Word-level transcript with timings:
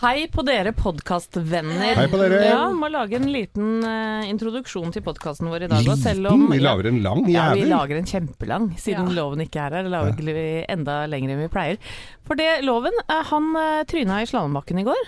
Hei 0.00 0.30
på 0.32 0.40
dere 0.48 0.70
podkastvenner. 0.72 1.90
Hei 1.98 2.06
på 2.08 2.16
dere. 2.22 2.38
Ja, 2.46 2.60
Må 2.72 2.88
lage 2.88 3.18
en 3.18 3.26
liten 3.28 3.82
uh, 3.84 4.22
introduksjon 4.24 4.94
til 4.94 5.04
podkasten 5.04 5.50
vår 5.52 5.66
i 5.66 5.68
dag. 5.68 5.84
og 5.92 5.98
selv 6.00 6.22
Liten? 6.24 6.46
om- 6.46 6.54
Vi 6.54 6.60
lager 6.62 6.88
en 6.88 7.02
lang 7.04 7.20
jævel? 7.28 7.34
Ja, 7.34 7.50
vi 7.52 7.66
lager 7.68 7.96
en 8.00 8.08
kjempelang, 8.08 8.70
siden 8.80 9.10
Ja. 9.10 9.16
Loven 9.20 9.40
ikke 9.44 9.60
er 9.60 9.76
her. 9.76 9.90
Lager 9.92 10.16
vi 10.24 10.64
enda 10.72 11.04
lenger 11.06 11.34
enn 11.34 11.42
vi 11.44 11.48
pleier. 11.52 11.76
For 12.24 12.34
det, 12.34 12.62
Loven, 12.64 12.96
eh, 13.10 13.22
han 13.28 13.52
uh, 13.56 13.84
tryna 13.84 14.22
i 14.22 14.26
slalåmbakken 14.30 14.80
i 14.80 14.84
går. 14.88 15.04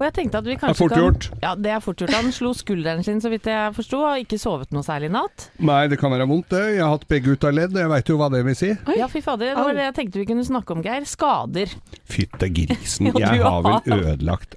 Og 0.00 0.06
jeg 0.06 0.14
tenkte 0.16 0.40
at 0.40 0.46
vi 0.48 0.54
kanskje 0.56 0.78
fort 0.78 0.94
kan 0.94 1.02
gjort. 1.04 1.26
Ja, 1.42 1.50
det 1.60 1.72
er 1.74 1.82
fort 1.84 2.00
gjort. 2.00 2.14
Han 2.16 2.30
slo 2.32 2.54
skulderen 2.56 3.04
sin, 3.04 3.18
så 3.20 3.28
vidt 3.28 3.44
jeg 3.50 3.74
forsto, 3.76 3.98
og 4.00 4.22
ikke 4.22 4.38
sovet 4.40 4.72
noe 4.72 4.80
særlig 4.86 5.10
i 5.10 5.12
natt. 5.12 5.50
Nei, 5.60 5.82
det 5.92 5.98
kan 6.00 6.14
være 6.14 6.24
vondt 6.30 6.48
det. 6.54 6.62
Jeg 6.78 6.80
har 6.86 6.94
hatt 6.94 7.04
begge 7.10 7.34
ut 7.36 7.44
av 7.44 7.52
ledd, 7.58 7.76
og 7.76 7.82
jeg 7.82 7.92
veit 7.92 8.12
jo 8.12 8.16
hva 8.16 8.30
det 8.32 8.40
vil 8.48 8.56
si. 8.56 8.70
Ja, 8.96 9.10
fy 9.12 9.20
fader. 9.24 9.52
Det 9.52 9.66
var 9.68 9.76
det 9.76 9.84
jeg 9.90 9.96
tenkte 10.00 10.22
vi 10.22 10.26
kunne 10.32 10.46
snakke 10.48 10.72
om, 10.72 10.80
Geir. 10.86 11.04
Skader. 11.10 11.76
Fytte 12.08 12.48
grisen. 12.48 13.10
Ja, 13.20 13.34
Jeg 13.34 13.44
har 13.44 13.60
vel 13.66 14.00
ødelagt 14.00 14.54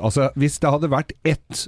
Altså, 0.00 0.30
hvis 0.38 0.56
det 0.62 0.70
hadde 0.72 0.88
vært 0.90 1.12
ett 1.28 1.66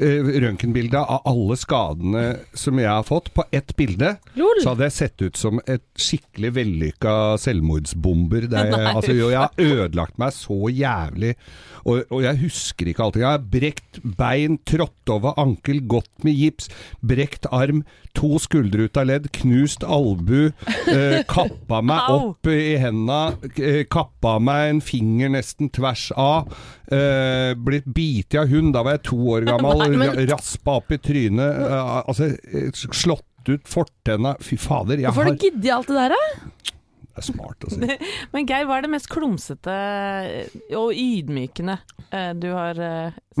røntgenbilde 0.00 1.00
av 1.00 1.26
alle 1.28 1.56
skadene 1.60 2.24
som 2.56 2.78
jeg 2.80 2.88
har 2.88 3.04
fått, 3.06 3.32
på 3.36 3.44
ett 3.54 3.74
bilde, 3.76 4.14
Lol. 4.38 4.62
så 4.62 4.72
hadde 4.72 4.86
jeg 4.88 4.96
sett 4.96 5.24
ut 5.24 5.40
som 5.40 5.60
et 5.66 5.84
skikkelig 6.00 6.54
vellykka 6.56 7.16
selvmordsbomber. 7.42 8.48
Er, 8.50 8.72
altså, 8.94 9.12
jo, 9.16 9.28
jeg 9.32 9.42
har 9.44 9.84
ødelagt 9.84 10.18
meg 10.20 10.34
så 10.36 10.70
jævlig. 10.72 11.34
Og, 11.84 12.02
og 12.12 12.24
jeg 12.24 12.40
husker 12.42 12.90
ikke 12.90 13.04
allting. 13.06 13.24
Jeg 13.24 13.36
har 13.36 13.46
brekt 13.52 14.00
bein, 14.18 14.58
trådt 14.68 15.12
over 15.12 15.36
ankel, 15.40 15.82
gått 15.88 16.26
med 16.26 16.36
gips, 16.36 16.70
brekt 17.00 17.48
arm, 17.52 17.84
to 18.16 18.36
skuldre 18.42 18.88
ut 18.88 18.98
av 19.00 19.06
ledd, 19.08 19.28
knust 19.36 19.84
albu, 19.86 20.50
eh, 20.90 21.20
kappa 21.30 21.80
meg 21.86 22.10
opp 22.10 22.50
i 22.50 22.74
henda, 22.80 23.20
eh, 23.56 23.84
kappa 23.90 24.38
meg 24.42 24.74
en 24.74 24.82
finger 24.84 25.30
nesten 25.36 25.70
tvers 25.72 26.10
av, 26.18 26.50
eh, 26.90 27.54
blitt 27.54 27.86
bitt 27.86 28.34
av 28.34 28.50
hund, 28.50 28.74
da 28.74 28.82
var 28.82 28.98
jeg 28.98 29.04
to 29.10 29.20
år 29.36 29.46
gammel, 29.46 29.89
men- 29.98 30.28
raspa 30.30 30.78
opp 30.80 30.92
i 30.92 30.98
trynet, 30.98 31.60
eh, 31.66 32.02
altså 32.04 32.30
eh, 32.30 32.70
slått 32.74 33.48
ut 33.48 33.68
fortenna. 33.68 34.36
Fy 34.40 34.56
fader, 34.60 35.00
jeg 35.00 35.08
Hvorfor 35.08 35.30
har 35.30 35.34
Hvorfor 35.34 35.60
du 35.60 35.68
jeg 35.68 35.74
alt 35.74 35.88
det 35.88 35.96
der, 35.96 36.14
da? 36.14 36.70
Det 37.10 37.18
er 37.18 37.26
smart 37.26 37.64
å 37.66 37.70
si. 37.72 37.96
Men 38.32 38.46
Geir, 38.46 38.66
hva 38.68 38.78
er 38.78 38.86
det 38.86 38.92
mest 38.92 39.08
klumsete 39.10 39.76
og 40.78 40.92
ydmykende 40.94 41.78
eh, 42.12 42.32
du 42.38 42.50
har 42.54 42.78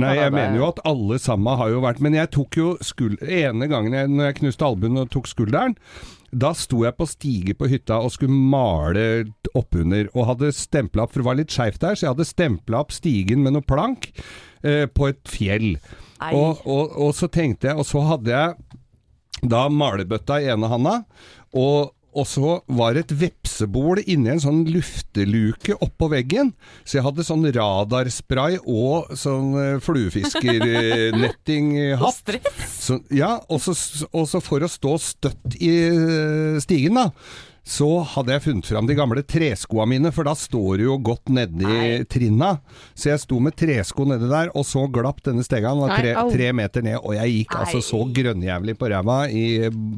Nei, 0.00 0.14
jeg 0.16 0.32
mener 0.34 0.56
jo 0.58 0.66
at 0.66 0.80
alle 0.88 1.20
sammen 1.22 1.58
har 1.60 1.70
jo 1.70 1.82
vært 1.84 2.00
Men 2.02 2.16
jeg 2.16 2.32
tok 2.34 2.56
jo 2.58 2.70
skuld... 2.84 3.20
ene 3.22 3.68
gangen 3.70 3.94
jeg, 3.94 4.10
når 4.10 4.30
jeg 4.30 4.40
knuste 4.40 4.66
albuen 4.66 4.98
og 5.00 5.12
tok 5.14 5.30
skulderen, 5.30 5.76
da 6.30 6.52
sto 6.54 6.84
jeg 6.84 6.94
på 6.94 7.06
stige 7.10 7.56
på 7.58 7.68
hytta 7.70 7.98
og 8.04 8.12
skulle 8.14 8.34
male 8.34 9.06
oppunder, 9.58 10.10
og 10.14 10.28
hadde 10.28 10.52
stempla 10.54 11.04
opp, 11.04 11.14
for 11.14 11.22
det 11.22 11.26
var 11.26 11.40
litt 11.40 11.54
skeivt 11.54 11.82
der, 11.82 11.98
så 11.98 12.06
jeg 12.06 12.12
hadde 12.14 12.28
stempla 12.28 12.84
opp 12.84 12.94
stigen 12.94 13.42
med 13.42 13.56
noe 13.56 13.66
plank 13.66 14.12
eh, 14.62 14.86
på 14.86 15.10
et 15.10 15.22
fjell. 15.30 15.72
Og, 16.36 16.60
og, 16.68 16.84
og 17.08 17.14
så 17.16 17.26
tenkte 17.32 17.70
jeg, 17.70 17.78
og 17.80 17.86
så 17.88 18.00
hadde 18.12 18.30
jeg 18.34 18.48
da 19.40 19.70
malebøtta 19.72 20.36
i 20.42 20.50
ene 20.52 20.68
handa, 20.68 20.98
og, 21.56 21.94
og 22.12 22.26
så 22.28 22.60
var 22.68 22.92
det 22.94 23.00
et 23.06 23.14
vepsebol 23.22 23.98
inni 24.02 24.30
en 24.34 24.40
sånn 24.42 24.64
lufteluke 24.68 25.74
oppå 25.80 26.08
veggen. 26.12 26.52
Så 26.84 26.96
jeg 26.98 27.04
hadde 27.06 27.24
sånn 27.26 27.52
radarspray 27.56 28.58
og 28.64 29.06
sånn 29.18 29.54
eh, 29.60 29.80
fluefiskernettinghatt. 29.84 32.00
Så, 32.80 32.94
ja, 33.14 33.38
og 33.52 33.60
så, 33.60 33.72
og 34.16 34.24
så 34.28 34.40
for 34.42 34.60
å 34.64 34.68
stå 34.70 34.98
støtt 35.04 35.54
i 35.60 35.68
eh, 35.92 36.56
stigen, 36.64 36.94
da. 36.96 37.10
Så 37.66 37.86
hadde 38.14 38.32
jeg 38.32 38.42
funnet 38.46 38.68
fram 38.70 38.86
de 38.88 38.94
gamle 38.96 39.22
treskoa 39.26 39.84
mine, 39.88 40.10
for 40.16 40.26
da 40.26 40.32
står 40.38 40.80
det 40.80 40.86
jo 40.86 40.96
godt 41.04 41.28
nedi 41.36 41.66
Nei. 41.66 42.04
trinna. 42.08 42.54
Så 42.96 43.10
jeg 43.12 43.20
sto 43.22 43.40
med 43.42 43.56
tresko 43.60 44.06
nedi 44.08 44.30
der, 44.30 44.50
og 44.56 44.64
så 44.66 44.86
glapp 44.92 45.20
denne 45.26 45.44
stega. 45.46 45.74
Den 45.74 45.84
var 45.84 46.00
tre, 46.00 46.14
tre 46.32 46.50
meter 46.56 46.84
ned, 46.86 46.98
og 47.02 47.14
jeg 47.18 47.34
gikk 47.36 47.56
altså 47.60 47.82
så 47.84 48.00
grønnjævlig 48.16 48.76
på 48.80 48.90
ræva 48.90 49.18
i 49.28 49.44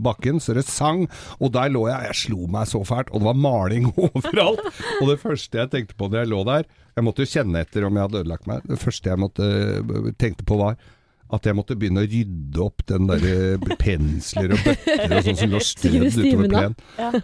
bakken, 0.05 0.41
så 0.43 0.57
det 0.59 0.67
sang. 0.69 1.07
Og 1.39 1.53
der 1.55 1.71
lå 1.73 1.87
jeg, 1.89 2.11
jeg 2.11 2.21
slo 2.25 2.49
meg 2.51 2.67
så 2.71 2.83
fælt, 2.87 3.13
og 3.13 3.23
det 3.23 3.31
var 3.31 3.43
maling 3.47 3.89
overalt. 4.09 4.67
Og 5.01 5.13
det 5.13 5.21
første 5.23 5.63
jeg 5.63 5.73
tenkte 5.77 5.99
på 5.99 6.11
da 6.13 6.25
jeg 6.25 6.33
lå 6.35 6.43
der, 6.49 6.67
jeg 6.93 7.07
måtte 7.07 7.25
jo 7.25 7.31
kjenne 7.31 7.63
etter 7.63 7.87
om 7.87 7.97
jeg 7.97 8.05
hadde 8.09 8.21
ødelagt 8.25 8.51
meg, 8.51 8.67
det 8.69 8.81
første 8.83 9.09
jeg 9.09 9.23
måtte, 9.23 9.47
tenkte 10.21 10.45
på 10.45 10.59
var 10.61 10.77
at 11.33 11.47
jeg 11.49 11.57
måtte 11.57 11.77
begynne 11.81 12.03
å 12.05 12.09
rydde 12.09 12.61
opp 12.61 12.83
den 12.89 13.09
der 13.09 13.23
pensler 13.81 14.53
og 14.53 14.61
bøtter 14.67 15.15
og 15.17 15.23
sånn 15.25 15.39
som 15.41 15.55
lå 15.55 15.61
strødd 15.73 16.19
utover 16.19 16.49
plenen. 16.53 16.75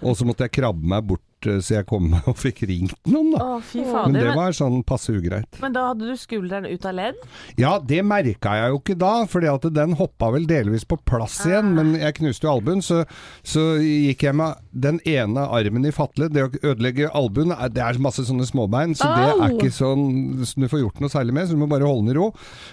Og 0.01 0.17
så 0.17 0.25
måtte 0.29 0.47
jeg 0.47 0.55
krabbe 0.57 0.89
meg 0.95 1.05
bort 1.11 1.23
eh, 1.23 1.38
så 1.47 1.79
jeg 1.79 1.87
kom 1.89 2.11
og 2.31 2.37
fikk 2.39 2.65
ringt 2.69 2.97
noen, 3.09 3.33
da. 3.35 3.45
Å, 3.45 3.59
fy 3.65 3.85
Men 3.85 4.17
det 4.17 4.35
var 4.37 4.57
sånn 4.57 4.83
passe 4.87 5.15
ugreit. 5.15 5.61
men 5.63 5.75
da 5.77 5.89
hadde 5.91 6.09
du 6.09 6.17
skulderen 6.19 6.67
ut 6.69 6.87
av 6.89 6.97
ledd? 6.99 7.21
Ja, 7.61 7.77
det 7.79 8.03
merka 8.07 8.57
jeg 8.59 8.73
jo 8.75 8.81
ikke 8.83 8.99
da, 8.99 9.13
fordi 9.31 9.51
at 9.53 9.69
den 9.75 9.97
hoppa 9.99 10.33
vel 10.35 10.49
delvis 10.51 10.87
på 10.89 10.99
plass 11.09 11.41
igjen. 11.47 11.75
Men 11.77 11.95
jeg 11.99 12.19
knuste 12.19 12.49
jo 12.49 12.55
albuen, 12.57 12.83
så, 12.85 13.05
så 13.47 13.65
gikk 13.83 14.27
jeg 14.29 14.39
med 14.39 14.59
den 14.73 15.01
ene 15.09 15.47
armen 15.55 15.87
i 15.89 15.95
fatle. 15.95 16.31
Det 16.33 16.47
å 16.47 16.53
ødelegge 16.73 17.11
albuen, 17.17 17.55
det 17.75 17.85
er 17.85 18.01
masse 18.03 18.25
sånne 18.29 18.47
småbein, 18.49 18.97
så 18.99 19.11
det 19.15 19.29
er 19.31 19.55
ikke 19.55 19.73
sånn 19.75 20.07
så 20.49 20.63
du 20.63 20.69
får 20.71 20.83
gjort 20.83 21.03
noe 21.03 21.13
særlig 21.13 21.35
med, 21.37 21.49
så 21.49 21.57
du 21.57 21.63
må 21.63 21.69
bare 21.71 21.87
holde 21.89 22.09
den 22.09 22.15
i 22.15 22.19
ro. 22.19 22.29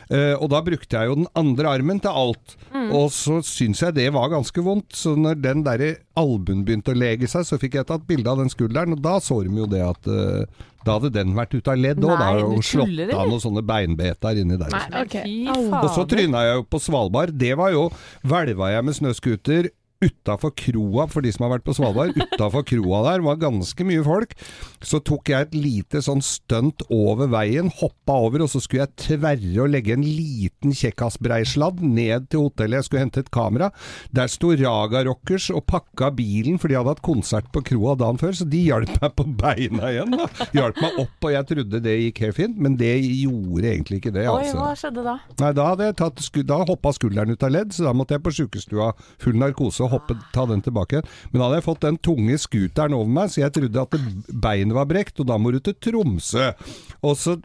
Uh, 0.10 0.36
og 0.40 0.50
da 0.54 0.62
brukte 0.66 0.98
jeg 0.98 1.12
jo 1.12 1.20
den 1.22 1.30
andre 1.38 1.76
armen 1.78 2.02
til 2.04 2.14
alt. 2.26 2.58
Og 2.86 3.10
så 3.14 3.40
syns 3.46 3.82
jeg 3.84 3.98
det 3.98 4.10
var 4.16 4.32
ganske 4.34 4.66
vondt, 4.66 4.96
så 4.96 5.16
når 5.20 5.40
den 5.42 5.64
derre 5.66 5.94
albuen 6.20 6.64
begynte 6.66 6.94
å 6.94 6.98
lege 6.98 7.28
seg, 7.30 7.46
så 7.48 7.60
fikk 7.62 7.80
jeg 7.80 7.88
tatt 7.90 8.06
bilde 8.08 8.32
av 8.32 8.40
den 8.42 8.52
skulderen, 8.52 8.96
og 8.96 9.04
da 9.04 9.18
så 9.24 9.42
de 9.46 9.60
jo 9.60 9.68
det 9.70 9.82
at 9.86 10.10
uh, 10.10 10.66
da 10.86 10.98
hadde 11.00 11.12
den 11.16 11.34
vært 11.38 11.56
ute 11.58 11.74
av 11.74 11.82
ledd 11.82 12.04
òg, 12.06 12.14
da, 12.20 12.30
og 12.46 12.62
slått 12.66 13.14
av 13.16 13.26
noen 13.32 13.42
sånne 13.42 13.64
beinbeter 13.66 14.42
inni 14.42 14.60
der. 14.62 14.70
Nei, 14.74 14.84
Men 14.92 15.00
ok. 15.02 15.16
fy 15.16 15.40
Au. 15.48 15.56
fader. 15.56 15.80
Og 15.82 15.90
så 15.98 16.06
tryna 16.12 16.44
jeg 16.46 16.60
jo 16.60 16.68
på 16.70 16.82
Svalbard. 16.84 17.34
Det 17.46 17.56
var 17.58 17.74
jo 17.74 17.88
Hvelva 18.26 18.70
jeg 18.76 18.86
med 18.86 18.98
snøscooter 19.00 19.72
utafor 20.04 20.52
kroa, 20.58 21.06
for 21.12 21.24
de 21.26 21.32
som 21.34 21.46
har 21.46 21.56
vært 21.56 21.66
på 21.68 21.76
Svalbard. 21.78 22.16
Utafor 22.16 22.66
kroa 22.68 23.02
der 23.08 23.24
var 23.26 23.40
ganske 23.42 23.88
mye 23.88 24.04
folk. 24.06 24.36
Så 24.86 25.00
tok 25.06 25.32
jeg 25.32 25.48
et 25.48 25.56
lite 25.58 26.02
sånn 26.04 26.24
stunt 26.26 26.84
over 26.94 27.30
veien, 27.32 27.72
hoppa 27.80 28.18
over, 28.28 28.44
og 28.46 28.52
så 28.52 28.62
skulle 28.64 28.86
jeg 28.86 29.20
tverre 29.20 29.64
og 29.64 29.72
legge 29.72 29.96
en 29.96 30.06
liten 30.06 30.76
kjekkasbreisladd 30.76 31.82
ned 31.86 32.28
til 32.34 32.46
hotellet. 32.48 32.82
Jeg 32.82 32.90
skulle 32.90 33.06
hente 33.06 33.24
et 33.24 33.32
kamera. 33.34 33.72
Der 34.16 34.32
sto 34.32 34.52
Raga 34.56 35.06
Rockers 35.08 35.48
og 35.54 35.66
pakka 35.72 36.12
bilen, 36.16 36.60
for 36.62 36.72
de 36.72 36.78
hadde 36.80 36.92
hatt 36.92 37.04
konsert 37.06 37.50
på 37.56 37.64
kroa 37.72 37.96
dagen 38.00 38.20
før, 38.22 38.36
så 38.36 38.48
de 38.50 38.66
hjalp 38.68 38.92
meg 39.02 39.16
på 39.16 39.28
beina 39.40 39.94
igjen. 39.94 40.16
da. 40.20 40.28
Hjalp 40.56 40.82
meg 40.84 41.02
opp, 41.06 41.18
og 41.30 41.36
jeg 41.36 41.50
trodde 41.54 41.84
det 41.86 41.96
gikk 42.02 42.24
helt 42.26 42.40
fint, 42.42 42.60
men 42.62 42.78
det 42.80 42.94
gjorde 43.00 43.72
egentlig 43.72 44.02
ikke 44.02 44.16
det. 44.16 44.28
Altså. 44.32 44.54
Oi, 44.54 44.60
hva 44.60 44.76
skjedde 44.80 45.06
da? 45.08 45.18
Nei, 45.42 45.52
da 45.56 45.70
hadde 45.72 45.90
jeg 45.90 46.00
tatt 46.04 46.24
da 46.46 46.60
hoppa 46.68 46.92
skulderen 46.94 47.32
ut 47.32 47.44
av 47.46 47.54
ledd, 47.54 47.74
så 47.74 47.88
da 47.88 47.94
måtte 47.96 48.18
jeg 48.18 48.24
på 48.26 48.34
sjukestua 48.36 48.92
full 49.22 49.40
narkose 49.40 49.85
hoppe, 49.92 50.18
ta 50.34 50.46
den 50.50 50.64
tilbake 50.66 50.98
igjen. 50.98 51.10
Men 51.32 51.40
da 51.40 51.48
hadde 51.48 51.60
jeg 51.60 51.68
fått 51.68 51.86
den 51.86 52.00
tunge 52.10 52.38
scooteren 52.42 52.98
over 52.98 53.12
meg, 53.18 53.32
så 53.34 53.44
jeg 53.44 53.56
trodde 53.58 53.86
at 53.86 53.98
beinet 54.46 54.78
var 54.78 54.90
brekt, 54.90 55.20
og 55.22 55.30
da 55.30 55.40
må 55.42 55.54
du 55.56 55.60
til 55.64 55.78
Tromsø. 55.88 56.52
Og 57.06 57.18
så 57.20 57.36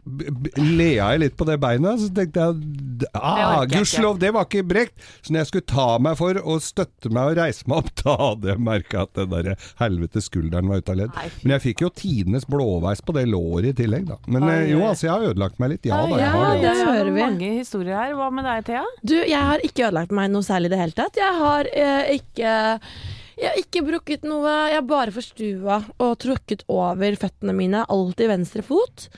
lea 0.57 1.11
jeg 1.11 1.21
litt 1.25 1.37
på 1.37 1.47
det 1.49 1.57
beinet, 1.61 2.01
så 2.01 2.09
tenkte 2.15 2.45
jeg 2.47 3.09
ah, 3.17 3.63
gudskjelov, 3.69 4.19
det 4.21 4.33
var 4.35 4.47
ikke 4.47 4.65
brekt. 4.67 4.97
Så 5.21 5.33
når 5.33 5.43
jeg 5.43 5.51
skulle 5.51 5.69
ta 5.71 5.87
meg 6.01 6.17
for 6.19 6.39
å 6.41 6.57
støtte 6.63 7.11
meg 7.13 7.31
og 7.31 7.41
reise 7.41 7.67
meg 7.69 7.83
opp, 7.83 7.91
da 8.03 8.17
hadde 8.21 8.51
jeg 8.53 8.65
merka 8.71 9.05
at 9.05 9.13
den 9.19 9.31
der 9.33 9.51
helvete 9.81 10.23
skulderen 10.23 10.71
var 10.71 10.81
ute 10.81 10.95
av 10.95 11.01
ledd. 11.01 11.19
Men 11.43 11.55
jeg 11.57 11.65
fikk 11.69 11.85
jo 11.85 11.91
tidenes 12.01 12.47
blåveis 12.49 13.03
på 13.05 13.15
det 13.17 13.27
låret 13.29 13.71
i 13.71 13.75
tillegg, 13.83 14.07
da. 14.09 14.19
Men 14.31 14.47
Oi, 14.47 14.55
eh, 14.55 14.71
jo, 14.73 14.81
altså, 14.87 15.07
jeg 15.07 15.13
har 15.13 15.27
ødelagt 15.31 15.61
meg 15.61 15.73
litt. 15.75 15.89
Ja 15.89 16.01
da, 16.05 16.19
jeg 16.21 16.33
har 16.35 16.55
det. 16.55 16.61
det 16.63 16.71
er 16.71 16.91
hører 16.91 17.11
vi. 17.11 17.21
mange 17.21 17.51
historier 17.57 17.97
her. 17.97 18.15
Hva 18.17 18.29
med 18.33 18.47
deg, 18.47 18.65
Thea? 18.69 18.83
Du, 19.01 19.15
jeg 19.17 19.47
har 19.51 19.65
ikke 19.65 19.87
ødelagt 19.87 20.15
meg 20.15 20.31
noe 20.33 20.45
særlig 20.45 20.71
i 20.71 20.73
det 20.75 20.81
hele 20.81 20.97
tatt. 20.97 21.19
Jeg 21.19 21.37
har 21.41 21.69
eh, 21.71 22.13
ikke 22.17 22.30
jeg 22.39 23.49
har 23.49 23.59
ikke 23.59 23.83
brukket 23.87 24.25
noe. 24.27 24.47
Jeg 24.71 24.79
har 24.79 24.87
bare 24.87 25.13
forstua 25.15 25.81
og 25.97 26.17
trukket 26.21 26.65
over 26.71 27.19
føttene 27.19 27.55
mine, 27.57 27.85
alltid 27.89 28.31
venstre 28.31 28.65
fot. 28.65 29.09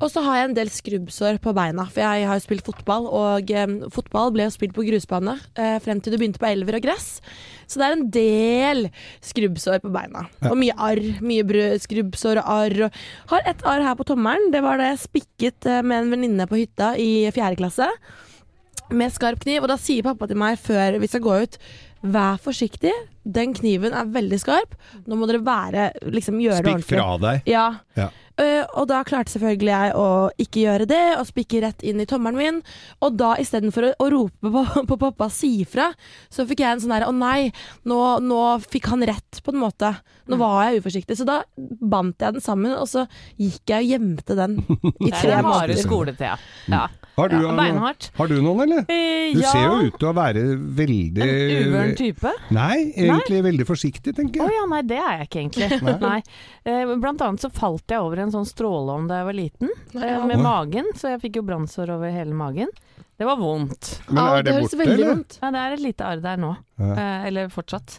Og 0.00 0.08
så 0.08 0.22
har 0.24 0.38
jeg 0.38 0.48
en 0.48 0.54
del 0.56 0.70
skrubbsår 0.72 1.38
på 1.44 1.52
beina, 1.56 1.84
for 1.92 2.00
jeg 2.00 2.28
har 2.28 2.38
jo 2.38 2.44
spilt 2.46 2.64
fotball. 2.64 3.04
Og 3.04 3.50
eh, 3.52 3.74
fotball 3.92 4.32
ble 4.32 4.46
jo 4.46 4.54
spilt 4.54 4.72
på 4.76 4.84
grusbane 4.86 5.34
eh, 5.60 5.76
frem 5.84 6.00
til 6.00 6.14
du 6.14 6.16
begynte 6.16 6.40
på 6.40 6.48
elver 6.48 6.78
og 6.78 6.86
gress. 6.86 7.18
Så 7.68 7.80
det 7.80 7.86
er 7.86 7.96
en 7.98 8.06
del 8.14 8.88
skrubbsår 9.24 9.82
på 9.84 9.92
beina. 9.92 10.24
Og 10.48 10.56
mye 10.58 10.76
arr. 10.80 11.02
Mye 11.20 11.44
brød, 11.46 11.84
skrubbsår 11.84 12.40
og 12.40 12.48
arr. 12.54 12.86
Og 12.88 13.34
har 13.34 13.52
et 13.52 13.68
arr 13.68 13.84
her 13.90 14.00
på 14.00 14.08
tommelen. 14.08 14.48
Det 14.54 14.64
var 14.64 14.80
da 14.80 14.88
jeg 14.94 15.04
spikket 15.04 15.68
eh, 15.68 15.84
med 15.84 16.06
en 16.06 16.16
venninne 16.16 16.48
på 16.48 16.62
hytta 16.62 16.94
i 16.96 17.28
fjerde 17.36 17.60
klasse 17.60 17.92
med 18.90 19.12
skarp 19.12 19.44
kniv. 19.44 19.60
Og 19.62 19.70
da 19.70 19.76
sier 19.80 20.06
pappa 20.06 20.30
til 20.30 20.40
meg 20.40 20.56
før 20.64 20.96
vi 21.02 21.12
skal 21.12 21.24
gå 21.28 21.36
ut 21.44 21.60
Vær 22.00 22.38
forsiktig, 22.40 22.92
den 23.28 23.52
kniven 23.52 23.92
er 23.92 24.08
veldig 24.08 24.38
skarp, 24.40 24.72
nå 25.04 25.18
må 25.20 25.26
dere 25.28 25.42
være 25.44 25.90
liksom 26.08 26.38
gjøre 26.40 26.62
det 26.64 26.72
ordentlig 26.72 26.96
fra 26.96 27.08
deg. 27.20 27.48
Ja. 27.50 27.66
Ja. 27.98 28.08
Uh, 28.40 28.64
og 28.80 28.86
da 28.88 29.02
klarte 29.04 29.34
selvfølgelig 29.34 29.68
jeg 29.68 29.96
å 30.00 30.06
ikke 30.40 30.62
gjøre 30.62 30.86
det, 30.88 31.02
og 31.18 31.26
spikke 31.28 31.60
rett 31.60 31.82
inn 31.84 32.00
i 32.00 32.06
tommelen 32.08 32.38
min. 32.40 32.60
Og 33.04 33.18
da 33.20 33.34
istedenfor 33.42 33.90
å, 33.90 33.92
å 34.00 34.06
rope 34.14 34.52
på, 34.54 34.62
på 34.94 34.98
pappa 35.02 35.28
si 35.34 35.50
fra, 35.68 35.90
så 36.32 36.46
fikk 36.48 36.62
jeg 36.64 36.78
en 36.78 36.80
sånn 36.86 36.94
derre 36.94 37.10
å 37.10 37.16
nei, 37.16 37.50
nå, 37.90 38.00
nå 38.24 38.40
fikk 38.64 38.88
han 38.94 39.04
rett, 39.10 39.42
på 39.44 39.52
en 39.52 39.60
måte. 39.60 39.92
Nå 40.30 40.38
var 40.40 40.70
jeg 40.70 40.80
uforsiktig. 40.80 41.18
Så 41.20 41.28
da 41.28 41.42
bandt 41.58 42.24
jeg 42.24 42.38
den 42.38 42.44
sammen, 42.44 42.72
og 42.78 42.88
så 42.88 43.04
gikk 43.36 43.74
jeg 43.74 43.84
og 43.84 43.92
gjemte 43.92 44.38
den 44.38 44.56
i 44.64 45.10
Det 45.10 45.18
tre 45.18 45.34
er 45.34 45.42
harde 45.42 45.50
måneder. 45.50 45.82
skoletida. 45.84 46.38
Ja. 46.72 46.86
Har 47.16 47.28
du, 47.28 47.36
ja, 47.42 47.50
beinhardt. 47.56 48.10
har 48.16 48.28
du 48.30 48.36
noen, 48.40 48.60
eller? 48.64 48.84
Eh, 48.88 49.32
Du 49.34 49.40
ja, 49.42 49.50
ser 49.52 49.64
jo 49.66 49.88
ut 49.90 49.98
til 50.00 50.08
å 50.08 50.12
være 50.16 50.44
veldig 50.78 51.22
en 51.26 51.66
uvøren 51.68 51.96
type. 51.98 52.32
Nei, 52.54 52.76
egentlig 52.96 53.42
veldig 53.44 53.66
forsiktig, 53.68 54.14
tenker 54.16 54.40
Å 54.42 54.46
jeg. 54.48 54.56
ja, 54.56 54.64
nei, 54.70 54.80
det 54.88 54.98
er 55.02 55.18
jeg 55.18 55.28
ikke 55.28 55.42
egentlig. 55.44 55.98
Nei. 56.06 56.22
Eh, 56.64 56.94
Blant 57.02 57.20
annet 57.26 57.40
så 57.44 57.50
falt 57.52 57.84
jeg 57.92 58.00
over 58.00 58.22
en 58.24 58.32
sånn 58.34 58.48
stråleovn 58.48 59.06
da 59.10 59.20
jeg 59.20 59.28
var 59.30 59.38
liten, 59.40 59.74
eh, 59.98 60.24
med 60.26 60.38
Oi. 60.38 60.42
magen, 60.42 60.90
så 60.96 61.12
jeg 61.14 61.20
fikk 61.26 61.40
jo 61.42 61.46
brannsår 61.50 61.92
over 61.98 62.10
hele 62.14 62.34
magen. 62.34 62.72
Det 63.20 63.26
var 63.28 63.36
vondt. 63.36 63.98
Men 64.08 64.22
er 64.24 64.42
det 64.46 64.54
høres 64.56 64.72
borte, 64.72 64.88
eller? 64.94 65.08
vondt. 65.14 65.38
Ja, 65.42 65.50
det 65.52 65.60
er 65.66 65.72
et 65.76 65.82
lite 65.84 66.06
arr 66.08 66.20
der 66.24 66.38
nå. 66.40 66.54
Ja. 66.80 66.92
Eh, 66.96 67.26
eller 67.28 67.48
fortsatt. 67.52 67.98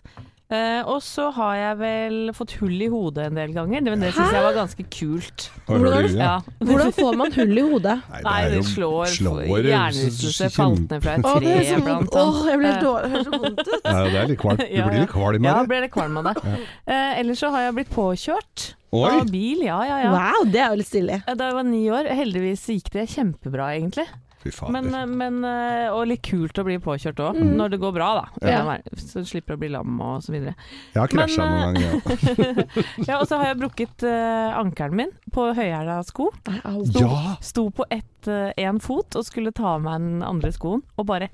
Eh, 0.51 0.81
og 0.83 0.97
så 0.99 1.29
har 1.31 1.53
jeg 1.55 1.75
vel 1.79 2.15
fått 2.35 2.57
hull 2.59 2.73
i 2.83 2.89
hodet 2.91 3.29
en 3.29 3.37
del 3.39 3.53
ganger. 3.55 3.83
Det, 3.85 3.93
det 4.01 4.09
syns 4.11 4.33
jeg 4.35 4.43
var 4.43 4.55
ganske 4.57 4.83
kult. 4.91 5.45
Hvordan 5.69 6.07
det? 6.09 6.17
Ja. 6.19 6.33
Hvordan 6.59 6.91
får 6.97 7.15
man 7.21 7.31
hull 7.37 7.53
i 7.55 7.63
hodet? 7.69 7.93
Nei, 8.11 8.33
er 8.41 8.55
det 8.57 8.63
slår, 8.67 9.05
slår 9.15 9.39
Hjernerystelse 9.47 10.49
falt 10.51 10.83
ned 10.91 11.05
fra 11.05 11.13
et 11.15 11.23
det 11.23 11.35
tre, 11.37 11.55
så 11.69 11.77
blant 11.85 12.11
vondt. 12.11 12.17
Åh, 12.19 12.41
jeg 12.51 12.59
blir 12.59 12.67
helt 12.73 12.83
dårlig. 12.83 13.05
Det 13.05 13.13
høres 13.15 13.29
så 13.29 13.39
vondt 13.45 13.61
ut. 13.63 13.71
Ja, 13.91 14.03
det 14.11 14.19
er 14.23 14.29
litt 14.33 14.41
kvalm. 14.43 14.59
Du 14.61 14.67
Ja, 14.75 14.87
blir 14.89 14.99
litt 15.05 15.13
kvalm 15.15 15.47
Ja, 15.47 15.53
av 15.55 15.61
det. 15.63 15.69
blir 15.71 15.85
litt 15.85 15.93
kvalm 15.95 16.19
av 16.21 16.27
det. 16.27 16.35
Uh, 16.43 17.19
ellers 17.21 17.39
så 17.45 17.51
har 17.55 17.65
jeg 17.69 17.77
blitt 17.79 17.93
påkjørt 17.95 18.65
Oi! 18.91 19.07
av 19.21 19.31
bil, 19.31 19.63
ja 19.63 19.77
ja 19.87 19.97
ja. 20.03 20.11
Wow, 20.11 20.43
det 20.51 20.59
er 20.65 20.73
jo 20.75 20.81
litt 20.81 20.89
stilig. 20.91 21.21
Da 21.31 21.47
jeg 21.47 21.55
var 21.61 21.63
ni 21.71 21.85
år, 21.95 22.11
heldigvis 22.19 22.65
gikk 22.75 22.91
det 22.97 23.07
kjempebra 23.15 23.71
egentlig. 23.77 24.03
Men, 24.73 24.89
eh, 24.95 25.05
men, 25.05 25.39
eh, 25.45 25.87
og 25.93 26.07
litt 26.09 26.23
kult 26.25 26.57
å 26.61 26.65
bli 26.67 26.77
påkjørt 26.81 27.19
òg, 27.21 27.39
Mm. 27.41 27.55
når 27.57 27.69
det 27.75 27.79
går 27.79 27.93
bra 27.93 28.09
da. 28.19 28.47
Ja. 28.47 28.77
Så 28.97 29.21
du 29.21 29.29
slipper 29.29 29.55
å 29.55 29.59
bli 29.61 29.69
lam 29.69 29.99
og 30.01 30.21
så 30.23 30.31
videre. 30.33 30.55
jeg 30.93 30.99
har 31.01 31.07
krasja 31.07 31.45
noen 31.45 31.73
ganger, 31.73 31.83
ja. 31.87 32.83
Ja, 33.09 33.19
og 33.19 33.27
så 33.27 33.37
har 33.37 33.51
jeg 33.51 33.59
brukket 33.61 34.03
uh, 34.03 34.57
ankelen 34.59 34.95
min 34.95 35.11
på 35.31 35.53
høyhæla 35.55 36.03
sko. 36.05 36.31
Sto, 36.85 36.99
Ja! 36.99 37.35
Sto 37.41 37.69
på 37.69 37.85
én 37.91 38.79
fot 38.81 39.15
og 39.15 39.25
skulle 39.25 39.51
ta 39.53 39.75
av 39.75 39.81
meg 39.85 39.99
den 39.99 40.21
andre 40.23 40.51
skoen, 40.51 40.83
og 40.97 41.07
bare 41.09 41.29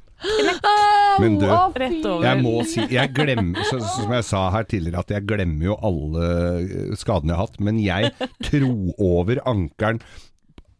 Men 1.20 1.38
du, 1.40 1.46
rett 1.78 2.06
over. 2.06 2.24
Jeg 2.26 2.42
må 2.44 2.54
si 2.66 2.86
Jeg 2.94 3.14
glemmer, 3.14 3.62
så, 3.70 3.80
som 3.82 4.14
jeg 4.14 4.26
sa 4.26 4.50
her 4.54 4.64
tidligere, 4.70 5.04
at 5.06 5.14
jeg 5.14 5.26
glemmer 5.30 5.70
jo 5.72 5.78
alle 5.86 6.30
eh, 6.62 6.96
skadene 6.98 7.34
jeg 7.34 7.38
har 7.38 7.46
hatt. 7.48 7.60
Men 7.64 7.82
jeg 7.82 8.14
tro 8.48 8.72
over 8.98 9.42
ankelen 9.50 10.02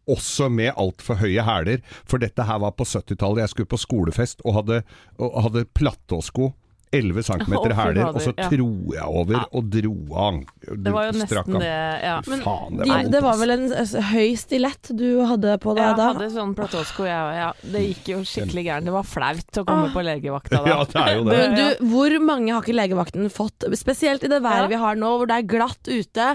også 0.08 0.48
med 0.52 0.72
altfor 0.76 1.20
høye 1.20 1.44
hæler. 1.44 1.82
For 2.08 2.22
dette 2.22 2.46
her 2.48 2.60
var 2.62 2.74
på 2.76 2.86
70-tallet. 2.88 3.44
Jeg 3.44 3.52
skulle 3.54 3.70
på 3.70 3.80
skolefest 3.80 4.42
og 4.44 4.60
hadde, 4.60 4.82
og 5.18 5.42
hadde 5.48 5.66
platåsko. 5.78 6.52
11 6.92 7.22
cm 7.26 7.52
fy 7.52 7.72
hæler, 7.76 8.06
og 8.14 8.20
så 8.24 8.32
ja. 8.36 8.48
tro 8.48 8.68
jeg 8.94 9.04
over 9.04 9.34
Ja. 9.38 9.44
og 9.52 9.70
dro 9.72 9.94
av. 10.16 10.38
Det 10.68 10.92
var 10.94 11.08
jo 11.08 11.12
nesten 11.18 11.58
det, 11.58 11.72
ja. 12.02 12.14
Men 12.26 12.40
Faen, 12.44 12.76
det 12.78 12.84
De, 12.86 12.90
var 12.92 13.10
det 13.12 13.22
var 13.22 13.36
vel 13.40 13.50
en 13.54 13.66
høy 14.12 14.36
stilett 14.40 14.90
du 14.96 15.06
hadde 15.28 15.58
på 15.60 15.74
deg 15.76 15.84
Jeg 15.84 15.96
da? 15.98 16.06
hadde 16.12 16.28
sånn 16.32 16.54
platåsko, 16.58 17.04
jeg 17.08 17.18
òg. 17.18 17.34
Ja. 17.38 17.50
Det 17.62 17.82
gikk 17.86 18.08
jo 18.14 18.18
skikkelig 18.24 18.64
gærent. 18.68 18.84
Det 18.88 18.94
var 18.94 19.06
flaut 19.08 19.60
å 19.60 19.64
komme 19.68 19.90
på 19.94 20.04
legevakta 20.06 20.62
da. 20.62 20.66
Ja, 20.72 20.78
det 20.84 21.02
er 21.02 21.12
jo 21.18 21.24
det. 21.28 21.36
Men 21.38 21.56
du, 21.58 21.86
hvor 21.92 22.18
mange 22.24 22.52
har 22.54 22.62
ikke 22.64 22.76
legevakten 22.76 23.28
fått? 23.32 23.68
Spesielt 23.78 24.24
i 24.24 24.28
det 24.32 24.40
været 24.44 24.66
Ja. 24.68 24.72
vi 24.72 24.80
har 24.84 24.96
nå, 24.96 25.12
hvor 25.18 25.26
det 25.30 25.36
er 25.42 25.48
glatt 25.48 25.88
ute, 25.88 26.28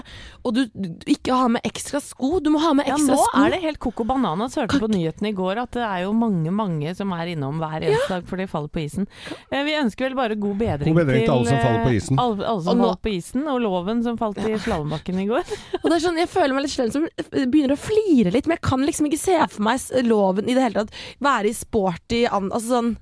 og 0.44 0.54
du, 0.54 0.62
du 0.74 0.88
ikke 1.10 1.34
har 1.34 1.48
med 1.48 1.62
ekstra 1.66 2.00
sko. 2.02 2.38
Du 2.44 2.50
må 2.54 2.60
ha 2.62 2.72
med 2.74 2.86
ekstra 2.86 3.14
Ja, 3.14 3.18
nå 3.18 3.26
sko. 3.26 3.42
er 3.44 3.50
det 3.56 3.62
helt 3.64 3.78
koko 3.82 4.04
bananas. 4.08 4.54
Hørte 4.58 4.78
på 4.82 4.88
nyhetene 4.90 5.30
i 5.32 5.36
går 5.36 5.62
at 5.64 5.72
det 5.76 5.82
er 5.86 6.04
jo 6.06 6.12
mange 6.16 6.50
mange 6.54 6.94
som 6.96 7.12
er 7.16 7.32
innom 7.34 7.58
hver 7.62 7.82
eneste 7.82 8.08
dag 8.18 8.26
for 8.28 8.36
de 8.40 8.46
faller 8.50 8.68
på 8.72 8.82
isen. 8.84 9.06
Eh, 9.50 9.62
Vi 9.64 9.74
ønsker 9.78 10.08
vel 10.08 10.14
bare 10.18 10.36
god 10.44 10.56
bedring, 10.60 10.94
God 10.94 11.00
bedring 11.02 11.24
til 11.26 11.32
alle 11.34 11.48
som 11.50 11.56
eh, 11.58 11.64
faller 11.64 11.84
på 11.88 11.92
isen. 11.98 12.20
Alle, 12.22 12.46
alle 12.52 12.64
som 12.66 12.80
Og 12.84 12.86
falt 12.90 13.02
på 13.06 13.12
isen, 13.16 13.46
og 13.50 13.60
loven 13.64 14.02
som 14.06 14.18
falt 14.20 14.38
i 14.44 14.54
slalåmbakken 14.64 15.20
i 15.22 15.26
går. 15.30 15.52
Og 15.82 15.86
det 15.88 15.96
er 15.98 16.04
sånn, 16.04 16.20
Jeg 16.22 16.30
føler 16.32 16.54
meg 16.56 16.66
litt 16.66 16.74
slem 16.76 16.92
som 16.94 17.08
begynner 17.50 17.74
å 17.76 17.80
flire 17.80 18.32
litt, 18.34 18.46
men 18.50 18.58
jeg 18.58 18.64
kan 18.68 18.84
liksom 18.86 19.08
ikke 19.10 19.20
se 19.24 19.38
for 19.56 19.66
meg 19.66 20.06
loven 20.08 20.48
i 20.48 20.54
det 20.56 20.64
hele 20.66 20.84
tatt. 20.84 20.94
Være 21.24 21.50
i 21.50 21.56
sporty 21.56 22.22
an, 22.28 22.50
Altså 22.54 22.76
sånn 22.76 22.92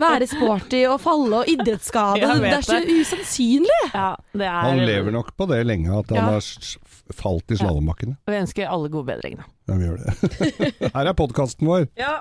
Være 0.00 0.26
sporty 0.30 0.82
og 0.90 0.98
falle 1.04 1.42
og 1.44 1.50
idrettsskade. 1.52 2.32
Det 2.46 2.52
er 2.56 2.66
så 2.66 2.78
usannsynlig! 2.86 3.80
Ja, 3.92 4.12
det 4.36 4.46
er, 4.46 4.60
Han 4.70 4.82
lever 4.86 5.14
nok 5.14 5.32
på 5.36 5.46
det 5.50 5.62
lenge, 5.66 5.90
at 5.98 6.10
han 6.14 6.18
Ja. 6.18 6.26
har 6.36 7.14
falt 7.16 7.50
i 7.54 7.58
slalåmbakkene. 7.60 8.16
Vi 8.26 8.38
ønsker 8.40 8.66
alle 8.70 8.90
god 8.90 9.06
bedring, 9.12 9.38
da. 9.38 9.46
Ja, 9.70 9.78
vi 9.78 9.86
gjør 9.86 9.98
det. 10.02 10.90
Her 10.96 11.12
er 11.12 11.18
podkasten 11.18 11.68
vår. 11.70 11.88
Ja, 11.98 12.16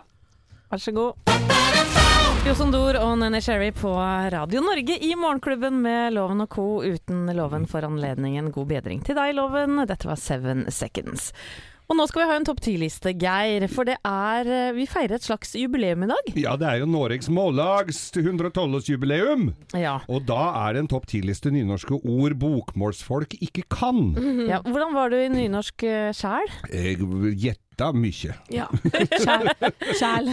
vær 0.69 0.83
så 0.85 0.93
god. 0.95 2.04
Josondor 2.45 2.93
og 3.01 3.15
Nene 3.17 3.39
Sherry 3.41 3.71
på 3.73 3.89
Radio 4.29 4.61
Norge 4.61 4.99
i 5.01 5.15
Morgenklubben 5.17 5.79
med 5.81 6.13
Loven 6.13 6.43
og 6.43 6.51
co. 6.53 6.65
uten 6.85 7.25
Loven 7.33 7.65
for 7.65 7.81
anledningen. 7.87 8.51
God 8.53 8.69
bedring 8.69 9.01
til 9.05 9.17
deg, 9.17 9.33
Loven. 9.33 9.79
Dette 9.89 10.05
var 10.05 10.19
Seven 10.21 10.67
Seconds. 10.69 11.31
Og 11.89 11.97
nå 11.97 12.05
skal 12.09 12.23
vi 12.23 12.27
ha 12.31 12.35
en 12.39 12.45
topp 12.45 12.61
ti-liste, 12.65 13.11
Geir. 13.21 13.65
For 13.69 13.85
det 13.85 13.97
er 14.05 14.73
Vi 14.77 14.85
feirer 14.89 15.17
et 15.17 15.25
slags 15.25 15.53
jubileum 15.57 16.05
i 16.05 16.09
dag. 16.09 16.31
Ja, 16.37 16.55
det 16.57 16.69
er 16.69 16.79
jo 16.81 16.87
Noregs 16.89 17.29
Mållags 17.33 17.99
112-årsjubileum. 18.13 19.51
Ja. 19.77 19.99
Og 20.09 20.25
da 20.29 20.39
er 20.67 20.73
det 20.77 20.85
en 20.85 20.89
topp 20.93 21.05
ti-liste 21.09 21.49
nynorske 21.53 21.97
ord 21.97 22.37
bokmålsfolk 22.41 23.37
ikke 23.41 23.65
kan. 23.73 24.13
ja. 24.49 24.61
Hvordan 24.65 24.93
var 24.97 25.13
du 25.13 25.17
i 25.19 25.29
nynorsk 25.33 25.85
eh, 25.89 26.09
sjæl? 26.13 26.49
Jeg 26.73 27.01
gjetta 27.75 27.91
mye. 27.93 28.33
Ja. 28.49 28.67
Kjæl. 29.19 29.49
Kjæl. 29.99 30.29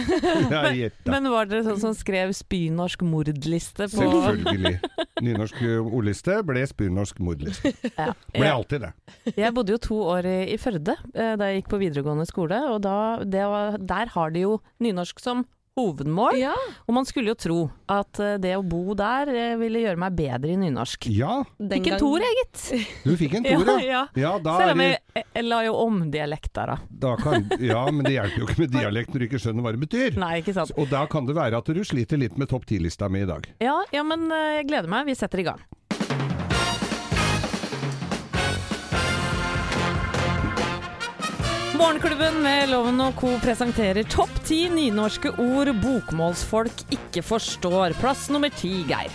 Jeg. 0.73 0.91
Men 1.05 1.29
var 1.31 1.47
dere 1.49 1.63
sånn 1.65 1.79
som 1.81 1.95
skrev 1.95 2.31
spynorsk 2.35 3.03
mordliste 3.03 3.89
på 3.91 3.99
Selvfølgelig. 3.99 4.79
Nynorsk 5.23 5.61
ordliste 5.83 6.39
ble 6.47 6.63
spynorsk 6.67 7.19
mordliste. 7.23 7.73
Ja. 7.97 8.13
Ble 8.33 8.49
alltid 8.49 8.85
det. 8.87 8.93
Jeg 9.37 9.53
bodde 9.53 9.75
jo 9.75 9.81
to 9.83 9.99
år 10.15 10.27
i, 10.27 10.37
i 10.53 10.57
Førde 10.61 10.95
eh, 11.13 11.35
da 11.39 11.49
jeg 11.49 11.61
gikk 11.61 11.73
på 11.73 11.81
videregående 11.81 12.25
skole, 12.29 12.57
og 12.71 12.81
da, 12.85 12.95
det 13.23 13.43
var, 13.49 13.77
der 13.79 14.13
har 14.15 14.33
de 14.33 14.45
jo 14.47 14.57
nynorsk 14.83 15.19
som 15.23 15.43
hovedmål. 15.79 16.37
Ja. 16.37 16.53
Og 16.87 16.93
man 16.97 17.07
skulle 17.09 17.33
jo 17.33 17.37
tro 17.39 17.57
at 17.91 18.19
eh, 18.21 18.35
det 18.41 18.53
å 18.59 18.63
bo 18.65 18.93
der 18.97 19.29
eh, 19.33 19.55
ville 19.59 19.81
gjøre 19.83 19.99
meg 20.03 20.15
bedre 20.17 20.53
i 20.53 20.57
nynorsk. 20.61 21.07
Ja, 21.13 21.39
Den 21.57 21.81
Ikke 21.81 21.95
en 21.95 22.01
toer, 22.03 22.25
jeg, 22.25 22.37
gitt. 22.43 22.63
du 23.07 23.13
fikk 23.19 23.37
en 23.39 23.47
toer, 23.49 23.73
ja. 23.81 23.87
ja. 23.89 24.03
Ja, 24.23 24.33
da 24.43 24.57
Selv 24.61 24.73
er 24.73 24.77
om 24.77 24.83
jeg, 24.85 25.25
jeg 25.33 25.47
la 25.47 25.61
jo 25.67 25.75
om 25.81 25.99
dialekter, 26.13 26.73
da. 26.73 26.77
da 27.07 27.15
kan, 27.19 27.47
Ja, 27.63 27.83
men 27.89 28.05
det 28.05 28.15
hjelper 28.17 28.43
jo 28.43 28.49
ikke 28.49 28.61
med 28.65 28.75
dialekt 28.77 29.13
når 29.13 29.23
du 29.25 29.29
ikke 29.31 29.41
skjønner 29.43 29.65
hva 29.65 29.73
det 29.75 29.83
betyr. 29.87 30.19
Nei, 30.21 30.33
ikke 30.43 30.55
sant. 30.57 30.73
Og 30.77 30.89
da 30.93 31.05
kan 31.09 31.29
det 31.29 31.37
være 31.37 31.59
at 31.63 31.73
du 31.73 31.83
sliter 31.87 32.21
litt 32.21 32.37
med 32.39 32.51
topp 32.53 32.69
ti-lista 32.69 33.09
mi 33.11 33.25
i 33.25 33.29
dag. 33.29 33.49
Ja, 33.63 33.79
ja, 33.95 34.05
men 34.07 34.29
eh, 34.31 34.59
jeg 34.59 34.69
gleder 34.69 34.91
meg. 34.93 35.09
Vi 35.09 35.17
setter 35.17 35.41
i 35.41 35.47
gang. 35.49 35.63
Morgenklubben 41.73 42.35
med 42.43 42.69
Loven 42.69 42.99
og 43.01 43.15
Co. 43.17 43.31
presenterer 43.41 44.05
topp 44.11 44.31
ti 44.45 44.67
nynorske 44.71 45.31
ord 45.41 45.71
bokmålsfolk 45.81 46.83
ikke 46.93 47.23
forstår. 47.25 47.95
Plass 47.99 48.27
nummer 48.33 48.53
ti, 48.53 48.83
Geir. 48.89 49.13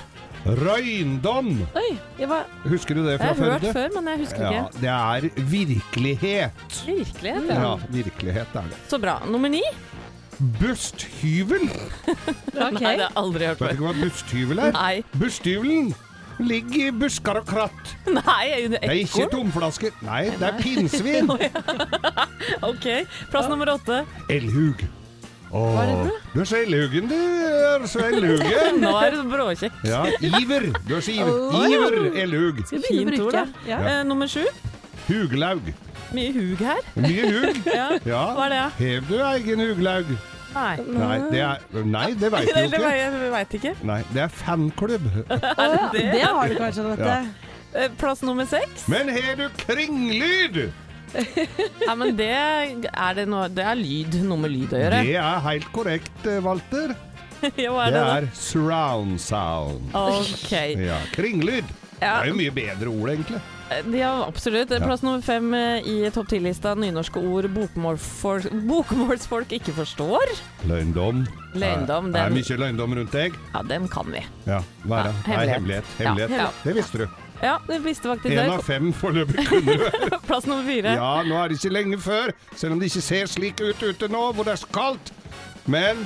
Røyndom! 0.49 1.50
Oi, 1.77 1.88
jeg 2.19 2.29
var 2.31 2.47
Husker 2.71 2.97
du 2.97 3.03
det 3.05 3.19
fra 3.21 3.33
før? 3.37 3.45
Jeg 3.45 3.53
har 3.53 3.62
hørt 3.67 3.77
før, 3.77 3.95
men 3.99 4.11
jeg 4.12 4.21
husker 4.23 4.43
Ja, 4.45 4.65
ikke. 4.65 4.81
det 4.81 4.91
er 4.95 5.45
virkelighet. 5.53 6.81
Virkelighet, 6.87 7.49
ja. 7.53 7.61
Ja, 7.62 7.73
virkelighet 7.93 8.55
er 8.62 8.69
det. 8.73 8.79
Så 8.91 8.99
bra. 9.03 9.19
Nummer 9.29 9.50
ni. 9.53 9.62
Busthyvel! 10.38 11.67
okay. 12.15 12.55
Nei, 12.55 12.71
det 12.71 12.87
har 12.87 13.00
jeg 13.05 13.15
aldri 13.23 13.49
hørt 13.50 13.59
Vet 13.59 13.59
du 13.59 13.65
før. 13.65 13.73
ikke 13.75 13.87
hva 13.88 13.97
busthyvel 14.03 14.62
er? 14.67 14.77
Nei. 14.79 14.95
Busthyvelen 15.19 15.91
ligger 16.38 16.88
i 16.88 16.92
busker 16.95 17.40
og 17.40 17.47
kratt. 17.49 17.95
Nei, 18.18 18.68
Det 18.75 18.80
er 18.83 18.92
ikke 19.02 19.26
tomflasker. 19.33 19.97
Nei, 20.07 20.25
det 20.38 20.47
er 20.52 20.61
pinnsvin. 20.62 21.30
Ok. 22.68 22.87
Plass 23.33 23.49
nummer 23.50 23.75
åtte. 23.75 24.02
Elghug. 24.33 24.85
Åh, 25.49 25.66
Hva 25.73 25.83
er 25.83 25.90
det 26.04 26.14
du 26.35 26.40
er 26.42 26.47
så 26.49 26.59
elhugen, 26.61 27.07
du 27.09 27.14
er 27.16 27.85
så 27.88 28.02
elhugen. 28.04 28.76
Nå 28.85 28.90
er 29.00 29.14
du 29.16 29.23
bråkjekk. 29.30 29.78
Ja, 29.88 30.02
iver. 30.21 30.66
Du 30.87 30.92
er 30.99 31.04
så 31.04 31.14
iver. 31.14 31.38
Iver, 31.73 31.97
elhug. 32.23 32.61
Skal 32.68 32.85
Fint 32.85 33.14
ord, 33.14 33.16
bruke? 33.16 33.33
da. 33.38 33.68
Ja. 33.71 33.78
Eh, 33.95 34.02
nummer 34.07 34.28
sju. 34.28 34.45
Huglaug. 35.09 35.71
Mye 36.12 36.33
hug 36.37 36.61
her. 36.64 36.83
Mye 37.00 37.30
hug. 37.33 37.62
Ja. 37.68 37.87
Ja. 38.04 38.21
Hva 38.37 38.45
er 38.49 38.54
det? 38.54 38.61
Hev 38.83 39.09
du 39.09 39.16
egen 39.25 39.64
huglaug? 39.64 40.12
Nei. 40.55 40.76
Nei, 40.88 41.19
det 41.31 41.40
er 41.45 41.85
Nei, 41.85 42.07
det 42.19 42.31
veit 42.33 42.49
vi 42.49 42.62
jo 42.64 42.71
det, 42.73 42.78
ikke. 42.81 42.93
jeg 42.97 43.31
veit 43.35 43.55
ikke. 43.59 43.73
Nei, 43.90 43.99
det 44.14 44.23
er 44.25 44.33
fanklubb. 44.33 45.07
er 45.31 45.75
det 45.75 45.81
det? 45.93 46.05
Det 46.14 46.23
har 46.25 46.49
du 46.49 46.57
kanskje, 46.61 46.85
vet 46.93 47.05
Ja. 47.05 47.21
du. 47.23 47.47
Ja. 47.78 47.88
Plass 48.00 48.23
nummer 48.25 48.47
seks. 48.49 48.87
Men 48.88 49.11
har 49.12 49.35
du 49.37 49.49
kringlyd? 49.61 50.61
Nei, 51.88 51.95
men 51.97 52.17
det 52.17 52.31
er, 52.33 53.12
det, 53.17 53.26
noe, 53.28 53.47
det 53.52 53.64
er 53.64 53.76
lyd. 53.78 54.17
Noe 54.28 54.40
med 54.40 54.52
lyd 54.55 54.73
å 54.76 54.81
gjøre. 54.83 55.02
Det 55.05 55.14
er 55.21 55.45
helt 55.45 55.69
korrekt, 55.76 56.25
eh, 56.28 56.40
Walter. 56.45 56.97
Ja, 57.55 57.71
hva 57.71 57.85
er 57.87 57.93
Det 57.93 58.00
det? 58.00 58.00
da? 58.02 58.17
er 58.17 58.26
surround 58.35 59.21
sound. 59.23 59.93
Ok. 59.95 60.50
Ja, 60.81 60.97
Kringlyd. 61.14 61.69
Det 62.00 62.09
er 62.09 62.28
jo 62.33 62.35
mye 62.40 62.52
bedre 62.57 62.90
ord, 62.90 63.12
egentlig. 63.14 63.40
Ja 63.95 64.11
absolutt. 64.27 64.69
Plass 64.83 65.03
nummer 65.05 65.21
fem 65.25 65.53
eh, 65.55 65.87
i 65.89 66.11
topp 66.15 66.29
ti-lista. 66.33 66.75
Nynorske 66.79 67.21
ord 67.21 67.49
bokmålsfolk, 67.55 68.49
bokmålsfolk 68.71 69.53
ikke 69.59 69.75
forstår. 69.77 70.33
Løgndom. 70.69 71.25
Løgndom, 71.59 72.11
Det 72.13 72.21
er 72.23 72.35
mye 72.35 72.59
løgndom 72.65 72.95
rundt 73.01 73.13
deg. 73.17 73.39
ja, 73.55 73.63
den 73.69 73.89
kan 73.93 74.11
vi. 74.13 74.21
Ja, 74.49 74.61
hva 74.85 75.01
er 75.01 75.09
det? 75.09 75.15
Ja, 75.33 75.39
hemmelighet. 75.55 75.55
hemmelighet. 75.55 75.97
Ja, 75.99 76.05
hemmelighet. 76.05 76.39
ja. 76.41 76.51
Det 76.65 76.77
visste 76.77 76.99
du. 77.05 77.09
Ja, 77.39 77.53
det 77.69 77.77
visste 77.85 78.09
faktisk 78.11 78.35
En 78.35 78.51
av 78.51 78.63
fem 78.67 78.89
foreløpig 78.93 79.45
kunne 79.47 79.77
du. 79.79 79.85
Plass 80.29 80.47
nummer 80.51 80.65
fire. 80.67 80.95
Ja, 80.99 81.11
nå 81.23 81.37
er 81.39 81.53
det 81.53 81.61
ikke 81.61 81.71
lenge 81.77 81.99
før, 82.03 82.33
selv 82.59 82.75
om 82.75 82.81
det 82.83 82.89
ikke 82.91 83.05
ser 83.07 83.31
slik 83.31 83.61
ut 83.63 83.83
ute 83.87 84.09
nå, 84.11 84.25
hvor 84.35 84.49
det 84.49 84.57
er 84.57 84.63
så 84.65 84.71
kaldt. 84.75 85.13
Men 85.71 86.03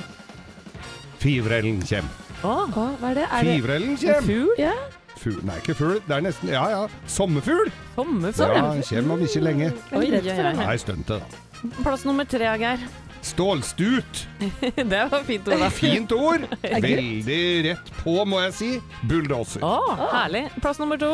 fivrellen 1.23 1.81
kommer. 1.87 2.19
Å, 2.43 2.53
hva 2.75 2.85
er 3.09 3.17
det? 3.21 3.25
Er 3.31 3.47
det 3.47 3.53
Fivrellen 3.57 3.93
en 3.95 3.97
kommer. 4.03 4.27
fugl? 4.27 4.51
ja. 4.59 4.73
Fugl 5.23 5.39
Nei, 5.47 5.55
ikke 5.61 5.75
fugl. 5.79 6.01
Det 6.03 6.17
er 6.17 6.25
nesten 6.25 6.51
Ja, 6.51 6.65
ja. 6.71 6.81
Sommerfugl. 7.07 7.71
Sommerfugl? 7.95 8.43
Ja, 8.43 8.57
ja. 8.57 8.73
den 8.73 8.83
kommer 8.89 9.15
om 9.15 9.23
ikke 9.23 9.43
lenge. 9.43 9.71
Er 9.71 9.97
Oi, 9.97 10.09
oi, 10.11 10.35
oi. 10.35 10.51
Nei, 10.59 10.75
stuntet, 10.81 11.23
da. 11.23 11.71
Plass 11.79 12.03
nummer 12.03 12.27
tre, 12.27 12.49
Geir. 12.59 12.83
Stålstut. 13.23 14.27
det 14.91 15.03
var 15.11 15.23
fint 15.23 15.47
ord, 15.47 15.59
da. 15.63 15.69
Fint 15.71 16.11
ord. 16.11 16.43
Veldig 16.87 17.43
rett 17.69 17.91
på, 18.01 18.17
må 18.27 18.43
jeg 18.43 18.55
si. 18.57 18.71
Bulldoser. 19.07 19.63
Å, 19.63 19.95
herlig. 20.11 20.49
Plass 20.59 20.81
nummer 20.83 20.99
to. 20.99 21.13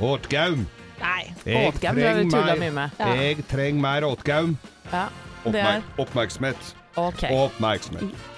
Åtgaum. 0.00 0.64
Nei, 1.00 1.22
Jeg 1.44 1.68
Åtgaum 1.68 2.00
har 2.00 2.18
vi 2.18 2.26
tulla 2.32 2.56
mye 2.60 2.74
med. 2.76 2.98
Ja. 3.00 3.12
Jeg 3.20 3.44
trenger 3.48 3.84
mer 3.84 4.08
åtgaum. 4.08 4.56
Ja, 4.90 5.06
det 5.44 5.60
er 5.60 5.80
Oppmerk 5.80 6.04
oppmerksomhet. 6.04 6.74
Okay. 7.00 7.36
Oppmerksomhet. 7.36 8.28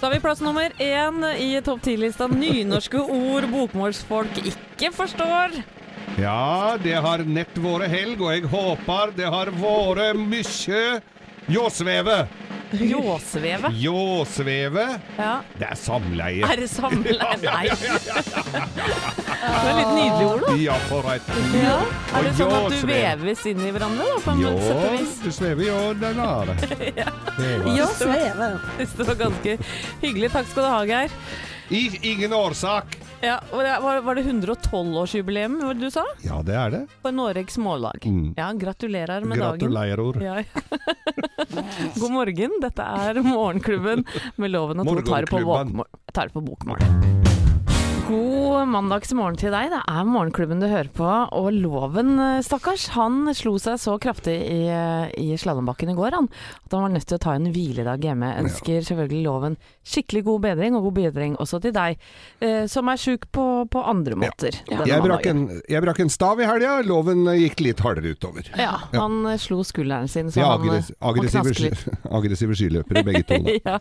Så 0.00 0.06
har 0.06 0.14
vi 0.14 0.20
plass 0.20 0.40
nummer 0.40 0.72
én 0.80 1.24
i 1.36 1.60
topp 1.60 1.82
ti-lista. 1.84 2.24
Nynorske 2.32 3.02
ord 3.04 3.44
bokmålsfolk 3.52 4.38
ikke 4.48 4.88
forstår. 4.96 5.58
Ja, 6.16 6.78
det 6.80 6.94
har 7.04 7.20
nett 7.28 7.58
vært 7.60 7.92
helg, 7.92 8.22
og 8.24 8.32
jeg 8.32 8.48
håper 8.48 9.12
det 9.18 9.28
har 9.28 9.52
vært 9.60 10.16
mye 10.16 10.80
ljåsveve. 11.52 12.16
Ljåsveve. 12.72 13.70
Ljåsveve, 13.74 14.84
Ja. 15.18 15.40
det 15.58 15.66
er 15.70 15.74
samleie. 15.76 16.44
Er 16.46 16.56
det 16.56 16.68
samleie? 16.70 17.18
Nei. 17.42 17.66
Det 17.70 19.68
er 19.70 19.76
litt 19.78 19.92
nydelig 19.96 20.26
ord, 20.28 20.44
da. 20.46 20.54
Ja, 20.60 20.76
for 20.88 21.08
et 21.14 21.30
Ja. 21.56 21.76
Er 22.14 22.22
det 22.28 22.32
sånn 22.38 22.54
at 22.58 22.70
du 22.70 22.86
veves 22.86 23.44
inn 23.50 23.60
i 23.66 23.70
hverandre, 23.74 24.06
da, 24.06 24.18
på 24.24 24.30
en 24.34 24.40
Jo, 24.44 24.52
sett 24.60 24.76
og 24.76 24.98
vis? 24.98 25.14
du 25.24 25.30
svever 25.34 25.64
jo 25.66 25.78
den 26.00 26.20
er 26.20 26.44
det. 26.50 26.92
Ja, 26.96 27.86
det 27.98 29.06
var 29.06 29.14
ganske 29.24 29.58
hyggelig. 30.02 30.30
Takk 30.32 30.46
skal 30.52 30.62
du 30.62 30.68
ha, 30.68 30.80
Geir. 30.84 31.10
I, 31.70 31.84
ingen 32.02 32.32
årsak. 32.34 32.96
Ja, 33.22 33.40
var, 33.52 34.00
var 34.00 34.14
det 34.14 34.22
112-årsjubileum, 34.22 35.74
du 35.74 35.90
sa? 35.90 36.04
Ja, 36.24 36.40
det 36.42 36.54
er 36.56 36.70
det. 36.70 36.80
På 37.02 37.10
Noregs 37.12 37.58
Mållag. 37.58 38.06
Mm. 38.06 38.34
Ja, 38.36 38.52
gratulerer 38.52 39.24
med 39.24 39.38
dagen. 39.38 39.60
Gratulerer. 39.60 40.22
Ja. 40.24 40.42
God 42.00 42.10
morgen, 42.10 42.56
dette 42.62 42.82
er 42.82 43.20
Morgenklubben 43.24 44.06
med 44.40 44.54
Loven 44.56 44.80
og 44.80 44.88
Tor 44.88 45.04
tar 45.04 45.28
på, 46.32 46.40
bokmål. 46.40 47.29
God 48.10 48.66
mandagsmorgen 48.70 49.36
til 49.38 49.52
deg. 49.54 49.68
Det 49.70 49.78
er 49.86 50.06
Morgenklubben 50.08 50.58
du 50.62 50.66
hører 50.66 50.88
på. 50.94 51.06
Og 51.36 51.50
Loven, 51.54 52.16
eh, 52.18 52.40
stakkars, 52.42 52.88
han 52.96 53.28
slo 53.38 53.52
seg 53.62 53.78
så 53.78 53.94
kraftig 54.02 54.34
i, 54.34 54.66
eh, 54.66 55.12
i 55.20 55.36
slalåmbakken 55.38 55.92
i 55.92 55.94
går 55.94 56.16
han, 56.16 56.26
at 56.64 56.74
han 56.74 56.82
var 56.82 56.90
nødt 56.90 57.06
til 57.06 57.18
å 57.18 57.22
ta 57.22 57.34
en 57.38 57.46
hviledag 57.54 58.02
hjemme. 58.02 58.32
Ønsker 58.42 58.82
selvfølgelig 58.82 59.22
Loven 59.24 59.56
skikkelig 59.86 60.24
god 60.26 60.40
bedring, 60.48 60.74
og 60.74 60.88
god 60.88 60.94
bedring 60.98 61.36
også 61.38 61.60
til 61.62 61.72
deg, 61.76 61.98
eh, 62.42 62.66
som 62.66 62.88
er 62.88 62.96
sjuk 62.98 63.28
på, 63.30 63.46
på 63.70 63.84
andre 63.86 64.18
måter. 64.18 64.58
Ja. 64.70 64.82
Jeg 64.84 65.02
brakk, 65.06 65.26
en, 65.30 65.44
jeg 65.68 65.82
brakk 65.86 66.00
en 66.00 66.10
stav 66.10 66.40
i 66.40 66.44
helga. 66.50 66.80
Loven 66.82 67.24
gikk 67.38 67.60
litt 67.62 67.78
hardere 67.78 68.16
utover. 68.16 68.50
Ja, 68.58 68.74
han 68.92 69.24
eh, 69.26 69.38
slo 69.38 69.62
skulderen 69.62 70.08
sin, 70.10 70.30
så 70.34 70.42
Ja, 70.42 70.56
han, 70.56 70.66
eh, 70.66 70.82
aggress 70.82 70.92
aggressive, 71.00 71.54
knasker 71.54 71.76
sky- 71.78 72.10
aggressive 72.18 72.58
skiløpere 72.58 73.04
begge 73.06 73.22
to. 73.30 73.38
da. 73.38 73.58
ja. 73.70 73.78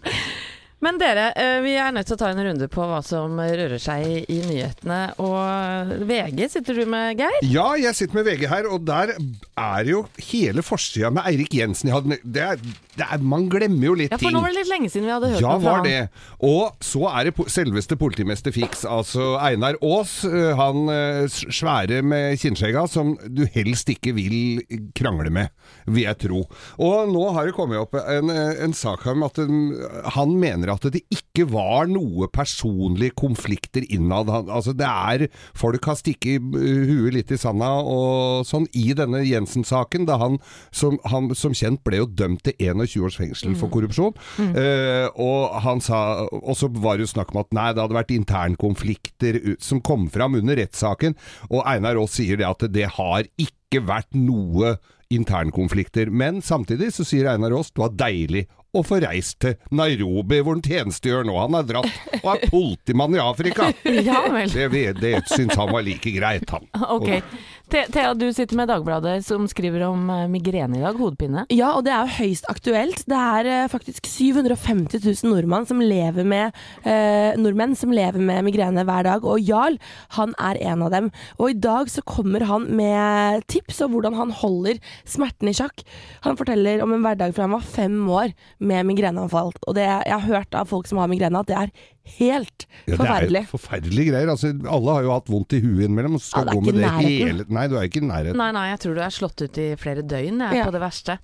Men 0.79 0.99
dere, 0.99 1.31
eh, 1.35 1.57
vi 1.63 1.73
er 1.75 1.91
nødt 1.91 2.07
til 2.07 2.15
å 2.15 2.19
ta 2.21 2.29
en 2.31 2.39
runde 2.39 2.69
på 2.71 2.85
hva 2.87 3.01
som 3.03 3.35
rører 3.35 3.81
seg 3.83 4.29
i 4.31 4.37
nyhetene. 4.47 4.99
Og 5.19 6.05
VG 6.07 6.45
sitter 6.53 6.79
du 6.79 6.85
med, 6.87 7.19
Geir? 7.19 7.39
Ja, 7.51 7.73
jeg 7.79 7.97
sitter 7.97 8.21
med 8.21 8.29
VG 8.29 8.45
her, 8.47 8.69
og 8.71 8.85
der 8.87 9.11
er 9.59 9.89
jo 9.89 10.05
hele 10.29 10.63
forsida 10.63 11.11
med 11.11 11.27
Eirik 11.27 11.57
Jensen. 11.59 11.91
Det 12.23 12.45
er, 12.45 12.63
er, 13.05 13.21
man 13.23 13.47
glemmer 13.51 13.85
jo 13.89 13.93
litt 13.99 14.11
ting. 14.11 14.19
Ja, 14.19 14.27
for 14.27 14.35
nå 14.35 14.41
var 14.43 14.53
det 14.53 14.59
litt 14.61 14.71
lenge 14.71 14.89
siden 14.91 15.07
vi 15.07 15.13
hadde 15.13 15.29
hørt 15.33 15.41
Ja, 15.43 15.53
noe 15.55 15.63
fra 15.63 15.73
var 15.77 15.85
det. 15.85 16.09
Og 16.49 16.83
så 16.83 17.03
er 17.11 17.29
det 17.29 17.33
po- 17.37 17.47
selveste 17.51 17.97
politimester 17.99 18.53
Fix, 18.55 18.83
altså 18.85 19.31
Einar 19.43 19.77
Aas. 19.85 20.23
øh, 20.25 20.51
Han 20.59 20.89
øh, 20.89 21.27
svære 21.29 22.01
med 22.03 22.37
kinnskjegga 22.41 22.85
som 22.89 23.15
du 23.29 23.45
helst 23.53 23.89
ikke 23.93 24.13
vil 24.17 24.61
krangle 24.97 25.29
med, 25.33 25.49
vil 25.87 26.03
jeg 26.07 26.17
tro. 26.25 26.43
Og 26.79 27.11
nå 27.13 27.25
har 27.35 27.45
det 27.49 27.55
kommet 27.57 27.79
opp 27.81 27.93
en, 27.99 28.29
øh, 28.33 28.63
en 28.65 28.73
sak 28.73 29.05
om 29.11 29.23
at 29.27 29.37
um, 29.43 29.73
han 30.15 30.35
mener 30.39 30.73
at 30.73 30.87
det 30.93 31.01
ikke 31.13 31.47
var 31.51 31.87
noe 31.91 32.27
personlige 32.33 33.15
konflikter 33.19 33.85
innad. 33.89 34.29
Han, 34.33 34.49
altså 34.49 34.73
det 34.73 34.87
er 34.89 35.27
Folk 35.55 35.85
har 35.85 35.95
stikket 35.99 36.41
huet 36.53 37.13
litt 37.15 37.31
i 37.31 37.37
sanda 37.39 37.69
og 37.83 38.45
sånn 38.47 38.65
i 38.77 38.91
denne 38.97 39.21
Jensen-saken, 39.25 40.05
da 40.09 40.17
han 40.21 40.37
som, 40.75 40.97
han 41.09 41.29
som 41.37 41.53
kjent 41.57 41.81
ble 41.85 42.01
jo 42.01 42.07
dømt 42.09 42.43
til 42.47 42.53
21 42.59 42.88
års 42.97 43.19
fengsel 43.21 43.53
for 43.59 43.69
korrupsjon. 43.69 44.17
Eh, 44.41 45.05
og 45.21 45.53
han 45.61 45.79
sa 45.85 45.99
Og 46.41 46.55
så 46.57 46.65
var 46.73 46.97
det 46.97 47.05
jo 47.05 47.11
snakk 47.13 47.29
om 47.35 47.43
at 47.43 47.53
nei, 47.53 47.67
det 47.77 47.83
hadde 47.85 47.99
vært 47.99 48.15
internkonflikter 48.17 49.39
som 49.61 49.81
kom 49.85 50.09
fram 50.09 50.33
under 50.41 50.57
rettssaken. 50.57 51.13
Og 51.53 51.61
Einar 51.69 52.01
Aas 52.01 52.17
sier 52.17 52.41
det 52.41 52.49
at 52.49 52.65
det 52.73 52.87
har 52.97 53.29
ikke 53.37 53.85
vært 53.85 54.09
noe 54.17 54.79
internkonflikter. 55.13 56.09
Men 56.09 56.41
samtidig 56.41 56.91
så 56.95 57.05
sier 57.05 57.29
Einar 57.31 57.53
Aas 57.57 57.69
det 57.73 57.81
var 57.85 57.93
deilig 57.97 58.47
å 58.77 58.83
få 58.85 58.99
reist 59.01 59.39
til 59.41 59.55
Nairobi, 59.73 60.43
hvor 60.45 60.53
han 60.53 60.61
tjenestegjør 60.61 61.23
nå. 61.25 61.33
Han 61.41 61.55
er 61.57 61.63
dratt 61.65 62.19
og 62.19 62.27
er 62.35 62.43
politimann 62.51 63.15
i 63.17 63.21
Afrika. 63.23 63.71
Ja. 64.09 64.19
Det, 64.45 64.83
det 65.01 65.15
syns 65.31 65.55
han 65.57 65.71
var 65.73 65.81
like 65.85 66.11
greit, 66.13 66.45
han. 66.53 66.67
Ok. 66.93 67.07
The- 67.09 67.23
Thea, 67.69 68.15
du 68.17 68.25
sitter 68.33 68.57
med 68.57 68.69
Dagbladet 68.71 69.19
som 69.27 69.43
skriver 69.49 69.83
om 69.85 70.07
eh, 70.09 70.23
migrene 70.31 70.79
i 70.79 70.81
dag, 70.81 70.97
hodepine. 70.97 71.43
Ja, 71.53 71.75
og 71.77 71.83
det 71.85 71.91
er 71.93 72.07
jo 72.07 72.15
høyst 72.17 72.47
aktuelt. 72.49 73.03
Det 73.05 73.19
er 73.19 73.49
eh, 73.49 73.67
faktisk 73.69 74.09
750 74.09 75.03
000 75.03 75.29
nordmenn 75.29 75.67
som 75.69 75.83
lever 75.83 76.25
med, 76.25 76.57
eh, 76.81 77.37
nordmenn 77.37 77.75
som 77.77 77.93
lever 77.93 78.17
med 78.25 78.47
migrene 78.47 78.85
hver 78.87 79.05
dag, 79.05 79.27
og 79.27 79.43
Jarl 79.45 79.77
han 80.17 80.33
er 80.41 80.57
en 80.71 80.87
av 80.87 80.95
dem. 80.95 81.11
Og 81.37 81.51
i 81.51 81.59
dag 81.61 81.93
så 81.93 82.01
kommer 82.09 82.47
han 82.49 82.65
med 82.73 83.45
tips 83.53 83.83
om 83.85 83.93
hvordan 83.93 84.17
han 84.17 84.33
holder 84.41 84.81
smerten 85.05 85.53
i 85.53 85.55
sjakk. 85.59 85.85
Han 86.25 86.41
forteller 86.41 86.81
om 86.81 86.97
en 86.97 87.05
hverdag 87.05 87.37
fra 87.37 87.45
han 87.45 87.53
var 87.53 87.69
fem 87.77 88.01
år 88.09 88.33
med 88.57 88.89
migreneanfall. 88.89 89.53
Og 89.67 89.77
det, 89.77 89.85
jeg 89.85 90.17
har 90.17 90.25
hørt 90.25 90.57
av 90.57 90.73
folk 90.73 90.89
som 90.89 91.03
har 91.03 91.11
migrene 91.11 91.45
at 91.45 91.53
det 91.53 91.61
er 91.61 91.73
helt 92.17 92.65
Ja, 92.87 92.95
forferdelig. 92.97 93.29
Det 93.29 93.39
er 93.43 93.47
jo 93.47 93.57
forferdelige 93.57 94.09
greier. 94.11 94.31
Altså, 94.33 94.51
alle 94.67 94.95
har 94.97 95.03
jo 95.05 95.11
hatt 95.13 95.29
vondt 95.29 95.53
i 95.53 95.61
huet 95.61 95.85
innimellom, 95.85 96.15
og 96.17 96.21
skal 96.25 96.45
Ja, 96.49 96.53
gå 96.57 96.61
med 96.65 96.73
det 96.75 96.83
nærheten. 96.83 97.27
hele 97.29 97.45
Nei, 97.49 97.67
du 97.67 97.75
er 97.77 97.87
ikke 97.87 98.01
i 98.01 98.07
nærheten. 98.09 98.37
Nei, 98.37 98.51
nei, 98.51 98.67
jeg 98.71 98.79
tror 98.79 98.95
du 98.95 99.01
er 99.05 99.15
slått 99.15 99.41
ut 99.45 99.57
i 99.57 99.69
flere 99.79 100.01
døgn 100.03 100.39
jeg, 100.45 100.57
Ja. 100.59 100.65
på 100.65 100.71
det 100.71 100.81
verste. 100.81 101.19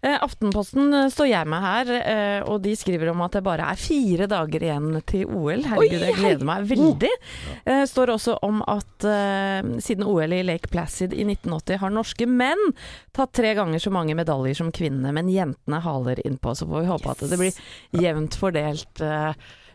Eh, 0.00 0.14
Aftenposten 0.22 0.92
eh, 0.94 1.08
står 1.10 1.26
jeg 1.28 1.46
med 1.50 1.60
her, 1.60 1.88
eh, 1.90 2.40
og 2.46 2.62
de 2.62 2.76
skriver 2.78 3.10
om 3.10 3.20
at 3.22 3.32
det 3.32 3.42
bare 3.42 3.66
er 3.66 3.74
fire 3.74 4.28
dager 4.30 4.60
igjen 4.62 5.02
til 5.10 5.24
OL. 5.26 5.64
Herregud, 5.66 6.04
jeg 6.06 6.14
gleder 6.14 6.44
meg 6.46 6.68
veldig. 6.70 7.10
Eh, 7.66 7.82
står 7.90 8.12
også 8.14 8.38
om 8.46 8.62
at 8.68 9.04
eh, 9.10 9.62
siden 9.82 10.04
OL 10.06 10.32
i 10.38 10.42
Lake 10.46 10.68
Placid 10.70 11.12
i 11.12 11.24
1980 11.26 11.78
har 11.82 11.90
norske 11.90 12.28
menn 12.30 12.62
tatt 13.12 13.32
tre 13.32 13.54
ganger 13.58 13.78
så 13.82 13.90
mange 13.90 14.14
medaljer 14.14 14.54
som 14.54 14.70
kvinnene, 14.70 15.10
men 15.12 15.26
jentene 15.28 15.80
haler 15.82 16.22
innpå. 16.24 16.54
Så 16.54 16.68
får 16.68 16.84
vi 16.84 16.92
håpe 16.92 17.10
at 17.10 17.26
det 17.28 17.38
blir 17.40 17.58
jevnt 18.00 18.38
fordelt. 18.38 19.02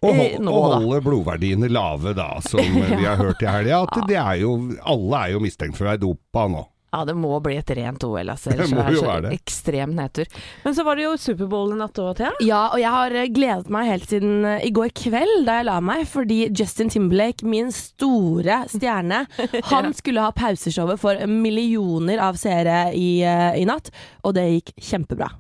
Eh, 0.04 0.10
Og, 0.10 0.20
hold, 0.20 0.44
nå, 0.44 0.52
og 0.58 0.68
da. 0.70 0.82
holde 0.84 1.02
blodverdiene 1.08 1.72
lave, 1.72 2.14
da, 2.18 2.30
som 2.46 2.60
vi 3.00 3.06
har 3.08 3.18
hørt 3.22 3.42
i 3.42 3.50
helga. 3.50 3.84
At 3.88 4.06
det 4.10 4.20
er 4.20 4.44
jo 4.44 4.54
Alle 4.84 5.26
er 5.28 5.36
jo 5.38 5.44
mistenkt 5.44 5.80
for 5.80 5.88
å 5.88 5.94
være 5.94 6.04
dopa 6.06 6.48
nå. 6.52 6.68
Ja, 6.94 7.00
det 7.10 7.16
må 7.18 7.32
bli 7.42 7.56
et 7.58 7.72
rent 7.74 8.04
OL, 8.06 8.30
altså. 8.30 8.52
Det 8.60 8.68
må 8.70 8.84
jo 8.94 9.02
være 9.02 9.24
det. 9.26 9.32
ekstrem 9.40 9.96
nedtur. 9.98 10.28
Men 10.62 10.76
så 10.78 10.84
var 10.86 11.00
det 11.00 11.08
jo 11.08 11.16
Superbowl 11.18 11.72
i 11.74 11.78
natt 11.80 11.98
òg, 11.98 12.12
Thea. 12.20 12.30
Ja, 12.46 12.60
og 12.76 12.78
jeg 12.84 12.92
har 12.94 13.16
eh, 13.18 13.32
gledet 13.34 13.72
meg 13.74 13.88
helt 13.90 14.06
siden 14.12 14.46
eh, 14.46 14.68
i 14.68 14.70
går 14.78 14.92
kveld 15.02 15.48
da 15.48 15.56
jeg 15.58 15.68
la 15.72 15.80
meg, 15.82 16.04
fordi 16.12 16.38
Justin 16.54 16.94
Timberlake, 16.94 17.42
min 17.50 17.74
store 17.74 18.60
stjerne, 18.70 19.24
han 19.74 19.90
skulle 19.98 20.22
ha 20.22 20.30
pauseshowet 20.38 21.02
for 21.02 21.18
millioner 21.26 22.22
av 22.30 22.38
seere 22.38 22.92
i, 22.94 23.24
eh, 23.26 23.58
i 23.58 23.66
natt, 23.66 23.90
og 24.22 24.38
det 24.38 24.46
gikk 24.52 24.76
kjempebra. 24.92 25.32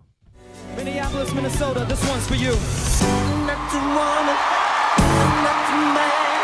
Minneapolis, 0.77 1.33
Minnesota, 1.33 1.85
this 1.87 2.01
one's 2.09 2.27
for 2.27 2.35
you. 2.35 2.53
not 3.47 3.61
to 3.71 3.79
wanna, 3.97 4.35
not 5.45 5.59
to 5.69 5.75
man. 5.97 6.39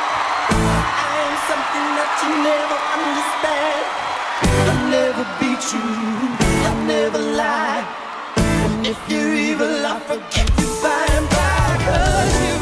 I 1.05 1.15
am 1.25 1.35
something 1.49 1.87
that 1.97 2.11
you 2.23 2.31
never 2.49 2.77
understand. 2.97 3.83
I'll 4.69 4.85
never 4.97 5.23
beat 5.39 5.63
you, 5.73 5.85
I'll 6.67 6.83
never 6.85 7.19
lie. 7.41 7.83
If 8.91 8.97
you're 9.09 9.33
evil, 9.33 9.85
I'll 9.85 9.99
forget 10.11 10.49
you 10.59 10.67
by 10.83 11.05
and 11.17 11.27
by. 11.29 11.37
'Cause 11.85 12.35
you 12.43 12.59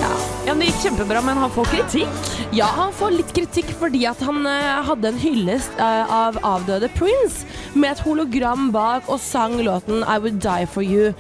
Ja, 0.48 0.54
Det 0.56 0.66
gikk 0.66 0.82
kjempebra, 0.84 1.22
men 1.22 1.38
han 1.38 1.50
får 1.52 1.66
kritikk. 1.66 2.08
Ja, 2.52 2.66
han 2.66 2.94
får 2.94 3.12
litt 3.12 3.34
kritikk 3.36 3.68
fordi 3.80 4.06
at 4.08 4.20
han 4.24 4.46
eh, 4.48 4.84
hadde 4.88 5.08
en 5.08 5.18
hyllest 5.20 5.72
eh, 5.78 6.12
av 6.14 6.38
avdøde 6.44 6.88
Prince 6.96 7.46
med 7.76 7.92
et 7.92 8.00
hologram 8.00 8.72
bak 8.72 9.04
og 9.10 9.20
sang 9.20 9.58
låten 9.60 10.04
I 10.08 10.18
Would 10.18 10.40
Die 10.40 10.66
For 10.66 10.82
You. 10.82 11.14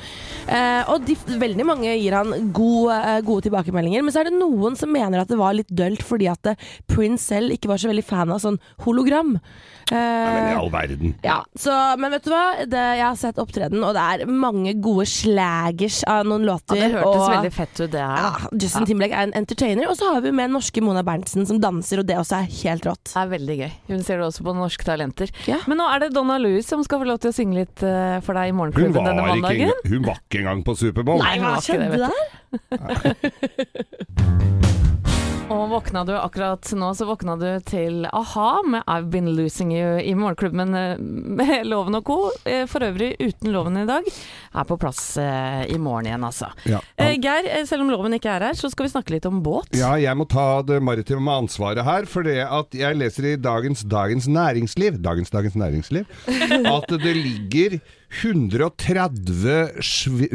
Eh, 0.47 0.83
og 0.87 1.03
de, 1.03 1.15
veldig 1.41 1.65
mange 1.67 1.91
gir 1.99 2.15
han 2.15 2.51
god, 2.55 2.91
eh, 2.95 3.17
gode 3.27 3.47
tilbakemeldinger, 3.47 4.03
men 4.05 4.15
så 4.15 4.21
er 4.21 4.29
det 4.29 4.37
noen 4.37 4.77
som 4.79 4.93
mener 4.93 5.19
at 5.19 5.31
det 5.31 5.39
var 5.39 5.57
litt 5.57 5.71
dølt 5.75 6.03
fordi 6.07 6.29
at 6.31 6.53
eh, 6.53 6.67
Prince 6.87 7.25
selv 7.27 7.51
ikke 7.51 7.71
var 7.71 7.81
så 7.81 7.91
veldig 7.91 8.05
fan 8.07 8.31
av 8.31 8.39
sånn 8.43 8.61
hologram. 8.85 9.35
Eh, 9.87 9.95
Men 10.33 10.47
i 10.51 10.55
all 10.59 10.69
verden. 10.73 11.13
ja, 11.23 11.37
så, 11.55 11.71
men 11.97 12.11
vet 12.11 12.25
du 12.25 12.31
hva? 12.33 12.43
Det, 12.67 12.81
jeg 12.99 13.05
har 13.05 13.15
sett 13.15 13.37
opptreden, 13.39 13.79
og 13.87 13.93
det 13.95 14.01
er 14.03 14.25
mange 14.27 14.73
gode 14.83 15.05
slagers 15.07 16.01
av 16.11 16.25
noen 16.27 16.43
låter. 16.47 16.75
Ja, 16.75 16.87
det 16.89 16.95
hørtes 16.97 17.21
og, 17.23 17.29
veldig 17.37 17.53
fett 17.55 17.79
ut, 17.85 17.91
det 17.93 18.01
her. 18.03 18.17
ja, 18.25 18.31
Justin 18.51 18.83
ja. 18.83 18.87
Timberlake 18.91 19.15
er 19.21 19.29
en 19.29 19.35
entertainer. 19.39 19.87
Og 19.87 19.95
så 19.99 20.09
har 20.13 20.19
vi 20.25 20.31
med 20.35 20.51
norske 20.51 20.83
Mona 20.83 21.03
Berntsen 21.07 21.47
som 21.47 21.61
danser, 21.63 21.99
og 22.03 22.09
det 22.09 22.17
også 22.19 22.35
er 22.41 22.49
helt 22.63 22.83
rått. 22.89 23.05
Det 23.13 23.21
er 23.23 23.31
veldig 23.37 23.57
gøy. 23.61 23.71
Hun 23.93 24.03
ser 24.03 24.19
det 24.19 24.27
også 24.27 24.43
på 24.49 24.55
Norske 24.57 24.83
Talenter. 24.87 25.31
Ja. 25.47 25.61
Men 25.71 25.79
nå 25.79 25.85
er 25.93 25.97
det 26.03 26.11
Donna 26.17 26.35
Lewis 26.41 26.67
som 26.67 26.83
skal 26.83 26.99
få 27.03 27.07
lov 27.07 27.19
til 27.23 27.31
å 27.31 27.37
synge 27.37 27.55
litt 27.61 27.79
uh, 27.87 28.19
for 28.27 28.33
deg 28.37 28.51
i 28.51 28.55
Morgenklubben 28.57 29.07
denne 29.07 29.23
ikke, 29.23 29.39
mandagen. 29.39 29.71
engang- 29.71 29.87
hun 29.95 30.01
var 30.11 30.17
ikke 30.27 30.39
engang 30.43 30.63
på 30.67 30.75
Superbowl. 30.83 31.23
Nei, 31.23 31.35
hva 31.39 31.55
ikke 31.55 31.67
skjedde 31.71 31.97
der? 32.03 32.11
Og 35.47 35.69
våkna 35.71 36.01
du 36.03 36.11
akkurat 36.11 36.67
nå, 36.75 36.89
så 36.91 37.05
våkna 37.07 37.37
du 37.39 37.45
til 37.63 38.03
a-ha 38.11 38.47
med 38.67 38.83
I've 38.83 39.07
Been 39.13 39.29
Losing 39.37 39.69
You 39.71 39.93
i 40.03 40.11
Morgenklubben 40.17 40.73
eh, 40.75 40.97
med 40.99 41.69
Loven 41.69 41.95
og 41.95 42.03
co. 42.09 42.17
Eh, 42.43 42.65
For 42.67 42.83
øvrig 42.83 43.13
uten 43.21 43.53
Loven 43.55 43.77
i 43.79 43.85
dag. 43.87 44.03
Er 44.51 44.67
på 44.67 44.75
plass 44.81 44.99
eh, 45.21 45.63
i 45.71 45.77
morgen 45.79 46.09
igjen, 46.09 46.25
altså. 46.27 46.49
Ja, 46.67 46.81
Geir, 46.97 47.47
selv 47.69 47.85
om 47.85 47.93
Loven 47.93 48.17
ikke 48.17 48.33
er 48.33 48.49
her, 48.49 48.57
så 48.59 48.67
skal 48.73 48.89
vi 48.89 48.91
snakke 48.91 49.15
litt 49.15 49.27
om 49.29 49.39
båt. 49.45 49.71
Ja, 49.77 49.93
jeg 50.01 50.19
må 50.19 50.27
ta 50.27 50.59
det 50.67 50.81
maritime 50.83 51.37
ansvaret 51.39 51.85
her, 51.87 52.09
for 52.11 52.27
det 52.27 52.41
at 52.43 52.75
jeg 52.75 52.99
leser 52.99 53.31
i 53.31 53.37
dagens 53.39 53.85
Dagens 53.87 54.27
Næringsliv 54.27 54.99
Dagens 54.99 55.31
Dagens 55.31 55.55
Næringsliv 55.55 56.05
at 56.75 56.91
det 56.99 57.15
ligger 57.15 57.79
130 58.19 59.79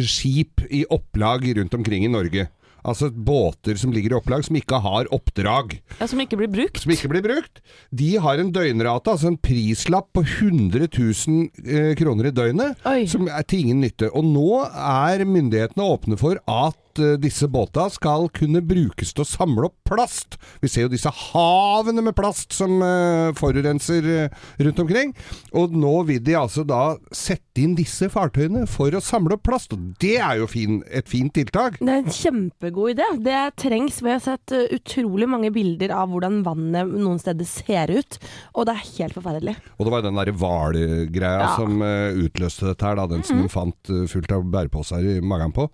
skip 0.08 0.64
i 0.72 0.86
opplag 0.88 1.44
rundt 1.60 1.74
omkring 1.76 2.08
i 2.08 2.12
Norge. 2.12 2.48
Altså 2.82 3.10
båter 3.14 3.78
som 3.78 3.92
ligger 3.94 4.14
i 4.14 4.18
opplag 4.18 4.42
som 4.46 4.56
ikke 4.58 4.80
har 4.82 5.10
oppdrag. 5.14 5.76
Ja, 6.00 6.08
som 6.10 6.20
ikke 6.22 6.38
blir 6.40 6.50
brukt. 6.50 6.80
Som 6.82 6.94
ikke 6.94 7.12
blir 7.12 7.22
brukt. 7.24 7.62
De 7.94 8.10
har 8.22 8.42
en 8.42 8.50
døgnrate, 8.54 9.14
altså 9.14 9.30
en 9.30 9.38
prislapp 9.38 10.10
på 10.16 10.24
100 10.26 10.88
000 10.90 11.62
eh, 11.62 11.92
kroner 11.98 12.30
i 12.30 12.34
døgnet, 12.34 12.82
Oi. 12.88 13.04
som 13.10 13.30
er 13.30 13.46
til 13.46 13.66
ingen 13.66 13.84
nytte. 13.86 14.10
Og 14.10 14.26
nå 14.26 14.64
er 14.66 15.22
myndighetene 15.28 15.86
åpne 15.94 16.18
for 16.18 16.42
at 16.42 16.78
eh, 17.00 17.14
disse 17.20 17.48
båta 17.48 17.86
skal 17.92 18.28
kunne 18.34 18.60
brukes 18.64 19.12
til 19.14 19.24
å 19.24 19.28
samle 19.28 19.68
opp 19.68 19.76
plast. 19.88 20.36
Vi 20.62 20.68
ser 20.72 20.86
jo 20.86 20.92
disse 20.92 21.10
havene 21.12 22.02
med 22.04 22.16
plast 22.18 22.52
som 22.56 22.78
eh, 22.84 23.30
forurenser 23.38 24.08
eh, 24.26 24.36
rundt 24.64 24.82
omkring. 24.82 25.14
Og 25.56 25.72
nå 25.76 25.94
vil 26.08 26.22
de 26.24 26.36
altså 26.38 26.64
da 26.68 26.96
sette 27.14 27.60
inn 27.62 27.74
disse 27.76 28.08
fartøyene 28.12 28.64
for 28.70 28.94
å 28.96 29.02
samle 29.04 29.36
opp 29.36 29.44
plast. 29.48 29.74
Og 29.76 29.92
det 30.02 30.16
er 30.24 30.40
jo 30.40 30.48
fin, 30.50 30.80
et 30.88 31.08
fint 31.10 31.32
tiltak. 31.36 31.78
Det 31.80 31.88
er 31.92 32.02
en 32.02 32.16
kjempegod 32.18 32.94
idé. 32.94 33.08
Det 33.22 33.40
trengs. 33.60 34.00
Vi 34.02 34.12
har 34.12 34.22
sett 34.24 34.52
utrolig 34.72 35.28
mange 35.28 35.52
bilder 35.54 35.92
av 35.96 36.10
hvordan 36.12 36.40
vannet 36.46 36.92
noen 36.96 37.20
steder 37.20 37.46
ser 37.48 37.92
ut, 37.92 38.18
og 38.56 38.66
det 38.68 38.74
er 38.76 38.86
helt 38.98 39.16
forferdelig. 39.18 39.56
Og 39.76 39.84
det 39.86 39.92
var 39.92 40.02
jo 40.02 40.08
den 40.10 40.18
derre 40.20 40.36
hvalgreia 40.40 41.30
Ja. 41.42 41.52
som 41.56 41.80
utløste 41.82 42.68
dette 42.70 42.86
her, 42.86 42.96
da. 42.98 43.06
Den 43.10 43.22
som 43.26 43.40
de 43.42 43.48
fant 43.52 43.90
eh, 43.92 44.04
fullt 44.10 44.32
av 44.34 44.44
bæreposer 44.52 45.06
i 45.16 45.20
magen 45.24 45.52
på. 45.54 45.68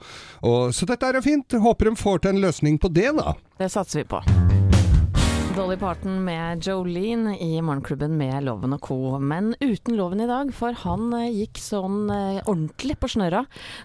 Og, 0.46 0.72
så 0.76 0.86
dette 0.88 1.07
er 1.08 1.20
jo 1.20 1.24
fint. 1.24 1.58
Håper 1.62 1.90
de 1.90 1.96
får 1.96 2.24
til 2.24 2.36
en 2.36 2.42
løsning 2.44 2.78
på 2.80 2.92
det, 2.92 3.10
da. 3.18 3.34
Det 3.58 3.70
satser 3.72 4.04
vi 4.04 4.08
på. 4.12 4.22
Dolly 5.58 5.74
Parton 5.76 6.20
med 6.24 6.62
Jolene 6.62 7.32
i 7.42 7.56
Morgenklubben 7.66 8.12
med 8.16 8.44
Loven 8.46 8.76
og 8.76 8.80
co. 8.86 8.96
Men 9.18 9.56
uten 9.58 9.96
Loven 9.98 10.20
i 10.22 10.26
dag, 10.30 10.52
for 10.54 10.76
han 10.84 11.08
eh, 11.18 11.32
gikk 11.34 11.58
sånn 11.58 12.04
eh, 12.14 12.38
ordentlig 12.44 12.94
på 13.02 13.08
snørra 13.10 13.40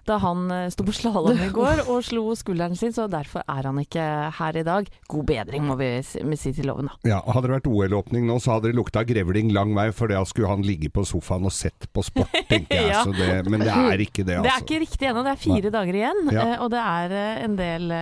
da 0.06 0.20
han 0.22 0.44
eh, 0.54 0.68
sto 0.70 0.86
på 0.86 0.94
slalåm 0.94 1.42
i 1.42 1.48
går 1.56 1.82
og 1.90 2.04
slo 2.06 2.28
skulderen 2.38 2.78
sin, 2.78 2.94
så 2.94 3.08
derfor 3.10 3.42
er 3.50 3.66
han 3.72 3.80
ikke 3.82 4.06
her 4.38 4.60
i 4.62 4.66
dag. 4.68 4.92
God 5.10 5.26
bedring, 5.32 5.66
må 5.66 5.74
vi 5.80 5.90
si, 6.06 6.54
til 6.54 6.70
Loven, 6.70 6.92
da. 6.92 7.00
Ja, 7.10 7.20
Hadde 7.26 7.50
det 7.50 7.56
vært 7.56 7.72
OL-åpning 7.74 8.30
nå, 8.30 8.38
så 8.44 8.54
hadde 8.60 8.70
det 8.70 8.78
lukta 8.78 9.02
grevling 9.10 9.50
lang 9.58 9.74
vei, 9.74 9.88
for 9.98 10.14
da 10.14 10.22
skulle 10.30 10.54
han 10.54 10.62
ligge 10.68 10.94
på 10.94 11.02
sofaen 11.10 11.50
og 11.50 11.56
sett 11.58 11.90
på 11.90 12.06
sport, 12.06 12.38
tenker 12.54 12.78
jeg. 12.84 12.90
Ja. 12.94 13.02
Så 13.08 13.16
det, 13.18 13.48
men 13.50 13.64
det 13.64 13.72
er 13.74 14.02
ikke 14.04 14.22
det, 14.28 14.36
altså. 14.38 14.46
Det 14.46 14.54
er 14.54 14.64
ikke 14.68 14.82
riktig 14.84 15.08
ennå, 15.10 15.24
det 15.26 15.32
er 15.34 15.40
fire 15.42 15.70
dager 15.74 15.98
igjen. 15.98 16.20
Ja. 16.36 16.46
Og 16.62 16.70
det 16.74 16.82
er 16.84 17.14
en 17.48 17.56
del 17.58 17.94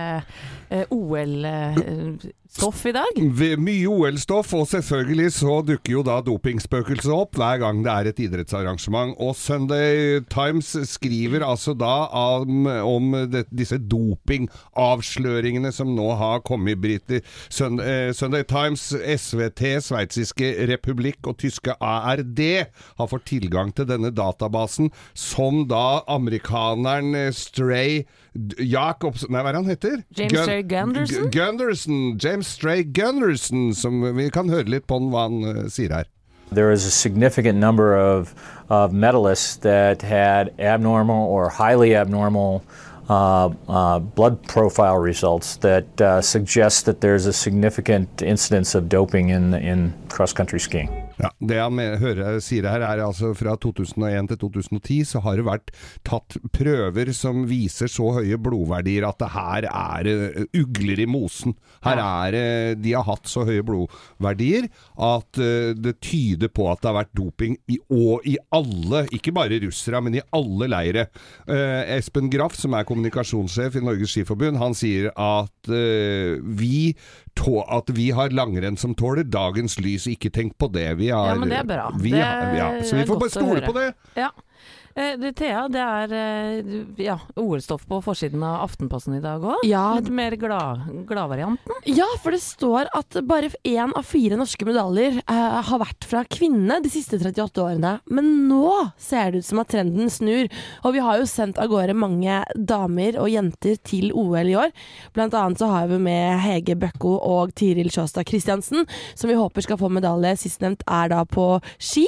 OL-stoff 0.92 2.82
i 2.90 2.92
dag. 2.96 3.20
Ve- 3.40 3.56
Mye 3.62 3.86
OL-stoff, 3.86 4.50
og 4.56 4.64
selvfølgelig 4.70 5.28
så 5.36 5.58
dukker 5.68 5.92
jo 5.98 6.02
da 6.06 6.16
dopingspøkelset 6.24 7.12
opp 7.14 7.36
hver 7.38 7.60
gang 7.62 7.82
det 7.84 7.92
er 7.92 8.08
et 8.10 8.22
idrettsarrangement. 8.24 9.12
Og 9.22 9.36
Sunday 9.38 10.18
Times 10.32 10.72
skriver 10.90 11.44
altså 11.46 11.74
da 11.78 11.92
om, 12.16 12.66
om 12.66 13.12
det, 13.30 13.44
disse 13.54 13.78
dopingavsløringene 13.78 15.70
som 15.74 15.92
nå 15.94 16.08
har 16.18 16.40
kommet. 16.46 16.80
briter. 16.82 17.20
Sun, 17.52 17.78
eh, 17.80 18.10
Sunday 18.16 18.42
Times, 18.48 18.88
SVT, 18.96 19.62
sveitsiske 19.84 20.52
Republikk 20.72 21.26
og 21.30 21.36
tyske 21.42 21.74
ARD 21.80 22.40
har 22.98 23.10
fått 23.10 23.26
tilgang 23.28 23.70
til 23.76 23.86
denne 23.86 24.10
databasen, 24.10 24.90
som 25.14 25.66
da 25.70 26.00
amerikaneren 26.10 27.14
eh, 27.14 27.30
Stray 27.36 28.02
D- 28.32 28.64
Jacobs 28.64 29.26
Nei, 29.28 29.42
hva 29.44 29.50
er 29.50 29.52
det 29.52 29.60
han 29.60 29.70
heter? 29.74 29.96
James 30.16 30.32
Gun- 30.32 30.46
Stray 30.46 30.62
Gunderson? 30.70 31.26
Gunderson, 31.34 31.98
James 32.22 32.48
Stray 32.56 32.82
Gunderson, 32.96 33.51
som 33.74 34.02
vi 34.16 34.30
kan 34.30 34.50
høre 34.52 34.70
litt 34.70 34.86
på 34.90 34.98
hva 35.12 35.28
han 35.28 35.42
eh, 35.50 35.68
sier 35.72 35.94
her. 35.94 36.10
There 36.52 36.70
is 36.70 36.84
a 36.84 36.90
significant 36.90 37.58
number 37.58 37.96
of, 37.96 38.34
of 38.68 38.92
medalists 38.92 39.60
that 39.60 40.02
had 40.02 40.52
abnormal 40.58 41.26
or 41.26 41.48
highly 41.48 41.94
abnormal 41.96 42.62
uh, 43.08 43.50
uh, 43.68 43.98
blood 43.98 44.42
profile 44.48 44.98
results 44.98 45.56
that 45.56 46.00
uh, 46.00 46.20
suggest 46.20 46.84
that 46.86 47.00
there's 47.00 47.26
a 47.26 47.32
significant 47.32 48.22
incidence 48.22 48.74
of 48.74 48.88
doping 48.88 49.30
in, 49.30 49.54
in 49.54 49.94
cross 50.08 50.32
country 50.32 50.60
skiing. 50.60 51.01
Ja, 51.20 51.30
Det 51.38 51.58
han 51.58 51.80
hører, 52.00 52.38
sier 52.42 52.66
her 52.70 52.84
er 52.86 53.02
altså 53.04 53.32
fra 53.36 53.54
2001 53.60 54.30
til 54.32 54.38
2010 54.44 54.98
så 55.12 55.22
har 55.24 55.38
det 55.38 55.46
vært 55.46 55.72
tatt 56.06 56.38
prøver 56.54 57.12
som 57.16 57.44
viser 57.50 57.90
så 57.92 58.12
høye 58.18 58.38
blodverdier 58.40 59.06
at 59.08 59.20
det 59.20 59.30
her 59.34 59.66
er 59.68 60.08
uh, 60.08 60.42
ugler 60.62 61.02
i 61.04 61.08
mosen. 61.10 61.56
Her 61.84 62.00
er 62.02 62.32
det 62.32 62.46
De 62.82 62.94
har 62.96 63.06
hatt 63.06 63.28
så 63.30 63.44
høye 63.48 63.64
blodverdier 63.66 64.68
at 64.96 65.42
uh, 65.42 65.72
det 65.76 65.98
tyder 66.04 66.52
på 66.52 66.68
at 66.70 66.82
det 66.82 66.90
har 66.90 66.98
vært 67.02 67.14
doping 67.18 67.58
i, 67.70 67.78
og 67.92 68.26
i 68.28 68.38
alle, 68.54 69.04
ikke 69.12 69.34
bare 69.36 69.60
russere, 69.62 70.00
men 70.04 70.18
i 70.18 70.24
alle 70.34 70.68
leire. 70.70 71.06
Espen 71.92 72.30
Graff, 72.32 72.56
som 72.58 72.74
er 72.76 72.86
kommunikasjonssjef 72.88 73.76
i 73.78 73.84
Norges 73.84 74.12
Skiforbund, 74.14 74.58
han 74.60 74.74
sier 74.76 75.10
at 75.12 75.70
vi 76.62 76.92
at 77.68 77.88
vi 77.90 78.10
har 78.10 78.28
langrenn 78.30 78.76
som 78.76 78.94
tåler 78.94 79.24
dagens 79.24 79.78
lys. 79.80 80.06
Ikke 80.06 80.30
tenk 80.30 80.56
på 80.58 80.68
det. 80.72 80.96
Vi 80.98 81.08
har, 81.10 81.28
Ja, 81.28 81.34
men 81.34 81.48
det 81.48 81.58
er 81.58 81.64
bra. 81.64 81.90
Vi, 81.98 82.10
har- 82.10 82.54
ja, 82.54 82.82
så 82.82 82.96
vi 82.96 83.04
får 83.06 83.18
bare 83.20 83.30
stole 83.30 83.60
på 83.66 83.72
det. 83.72 83.94
Ja. 84.16 84.28
Eh, 84.94 85.14
det, 85.16 85.32
Thea, 85.38 85.62
det 85.72 85.80
er 85.82 86.12
eh, 86.12 86.72
ja, 87.00 87.16
OL-stoff 87.40 87.86
på 87.88 88.00
forsiden 88.04 88.42
av 88.44 88.66
Aftenposten 88.66 89.14
i 89.16 89.22
dag 89.24 89.40
òg. 89.44 89.62
Ja. 89.64 89.94
Litt 89.96 90.10
mer 90.12 90.36
glad- 90.36 90.84
gladvarianten. 91.08 91.78
Ja, 91.88 92.06
for 92.22 92.34
det 92.36 92.42
står 92.44 92.90
at 92.94 93.16
bare 93.28 93.48
én 93.64 93.92
av 93.96 94.04
fire 94.06 94.36
norske 94.36 94.66
medaljer 94.68 95.20
eh, 95.22 95.60
har 95.68 95.80
vært 95.80 96.04
fra 96.08 96.24
kvinnene 96.28 96.80
de 96.84 96.90
siste 96.92 97.16
38 97.20 97.62
årene. 97.64 97.94
Men 98.12 98.28
nå 98.50 98.66
ser 99.00 99.32
det 99.32 99.42
ut 99.42 99.48
som 99.48 99.62
at 99.62 99.70
trenden 99.72 100.10
snur. 100.12 100.50
Og 100.84 100.92
vi 100.96 101.02
har 101.04 101.20
jo 101.22 101.28
sendt 101.30 101.60
av 101.62 101.70
gårde 101.72 101.96
mange 101.96 102.42
damer 102.56 103.16
og 103.22 103.30
jenter 103.32 103.78
til 103.88 104.10
OL 104.12 104.52
i 104.52 104.58
år. 104.60 104.74
Blant 105.16 105.34
annet 105.38 105.62
så 105.62 105.70
har 105.72 105.88
vi 105.90 105.98
med 106.02 106.36
Hege 106.44 106.76
Bøkko 106.76 107.16
og 107.22 107.54
Tiril 107.58 107.88
Sjåstad 107.92 108.28
Christiansen, 108.28 108.84
som 109.16 109.30
vi 109.32 109.38
håper 109.40 109.64
skal 109.64 109.80
få 109.80 109.88
medalje. 109.92 110.36
Sistnevnt 110.44 110.84
er 110.88 111.12
da 111.14 111.22
på 111.28 111.48
ski. 111.80 112.04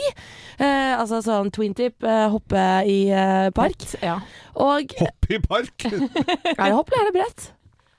Eh, 0.59 0.93
altså 0.99 1.23
sånn 1.25 1.51
twin 1.55 1.73
tip, 1.77 2.03
eh, 2.05 2.29
hoppe 2.33 2.61
i 2.83 3.01
eh, 3.11 3.51
park. 3.57 3.85
Ja. 4.03 4.19
Og 4.55 4.95
Hopp 5.01 5.29
i 5.31 5.39
park! 5.43 5.85
er 5.89 6.65
det 6.65 6.73
hopp 6.75 6.91
eller 6.93 7.07
er 7.07 7.11
det 7.13 7.19
brett? 7.21 7.51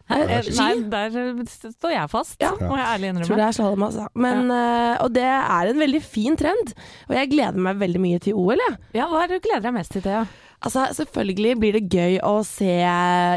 Eh. 0.05 0.49
Nei, 0.59 0.71
der 0.91 1.15
eh, 1.17 1.39
står 1.49 1.93
jeg 1.95 2.09
fast, 2.11 2.35
Ja. 2.43 2.51
må 2.59 2.75
jeg 2.77 2.85
ærlig 2.85 3.09
innrømme. 3.09 3.25
tror 3.25 3.39
det 3.41 3.45
er 3.47 3.55
slalåm, 3.57 3.85
altså. 3.87 4.07
Men, 4.13 4.51
eh, 4.53 4.97
og 5.01 5.13
det 5.15 5.25
er 5.25 5.71
en 5.71 5.81
veldig 5.81 6.01
fin 6.05 6.37
trend. 6.37 6.73
Og 7.09 7.15
jeg 7.17 7.31
gleder 7.31 7.57
meg 7.57 7.79
veldig 7.81 8.01
mye 8.03 8.19
til 8.21 8.37
OL, 8.37 8.61
jeg. 8.61 8.77
Ja, 8.99 9.07
hva 9.09 9.23
er 9.23 9.31
det 9.33 9.39
du 9.41 9.47
gleder 9.47 9.65
deg 9.65 9.73
mest 9.79 9.95
til, 9.95 10.05
Thea? 10.05 10.25
Altså, 10.65 10.87
selvfølgelig 10.97 11.51
blir 11.61 11.75
det 11.77 11.83
gøy 11.93 12.15
å 12.25 12.39
se 12.47 12.71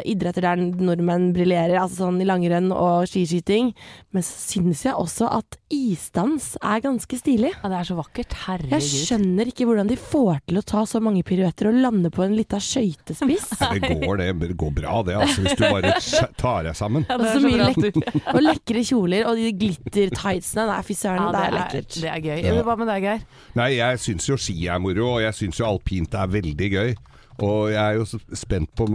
idretter 0.08 0.46
der 0.46 0.60
nordmenn 0.62 1.26
briljerer, 1.36 1.76
altså 1.82 2.06
sånn 2.06 2.22
i 2.22 2.26
langrenn 2.28 2.70
og 2.72 3.04
skiskyting, 3.10 3.74
men 4.16 4.24
så 4.24 4.38
syns 4.54 4.86
jeg 4.86 4.96
også 4.96 5.28
at 5.36 5.58
isdans 5.74 6.54
er 6.64 6.80
ganske 6.86 7.18
stilig. 7.20 7.50
Ja, 7.58 7.68
det 7.68 7.80
er 7.82 7.88
så 7.90 7.98
vakkert. 7.98 8.32
Jeg 8.70 8.86
skjønner 8.86 9.50
ikke 9.50 9.66
hvordan 9.68 9.90
de 9.90 9.98
får 10.00 10.40
til 10.48 10.60
å 10.60 10.64
ta 10.72 10.84
så 10.88 11.02
mange 11.04 11.20
piruetter 11.28 11.68
og 11.68 11.76
lande 11.82 12.08
på 12.14 12.24
en 12.24 12.36
lita 12.38 12.60
skøytespiss. 12.62 13.50
Det 13.78 13.82
går, 14.00 14.16
det, 14.18 14.28
det 14.40 14.56
går 14.58 14.70
bra 14.74 15.02
det, 15.06 15.14
altså, 15.20 15.42
hvis 15.44 15.58
du 15.58 15.62
bare 15.68 15.92
tar 16.40 16.64
deg 16.66 16.76
sammen. 16.78 17.04
Ja, 17.08 17.18
Og 17.18 17.22
det 17.22 17.28
så 17.28 17.36
er 17.36 17.42
så 17.42 17.48
mye 17.48 17.58
bra 17.58 17.68
at 17.68 17.76
du 17.76 18.00
lek 18.00 18.32
og 18.32 18.40
lekre 18.46 18.82
kjoler 18.88 19.28
og 19.28 19.38
de 19.38 19.50
glitter-tightsene. 19.60 20.64
Nei, 20.70 20.78
fy 20.86 20.96
søren, 20.96 21.20
ja, 21.26 21.28
det 21.34 21.42
er 21.44 21.54
lekkert. 21.58 21.98
Det 22.00 22.10
er 22.14 22.24
gøy. 22.24 22.62
Hva 22.68 22.78
med 22.80 22.90
deg, 22.90 23.04
Geir? 23.04 23.22
Nei, 23.58 23.68
jeg 23.76 24.00
syns 24.02 24.28
jo 24.30 24.38
ski 24.40 24.56
er 24.72 24.80
moro, 24.82 25.10
og 25.18 25.22
jeg 25.26 25.36
syns 25.42 25.60
jo 25.60 25.68
alpint 25.68 26.16
er 26.18 26.32
veldig 26.32 26.70
gøy. 26.74 26.96
Og 27.44 27.68
jeg 27.70 27.79
er 27.79 27.98
jo 28.01 28.05
så 28.09 28.18
spent 28.35 28.70
på, 28.79 28.87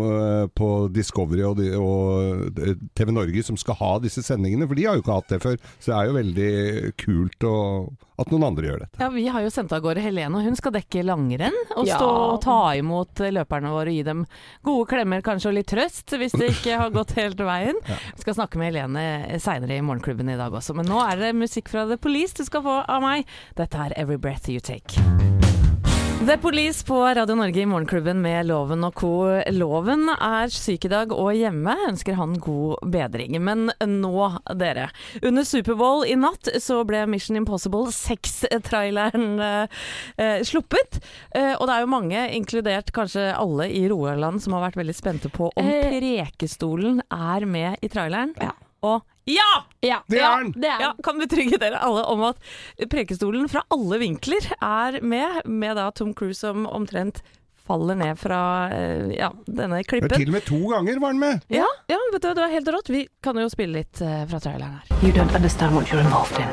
på 0.57 0.69
Discovery 0.93 1.43
og, 1.47 1.59
og 1.79 2.57
TV 2.97 3.11
Norge 3.15 3.43
som 3.47 3.55
skal 3.59 3.77
ha 3.79 3.91
disse 4.03 4.23
sendingene, 4.25 4.67
for 4.67 4.75
de 4.75 4.87
har 4.87 4.97
jo 4.97 5.03
ikke 5.05 5.15
hatt 5.19 5.29
det 5.31 5.41
før. 5.43 5.59
Så 5.79 5.91
det 5.91 5.99
er 5.99 6.09
jo 6.09 6.17
veldig 6.17 6.49
kult 6.99 7.47
å, 7.47 7.53
at 8.19 8.33
noen 8.33 8.45
andre 8.49 8.67
gjør 8.67 8.81
dette. 8.83 8.99
Ja, 8.99 9.09
Vi 9.15 9.25
har 9.31 9.45
jo 9.45 9.51
sendt 9.53 9.71
av 9.75 9.83
gårde 9.85 10.03
Helene, 10.03 10.35
og 10.41 10.43
hun 10.49 10.57
skal 10.59 10.75
dekke 10.75 11.05
langrenn. 11.07 11.55
Og 11.77 11.87
Ja. 11.87 11.97
stå 11.97 12.09
og 12.33 12.41
ta 12.43 12.57
imot 12.79 13.23
løperne 13.33 13.71
våre 13.73 13.93
og 13.93 13.97
gi 13.97 14.03
dem 14.03 14.25
gode 14.63 14.89
klemmer, 14.91 15.23
kanskje 15.25 15.49
og 15.53 15.57
litt 15.61 15.71
trøst, 15.71 16.11
hvis 16.19 16.35
det 16.37 16.51
ikke 16.53 16.77
har 16.83 16.91
gått 16.95 17.15
helt 17.19 17.37
veien. 17.39 17.79
Vi 17.87 18.21
skal 18.25 18.37
snakke 18.41 18.59
med 18.59 18.73
Helene 18.73 19.39
seinere 19.39 19.77
i 19.79 19.85
Morgenklubben 19.85 20.29
i 20.33 20.37
dag 20.39 20.51
også. 20.53 20.75
Men 20.75 20.85
nå 20.91 20.99
er 21.07 21.15
det 21.17 21.33
musikk 21.39 21.71
fra 21.71 21.87
The 21.87 21.97
Police 21.97 22.33
du 22.37 22.43
skal 22.43 22.61
få 22.65 22.81
av 22.87 23.01
meg. 23.01 23.25
Dette 23.55 23.75
er 23.87 23.95
Every 23.97 24.17
Breath 24.17 24.49
You 24.51 24.59
Take. 24.59 25.42
The 26.23 26.37
Police 26.37 26.85
på 26.85 27.01
Radio 27.03 27.35
Norge 27.35 27.61
i 27.61 27.65
Morgenklubben 27.65 28.21
med 28.21 28.45
Loven 28.47 28.85
og 28.87 28.93
co. 28.95 29.09
Loven 29.51 30.07
er 30.13 30.53
syk 30.55 30.85
i 30.87 30.91
dag 30.93 31.11
og 31.11 31.33
hjemme. 31.35 31.73
Ønsker 31.89 32.15
han 32.15 32.37
god 32.39 32.79
bedring. 32.93 33.35
Men 33.43 33.65
nå, 33.75 34.29
dere. 34.55 34.85
Under 35.19 35.43
Superbowl 35.43 36.05
i 36.07 36.15
natt 36.15 36.47
så 36.63 36.79
ble 36.87 37.01
Mission 37.11 37.41
Impossible 37.41 37.91
6-traileren 37.91 39.27
eh, 39.43 39.83
eh, 40.15 40.39
sluppet. 40.47 41.01
Eh, 41.35 41.57
og 41.57 41.67
det 41.67 41.75
er 41.75 41.83
jo 41.83 41.91
mange, 41.91 42.23
inkludert 42.39 42.95
kanskje 42.95 43.27
alle 43.35 43.67
i 43.75 43.83
Rogaland, 43.91 44.39
som 44.45 44.55
har 44.55 44.69
vært 44.69 44.79
veldig 44.79 44.95
spente 44.95 45.33
på 45.33 45.51
om 45.51 45.73
Eh. 45.73 45.89
Prekestolen 45.91 47.03
er 47.11 47.43
med 47.49 47.83
i 47.83 47.91
traileren. 47.91 48.31
Ja. 48.39 48.55
Og 48.83 49.03
ja! 49.25 49.51
Ja, 49.83 50.01
Det 50.09 50.19
er 50.19 50.43
den! 50.43 50.53
Ja, 50.63 50.73
er 50.75 50.81
Ja, 50.87 50.93
kan 51.03 51.19
betrygge 51.19 51.59
dere 51.59 51.79
alle 51.83 52.03
om 52.11 52.23
at 52.27 52.37
Prekestolen 52.91 53.47
fra 53.51 53.63
alle 53.71 53.99
vinkler 54.01 54.49
er 54.59 54.99
med, 55.03 55.45
med 55.45 55.77
da 55.79 55.89
Tom 55.95 56.13
Cruise 56.13 56.39
som 56.43 56.65
omtrent 56.67 57.21
faller 57.63 57.95
ned 57.95 58.19
fra 58.19 58.69
eh, 58.75 59.13
ja, 59.15 59.31
denne 59.47 59.83
klippen. 59.87 60.11
til 60.11 60.27
og 60.27 60.35
med 60.35 60.43
to 60.47 60.59
ganger 60.67 60.99
var 60.99 61.13
han 61.13 61.19
med! 61.19 61.45
Ja, 61.47 61.67
ja, 61.87 61.99
vet 62.11 62.21
du, 62.21 62.33
det 62.33 62.41
var 62.43 62.51
helt 62.51 62.67
rått. 62.75 62.89
Vi 62.91 63.05
kan 63.23 63.39
jo 63.39 63.47
spille 63.51 63.79
litt 63.79 64.01
eh, 64.03 64.25
fra 64.27 64.39
traileren 64.43 64.79
her. 64.81 64.97
You 64.99 65.13
don't 65.15 65.31
understand 65.35 65.75
what 65.75 65.87
you're 65.87 66.03
involved 66.03 66.35
in. 66.39 66.51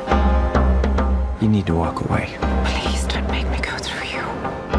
You 1.41 1.49
need 1.49 1.67
to 1.67 1.75
walk 1.75 1.99
away. 2.07 2.37
Please 2.69 3.03
don't 3.11 3.27
make 3.31 3.47
me 3.51 3.59
go 3.59 3.75
through 3.77 4.07
you. 4.07 4.23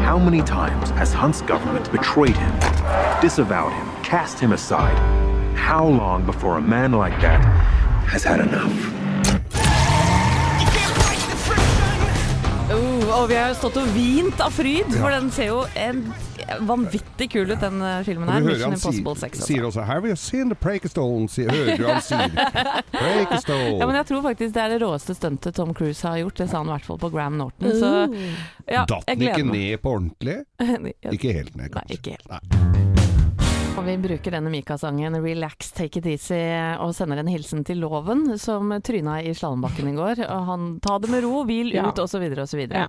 How 0.01 0.17
many 0.17 0.41
times 0.41 0.89
has 0.97 1.13
Hunt's 1.13 1.41
government 1.41 1.91
betrayed 1.91 2.35
him, 2.37 2.53
disavowed 3.21 3.73
him, 3.73 3.87
cast 4.01 4.39
him 4.39 4.53
aside? 4.53 4.97
How 5.55 5.85
long 5.85 6.25
before 6.25 6.57
a 6.57 6.61
man 6.61 6.93
like 6.93 7.19
that 7.21 7.41
has 8.07 8.23
had 8.23 8.39
enough? 8.39 8.73
Oh, 12.73 13.21
og 13.21 13.27
vi 13.29 13.35
har 13.37 13.51
jo 13.51 13.57
stått 13.59 13.75
og 13.77 13.89
hvint 13.93 14.39
av 14.41 14.53
fryd, 14.55 14.93
for 14.97 15.13
den 15.13 15.27
ser 15.35 15.49
jo 15.51 15.59
en 15.77 15.99
vanvittig 16.65 17.27
kul 17.31 17.51
ut, 17.51 17.59
den 17.61 17.77
eh, 17.85 17.99
filmen 18.07 18.29
her. 18.31 18.41
hører 18.41 18.49
Mission 18.49 18.73
Impossible 18.75 19.13
sier, 19.19 19.29
6. 19.29 19.43
sier 19.45 19.63
Altså. 19.67 19.81
også 19.83 19.85
'Have 19.87 20.07
you 20.09 20.15
seen 20.15 20.49
the 20.49 20.55
sier- 21.29 21.51
Hører 21.51 21.77
du 21.77 21.85
han 21.87 22.01
sier. 22.01 22.29
Prekestol. 22.97 23.77
Ja, 23.79 23.85
men 23.85 23.95
jeg 23.95 24.05
tror 24.09 24.21
faktisk 24.25 24.53
det 24.53 24.61
er 24.63 24.69
det 24.69 24.81
råeste 24.81 25.15
stuntet 25.15 25.55
Tom 25.55 25.73
Cruise 25.73 26.01
har 26.07 26.17
gjort. 26.17 26.35
Det 26.37 26.49
sa 26.49 26.57
han 26.57 26.67
i 26.67 26.73
hvert 26.73 26.85
fall 26.85 26.97
på 26.97 27.11
Graham 27.13 27.37
Norton. 27.37 27.71
Så 27.71 27.91
ja, 28.67 28.85
Datt 28.85 29.05
den 29.07 29.21
ikke 29.21 29.45
ned 29.45 29.77
på 29.81 29.93
ordentlig? 29.93 30.43
Ja, 31.03 31.11
Ikke 31.11 31.33
helt 31.33 31.55
ned, 31.55 31.69
kanskje. 31.71 31.89
Nei, 31.89 31.97
ikke 31.99 32.17
helt. 32.17 32.29
Nei. 32.29 32.82
Og 33.83 33.89
vi 33.89 33.97
bruker 33.99 34.31
denne 34.31 34.47
Mika-sangen 34.47 35.17
'Relax, 35.19 35.73
Take 35.75 35.99
It 35.99 36.05
Easy' 36.07 36.77
og 36.79 36.93
sender 36.95 37.19
en 37.19 37.27
hilsen 37.27 37.65
til 37.67 37.81
Loven, 37.83 38.37
som 38.39 38.69
tryna 38.79 39.17
i 39.19 39.33
slalåmbakken 39.35 39.89
i 39.91 39.95
går. 39.97 40.21
Og 40.23 40.45
han 40.47 40.79
ta 40.79 40.95
det 41.03 41.09
med 41.11 41.25
ro, 41.25 41.43
hvil 41.43 41.73
ut', 41.73 41.75
Ja. 41.75 41.91
osv. 41.91 42.23
osv. 42.39 42.71
Ja. 42.71 42.87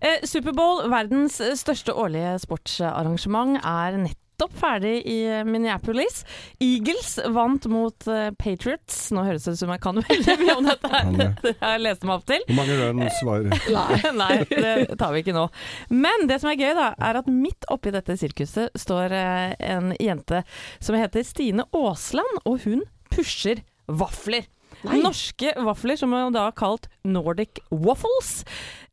Eh, 0.00 0.22
Superbowl, 0.22 0.88
verdens 0.88 1.40
største 1.58 1.90
årlige 1.90 2.38
sportsarrangement, 2.38 3.58
er 3.64 3.98
nettopp 3.98 4.27
ferdig 4.58 5.02
i 5.10 5.18
Minneapolis. 5.44 6.22
Eagles 6.62 7.18
vant 7.34 7.66
mot 7.66 8.06
uh, 8.06 8.30
Patriots. 8.38 9.08
Nå 9.14 9.24
høres 9.26 9.44
det 9.44 9.56
ut 9.56 9.62
som 9.64 9.72
jeg 9.74 9.82
kan 9.82 9.98
veldig 10.10 10.36
mye 10.42 10.56
om 10.56 10.68
dette 10.70 10.92
her. 10.94 11.08
Det. 11.18 11.54
Jeg 11.58 11.80
leste 11.82 11.98
lest 11.98 12.06
meg 12.06 12.14
opp 12.14 12.26
til. 12.28 12.44
Hvor 12.46 12.58
mange 12.58 12.76
runs 12.78 13.22
var 13.26 13.46
Nei, 14.22 14.34
det 14.50 14.98
tar 15.00 15.14
vi 15.14 15.22
ikke 15.24 15.34
nå. 15.36 15.46
Men 15.90 16.28
det 16.30 16.38
som 16.42 16.52
er 16.52 16.60
gøy, 16.60 16.72
da, 16.78 16.92
er 17.08 17.18
at 17.22 17.30
midt 17.32 17.66
oppi 17.72 17.92
dette 17.94 18.16
sirkuset 18.20 18.76
står 18.78 19.14
uh, 19.14 19.56
en 19.58 19.90
jente 19.98 20.44
som 20.78 20.98
heter 20.98 21.26
Stine 21.26 21.66
Aasland, 21.74 22.42
og 22.44 22.62
hun 22.66 22.84
pusher 23.12 23.64
vafler. 23.88 24.46
Norske 24.86 25.54
vafler, 25.64 25.98
som 25.98 26.12
er 26.14 26.28
da 26.34 26.48
kalt 26.54 26.86
Nordic 27.02 27.58
Waffles. 27.70 28.44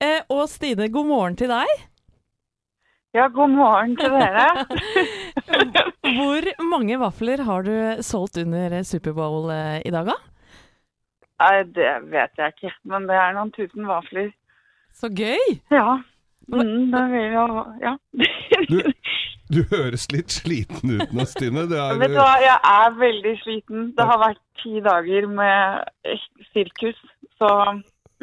Eh, 0.02 0.24
og 0.34 0.48
Stine, 0.50 0.90
god 0.90 1.12
morgen 1.12 1.38
til 1.38 1.52
deg. 1.52 1.86
Ja, 3.16 3.30
god 3.32 3.54
morgen 3.56 3.94
til 3.96 4.12
dere. 4.12 4.66
Hvor 6.18 6.48
mange 6.68 6.98
vafler 7.00 7.44
har 7.48 7.64
du 7.64 8.02
solgt 8.04 8.36
under 8.42 8.82
Superbowl 8.84 9.48
eh, 9.56 9.78
i 9.88 9.94
dag, 9.96 10.10
da? 10.10 10.16
Nei, 11.40 11.62
det 11.78 11.94
vet 12.12 12.42
jeg 12.42 12.56
ikke, 12.58 12.74
men 12.92 13.08
det 13.08 13.16
er 13.16 13.38
noen 13.38 13.54
tusen 13.56 13.88
vafler. 13.88 14.34
Så 14.96 15.08
gøy! 15.16 15.56
Ja. 15.72 16.02
Mm, 16.52 16.92
det 16.92 17.06
vil 17.14 17.38
jo 17.38 17.46
Ja. 17.86 17.96
Du, 18.70 18.78
du 19.48 19.62
høres 19.72 20.10
litt 20.12 20.36
sliten 20.36 20.98
ut 21.00 21.16
nå, 21.16 21.24
Stine. 21.32 21.66
Det 21.72 21.80
er, 21.80 21.96
Vet 22.04 22.18
du 22.18 22.20
hva, 22.20 22.36
jeg 22.44 22.60
er 22.74 23.00
veldig 23.00 23.36
sliten. 23.46 23.90
Det 23.96 24.10
har 24.12 24.20
vært 24.26 24.44
ti 24.60 24.84
dager 24.84 25.32
med 25.32 26.20
sirkus, 26.52 27.00
så 27.40 27.52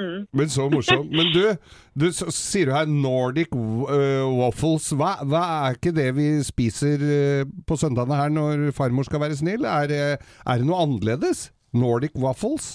mm. 0.02 0.20
Men 0.38 0.50
så 0.52 0.66
morsomt. 0.72 1.10
Men 1.14 1.30
du, 1.34 1.42
du 2.02 2.06
så, 2.12 2.28
sier 2.34 2.68
du 2.70 2.74
her 2.76 2.90
Nordic 2.90 3.54
uh, 3.54 4.26
waffles. 4.40 4.90
Hva, 4.98 5.14
hva 5.28 5.42
er 5.68 5.78
ikke 5.78 5.94
det 5.96 6.08
vi 6.18 6.28
spiser 6.46 7.02
uh, 7.06 7.42
på 7.68 7.78
søndagene 7.80 8.18
her 8.18 8.32
når 8.34 8.68
farmor 8.76 9.06
skal 9.08 9.22
være 9.24 9.38
snill? 9.38 9.64
Er, 9.64 9.86
det- 9.90 10.18
er 10.18 10.58
det 10.62 10.66
noe 10.68 10.82
annerledes? 10.84 11.46
Nordic 11.72 12.12
waffles? 12.20 12.74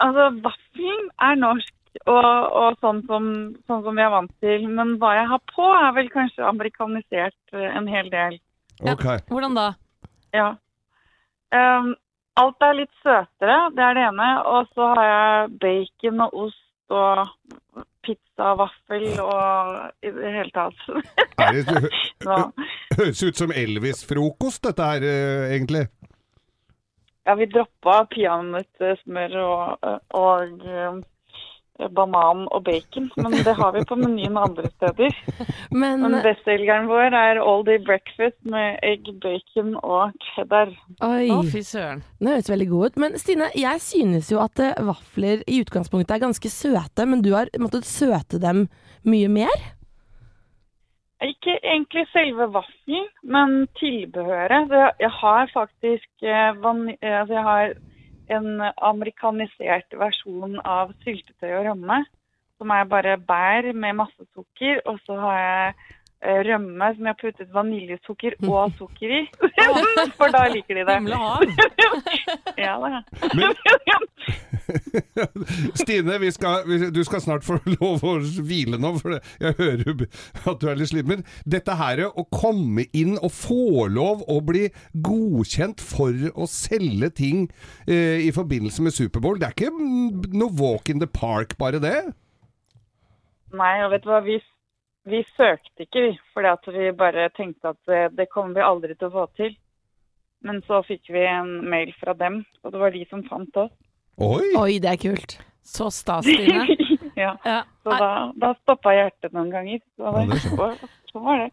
Altså, 0.00 0.30
vaffelen 0.44 1.06
er 1.28 1.38
norsk. 1.40 1.76
Og, 2.06 2.22
og 2.54 2.76
sånn, 2.78 3.00
som, 3.08 3.24
sånn 3.66 3.80
som 3.82 3.96
vi 3.98 4.02
er 4.04 4.12
vant 4.12 4.30
til. 4.44 4.66
Men 4.70 4.92
hva 5.02 5.10
jeg 5.16 5.26
har 5.32 5.40
på, 5.50 5.64
er 5.74 5.90
vel 5.96 6.10
kanskje 6.12 6.44
amerikanisert 6.46 7.54
eh, 7.56 7.66
en 7.76 7.88
hel 7.90 8.06
del. 8.12 8.36
Ja. 8.86 8.94
Hvordan 9.28 9.56
da? 9.58 9.64
Ja. 10.36 10.52
Ehm, 11.56 11.90
alt 12.38 12.64
er 12.64 12.76
litt 12.78 12.92
søtere, 13.02 13.58
det 13.76 13.84
er 13.84 13.96
det 13.98 14.08
ene. 14.08 14.28
Og 14.48 14.68
så 14.74 14.90
har 14.94 15.06
jeg 15.08 15.54
bacon 15.62 16.26
og 16.26 16.36
ost 16.46 16.66
og 16.90 17.84
pizza 18.04 18.52
og 18.52 18.60
vaffel 18.64 19.06
og 19.22 20.06
i 20.06 20.12
det 20.14 20.32
hele 20.34 20.52
tatt. 20.54 20.80
Det, 21.40 21.64
høres 22.98 23.22
ut 23.22 23.38
som 23.38 23.54
Elvis-frokost, 23.54 24.64
dette 24.66 24.88
her, 24.92 25.06
uh, 25.06 25.46
egentlig. 25.54 25.86
ja, 27.26 27.36
vi 27.38 27.46
droppa 27.52 28.02
peanøttsmør 28.10 29.36
og, 29.44 29.90
og 30.18 30.64
eh, 30.66 30.96
banan 31.88 32.46
og 32.52 32.64
bacon, 32.64 33.10
men 33.16 33.32
det 33.32 33.54
har 33.56 33.72
vi 33.72 33.84
på 33.88 33.96
menyen 33.96 34.36
andre 34.36 34.68
steder. 34.70 35.14
Men 35.80 36.00
Men 36.02 36.18
bestselgeren 36.22 36.86
vår 36.90 37.14
er 37.14 37.40
all 37.40 37.64
day 37.64 37.78
breakfast 37.78 38.36
med 38.44 38.78
egg, 38.82 39.06
bacon 39.22 39.76
og 39.82 40.12
cheddar. 40.34 40.72
Oi, 41.06 41.30
Å, 41.30 41.40
fy 41.46 41.62
søren. 41.62 42.02
det 42.20 42.28
høres 42.34 42.50
veldig 42.50 42.68
god 42.68 42.86
ut. 42.86 42.96
Men 43.04 43.18
Stine, 43.18 43.50
jeg 43.54 43.80
synes 43.80 44.30
jo 44.32 44.40
at 44.42 44.58
eh, 44.60 44.74
vafler 44.84 45.42
i 45.46 45.60
utgangspunktet 45.64 46.16
er 46.18 46.24
ganske 46.26 46.48
søte, 46.52 47.06
men 47.06 47.22
du 47.22 47.32
har 47.34 47.48
måttet 47.58 47.84
søte 47.88 48.38
dem 48.42 48.66
mye 49.04 49.28
mer? 49.28 49.54
Ikke 51.20 51.52
egentlig 51.60 52.06
selve 52.14 52.46
vaffelen, 52.54 53.08
men 53.22 53.66
tilbehøret. 53.76 54.70
Jeg- 54.72 54.94
jeg 55.00 55.10
har 55.20 55.50
faktisk 55.52 56.08
eh, 56.22 56.50
eh, 57.02 57.20
altså 57.20 57.34
jeg 57.34 57.42
har 57.44 57.74
en 58.30 58.62
amerikanisert 58.76 59.96
versjon 59.98 60.58
av 60.64 60.94
syltetøy 61.04 61.52
og 61.58 61.68
rømme. 61.70 62.02
Som 62.60 62.72
er 62.74 62.88
bare 62.88 63.16
bær 63.16 63.70
med 63.72 63.98
masse 64.02 64.26
sukker. 64.34 64.82
Og 64.90 65.00
så 65.06 65.16
har 65.22 65.38
jeg 65.40 65.74
rømme 66.22 66.90
som 66.96 67.06
jeg 67.06 67.14
har 67.14 67.18
puttet 67.20 67.52
vaniljesukker 67.54 68.36
og 68.50 68.74
sukker 68.78 69.14
i. 69.20 69.22
For 70.18 70.32
da 70.34 70.46
liker 70.52 70.80
de 70.80 70.86
det. 70.88 70.98
Ja 72.60 72.76
da. 72.80 73.00
Stine, 75.80 76.18
vi 76.20 76.30
skal, 76.30 76.68
du 76.94 77.00
skal 77.04 77.22
snart 77.24 77.46
få 77.46 77.56
lov 77.80 78.04
å 78.06 78.12
hvile 78.46 78.78
nå, 78.80 78.92
for 79.00 79.16
jeg 79.16 79.56
hører 79.58 80.04
at 80.44 80.60
du 80.60 80.68
er 80.70 80.78
litt 80.78 80.92
sliten. 80.92 81.24
Dette 81.48 81.74
her 81.80 82.04
å 82.10 82.24
komme 82.30 82.84
inn 82.96 83.16
og 83.18 83.32
få 83.34 83.88
lov 83.90 84.22
å 84.30 84.38
bli 84.44 84.68
godkjent 85.06 85.82
for 85.82 86.14
å 86.34 86.46
selge 86.50 87.10
ting 87.18 87.48
eh, 87.88 88.20
i 88.26 88.30
forbindelse 88.36 88.84
med 88.84 88.94
Superbowl, 88.94 89.40
det 89.40 89.50
er 89.50 89.56
ikke 89.56 89.72
noe 90.36 90.54
walk 90.60 90.92
in 90.92 91.02
the 91.02 91.10
park, 91.10 91.56
bare 91.58 91.82
det? 91.82 91.98
Nei, 93.56 93.74
og 93.84 93.90
vet 93.94 94.04
du 94.04 94.10
hva, 94.12 94.20
vi, 94.22 94.38
vi 95.08 95.22
søkte 95.36 95.86
ikke, 95.86 96.02
vi. 96.06 96.12
Fordi 96.34 96.76
vi 96.76 96.92
bare 96.96 97.28
tenkte 97.36 97.72
at 97.74 97.80
det, 97.88 98.00
det 98.18 98.28
kommer 98.32 98.58
vi 98.58 98.66
aldri 98.66 98.96
til 98.96 99.10
å 99.10 99.14
få 99.14 99.26
til. 99.38 99.54
Men 100.44 100.62
så 100.64 100.80
fikk 100.86 101.10
vi 101.12 101.24
en 101.28 101.58
mail 101.68 101.92
fra 102.00 102.14
dem, 102.16 102.40
og 102.64 102.72
det 102.72 102.80
var 102.80 102.94
de 102.94 103.02
som 103.10 103.22
fant 103.28 103.56
oss. 103.60 103.72
Oi! 104.20 104.52
Oi, 104.56 104.78
det 104.80 104.94
er 104.94 105.00
kult. 105.00 105.36
Så 105.64 105.90
stas, 105.92 106.24
Stine. 106.24 106.64
ja. 107.20 107.34
Ja. 107.44 107.58
Så 107.84 107.96
da, 108.00 108.10
da 108.40 108.54
stoppa 108.62 108.94
hjertet 108.96 109.36
noen 109.36 109.50
ganger. 109.52 109.82
Så, 109.96 110.14
var 110.14 110.30
det 110.30 110.40
så, 110.44 110.70
så 111.12 111.24
var 111.26 111.44
det. 111.44 111.50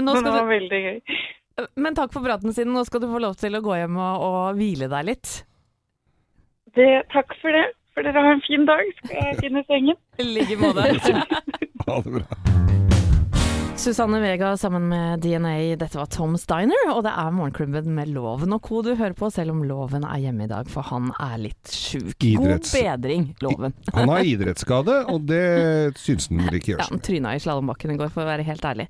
Nå 0.00 0.12
Men 0.12 0.28
det 0.28 0.34
var 0.34 0.44
du, 0.44 0.52
veldig 0.52 0.82
gøy. 0.84 1.00
men 1.80 1.96
takk 1.96 2.12
for 2.12 2.26
praten, 2.26 2.52
Stine. 2.52 2.74
Nå 2.76 2.84
skal 2.88 3.04
du 3.04 3.08
få 3.12 3.22
lov 3.24 3.38
til 3.40 3.56
å 3.56 3.62
gå 3.64 3.80
hjem 3.80 3.96
og, 3.96 4.26
og 4.28 4.60
hvile 4.60 4.90
deg 4.92 5.08
litt. 5.08 5.32
Det, 6.76 6.90
takk 7.14 7.32
for 7.40 7.56
det. 7.56 7.66
For 7.94 8.02
dere 8.02 8.22
har 8.26 8.32
en 8.34 8.42
fin 8.46 8.66
dag. 8.66 8.84
Skal 9.04 9.16
jeg 9.22 9.36
finne 9.40 9.64
sengen? 9.70 9.96
I 10.18 10.22
like 10.34 10.56
måte. 10.58 10.88
Ha 11.84 12.00
det 12.00 12.12
bra. 12.16 12.73
Susanne 13.76 14.20
Vega 14.22 14.52
sammen 14.56 14.86
med 14.88 15.20
DNA. 15.20 15.74
Dette 15.76 15.98
var 15.98 16.06
Tom 16.06 16.36
Steiner, 16.38 16.86
og 16.94 17.02
det 17.04 17.10
er 17.10 17.32
Morgenklubben 17.34 17.90
med 17.96 18.08
Loven 18.14 18.54
og 18.54 18.62
co. 18.64 18.78
du 18.86 18.92
hører 18.96 19.12
på, 19.18 19.26
selv 19.34 19.50
om 19.52 19.64
Loven 19.66 20.06
er 20.06 20.20
hjemme 20.22 20.46
i 20.46 20.48
dag, 20.48 20.68
for 20.70 20.86
han 20.88 21.10
er 21.20 21.34
litt 21.42 21.72
sjuk. 21.74 22.14
God 22.22 22.68
bedring, 22.70 23.26
Loven. 23.44 23.74
Han 23.96 24.08
har 24.12 24.22
idrettsskade, 24.30 24.94
og 25.10 25.26
det 25.28 25.42
syns 26.00 26.28
han 26.30 26.44
vel 26.46 26.60
ikke 26.60 26.76
Ja, 26.78 26.86
han 26.86 27.02
tryna 27.04 27.34
i 27.36 27.42
slalåmbakken 27.42 27.92
i 27.92 27.98
går, 28.00 28.12
for 28.14 28.22
å 28.24 28.28
være 28.30 28.46
helt 28.46 28.64
ærlig. 28.70 28.86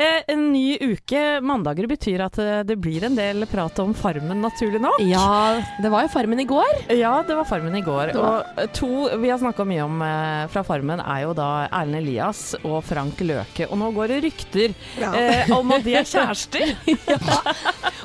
Eh, 0.00 0.22
en 0.32 0.46
ny 0.54 0.64
uke. 0.80 1.22
Mandager 1.44 1.86
betyr 1.92 2.24
at 2.26 2.40
eh, 2.42 2.62
det 2.66 2.78
blir 2.82 3.04
en 3.06 3.18
del 3.20 3.46
prat 3.52 3.78
om 3.84 3.92
Farmen, 3.94 4.40
naturlig 4.42 4.80
nok. 4.82 4.98
Ja, 5.06 5.60
det 5.84 5.92
var 5.92 6.08
jo 6.08 6.12
Farmen 6.16 6.40
i 6.42 6.48
går. 6.50 6.82
Ja, 6.98 7.18
det 7.28 7.36
var 7.38 7.46
Farmen 7.52 7.76
i 7.78 7.84
går. 7.84 8.16
Var- 8.16 8.50
Og 8.64 8.74
to 8.80 8.90
vi 9.22 9.30
har 9.30 9.38
snakka 9.44 9.68
mye 9.68 9.84
om 9.86 10.02
eh, 10.08 10.48
fra 10.50 10.64
Farmen, 10.66 11.04
er 11.04 11.28
jo 11.28 11.36
da 11.38 11.52
Erlend 11.68 12.00
Elias 12.02 12.42
og 12.64 12.80
Frank 12.88 13.20
Løke. 13.22 13.68
Og 13.70 13.78
nå 13.78 13.92
går 13.94 14.08
det 14.16 14.21
rykter 14.22 14.74
eh, 15.02 15.52
om 15.54 15.74
at 15.76 15.84
de 15.86 15.96
er 15.98 16.08
kjærester. 16.14 16.74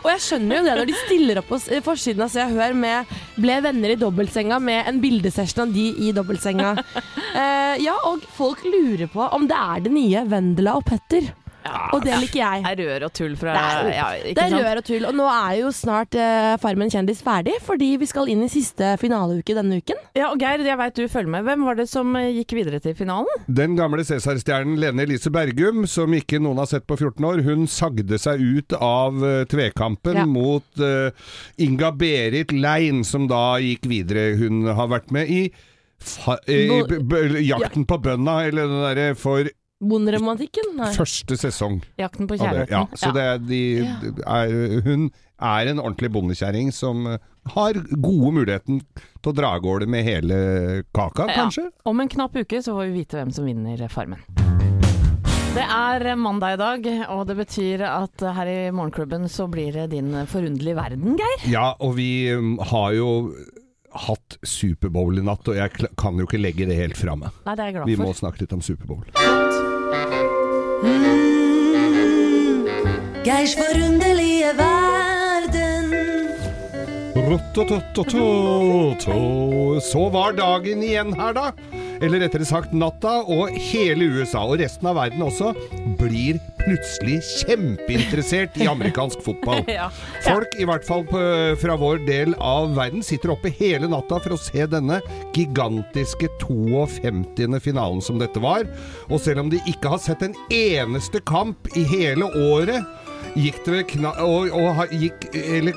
Og 0.03 0.09
jeg 0.11 0.23
skjønner 0.25 0.59
jo 0.59 0.65
det 0.67 0.75
når 0.79 0.89
de 0.89 0.97
stiller 1.05 1.41
opp 1.41 1.49
på 1.51 1.61
forsiden 1.85 2.25
av 2.25 2.31
Se 2.33 2.43
og 2.43 2.55
Hør 2.57 2.77
med 2.77 3.15
'ble 3.37 3.57
venner 3.65 3.93
i 3.93 3.99
dobbeltsenga' 3.99 4.59
med 4.63 4.89
en 4.89 5.01
bildesession 5.03 5.67
av 5.67 5.73
de 5.75 5.87
i 6.07 6.13
dobbeltsenga. 6.15 6.75
Eh, 7.37 7.75
ja, 7.83 7.93
og 8.07 8.23
folk 8.33 8.63
lurer 8.65 9.05
på 9.11 9.21
om 9.35 9.43
det 9.45 9.57
er 9.59 9.81
det 9.85 9.91
nye 9.93 10.23
Vendela 10.25 10.77
og 10.79 10.85
Petter. 10.87 11.27
Og 11.95 12.03
det 12.05 12.15
liker 12.21 12.39
jeg. 12.39 12.63
Det 12.65 12.71
er 12.73 12.81
rør 12.87 13.05
og 13.07 13.13
tull 13.17 13.35
fra 13.39 13.53
Det 13.55 13.63
er, 13.63 13.89
ja, 13.95 14.07
det 14.23 14.43
er 14.43 14.51
sant? 14.53 14.63
rør 14.65 14.81
og 14.81 14.85
tull. 14.87 15.05
Og 15.09 15.15
nå 15.17 15.27
er 15.31 15.53
jo 15.61 15.71
snart 15.75 16.17
uh, 16.17 16.53
Farmen 16.61 16.91
kjendis 16.93 17.21
ferdig, 17.25 17.55
fordi 17.65 17.89
vi 18.01 18.07
skal 18.09 18.29
inn 18.31 18.43
i 18.45 18.49
siste 18.51 18.93
finaleuke 19.01 19.55
denne 19.57 19.79
uken. 19.81 19.99
Ja, 20.17 20.29
og 20.31 20.41
Geir, 20.41 20.63
jeg 20.65 20.79
veit 20.79 20.97
du 20.97 21.05
følger 21.11 21.31
med. 21.37 21.45
Hvem 21.47 21.65
var 21.67 21.77
det 21.79 21.87
som 21.91 22.15
eh, 22.19 22.29
gikk 22.39 22.55
videre 22.57 22.81
til 22.83 22.95
finalen? 22.97 23.45
Den 23.47 23.77
gamle 23.79 24.05
Cæsar-stjernen 24.07 24.79
Lene 24.81 25.05
Elise 25.07 25.31
Bergum, 25.33 25.85
som 25.89 26.13
ikke 26.17 26.39
noen 26.43 26.61
har 26.61 26.69
sett 26.71 26.87
på 26.89 26.97
14 26.99 27.25
år, 27.27 27.43
hun 27.47 27.67
sagde 27.71 28.19
seg 28.21 28.41
ut 28.43 28.75
av 28.77 29.17
uh, 29.23 29.43
tvekampen 29.49 30.21
Ja. 30.21 30.25
mot 30.27 30.81
uh, 30.81 31.09
Inga 31.61 31.91
Berit 31.97 32.51
Lein, 32.55 33.03
som 33.05 33.27
da 33.29 33.57
gikk 33.61 33.85
videre. 33.91 34.31
Hun 34.39 34.65
har 34.77 34.89
vært 34.91 35.11
med 35.13 35.29
i 35.31 35.41
fa 35.97 36.35
eh, 36.45 36.67
i 36.67 36.81
b 36.85 36.99
b 37.09 37.21
Jakten 37.41 37.85
på 37.89 37.97
bønda, 38.05 38.39
eller 38.47 38.67
det 38.69 38.81
derre 38.85 39.07
for 39.17 39.49
Bonderomantikken? 39.77 40.71
Nei. 40.79 40.89
første 40.95 41.37
sesong. 41.37 41.81
Jakten 42.01 42.29
på 42.29 42.39
kjærligheten. 42.39 42.73
Ja, 42.73 42.97
så 42.97 43.11
det 43.13 43.25
er, 43.29 43.41
de, 43.45 43.61
er, 44.25 44.55
hun 44.87 45.09
er 45.37 45.69
en 45.69 45.81
ordentlig 45.83 46.09
bondekjerring 46.15 46.71
som 46.73 47.05
eh, 47.11 47.21
har 47.53 47.77
gode 47.93 48.33
muligheten 48.39 48.81
til 49.21 49.31
å 49.31 49.35
dra 49.37 49.53
av 49.57 49.61
gårde 49.65 49.89
med 49.89 50.07
hele 50.07 50.39
kaka, 50.95 51.29
kanskje? 51.29 51.69
Om 51.85 52.01
en 52.01 52.09
knapp 52.09 52.35
uke 52.41 52.61
så 52.63 52.73
får 52.73 52.89
vi 52.89 53.03
vite 53.03 53.19
hvem 53.19 53.33
som 53.35 53.45
vinner 53.45 53.85
Farmen. 53.93 54.23
Det 55.57 55.63
er 55.63 56.03
mandag 56.19 56.57
i 56.57 56.59
dag, 56.59 56.89
og 57.13 57.23
det 57.29 57.37
betyr 57.39 57.81
at 57.87 58.25
her 58.37 58.49
i 58.49 58.57
Morgenklubben 58.73 59.25
så 59.31 59.47
blir 59.49 59.71
det 59.73 59.87
din 59.95 60.11
forunderlige 60.29 60.77
verden, 60.77 61.15
Geir. 61.17 61.47
Ja, 61.49 61.71
og 61.81 61.95
vi 61.97 62.29
um, 62.33 62.57
har 62.73 62.91
jo 62.97 63.09
hatt 64.05 64.37
Superbowl 64.45 65.17
i 65.17 65.25
natt, 65.25 65.47
og 65.49 65.57
jeg 65.57 65.89
kan 65.97 66.19
jo 66.19 66.27
ikke 66.27 66.41
legge 66.41 66.69
det 66.69 66.77
helt 66.77 66.99
fra 66.99 67.17
meg. 67.17 67.33
Nei, 67.47 67.57
det 67.57 67.63
er 67.63 67.71
jeg 67.71 67.79
glad 67.79 67.93
Vi 67.93 67.99
må 68.03 68.13
snakke 68.17 68.45
litt 68.45 68.57
om 68.57 68.61
Superbowl. 68.61 69.46
Geirs 73.23 73.53
forunderlige 73.53 74.53
verden. 74.55 74.86
Så 79.83 80.03
var 80.13 80.35
dagen 80.37 80.83
igjen 80.85 81.11
her, 81.17 81.33
da. 81.35 81.49
Eller 81.97 82.21
rettere 82.23 82.45
sagt 82.47 82.71
natta, 82.77 83.17
og 83.25 83.51
hele 83.71 84.05
USA, 84.15 84.45
og 84.45 84.61
resten 84.61 84.87
av 84.87 84.95
verden 84.99 85.25
også, 85.25 85.51
blir 85.99 86.37
plutselig 86.61 87.17
kjempeinteressert 87.41 88.55
i 88.61 88.67
amerikansk 88.69 89.23
fotball. 89.25 89.63
Folk, 90.27 90.55
i 90.55 90.67
hvert 90.69 90.85
fall 90.87 91.03
fra 91.59 91.77
vår 91.79 92.03
del 92.07 92.35
av 92.39 92.75
verden, 92.77 93.03
sitter 93.03 93.33
oppe 93.33 93.51
hele 93.59 93.89
natta 93.91 94.21
for 94.23 94.37
å 94.37 94.41
se 94.41 94.67
denne 94.69 95.01
gigantiske 95.35 96.29
52. 96.45 97.59
finalen 97.63 98.03
som 98.03 98.21
dette 98.21 98.39
var. 98.43 98.67
Og 99.09 99.19
selv 99.23 99.43
om 99.43 99.51
de 99.51 99.59
ikke 99.67 99.91
har 99.95 100.03
sett 100.03 100.23
en 100.23 100.37
eneste 100.53 101.23
kamp 101.27 101.67
i 101.75 101.83
hele 101.91 102.29
året, 102.53 102.85
gikk 103.37 103.65
det 103.65 103.73
vel 103.73 103.89
kna 103.91 104.13
og, 104.23 104.53
og 104.55 104.93
gikk 104.95 105.27
eller 105.33 105.75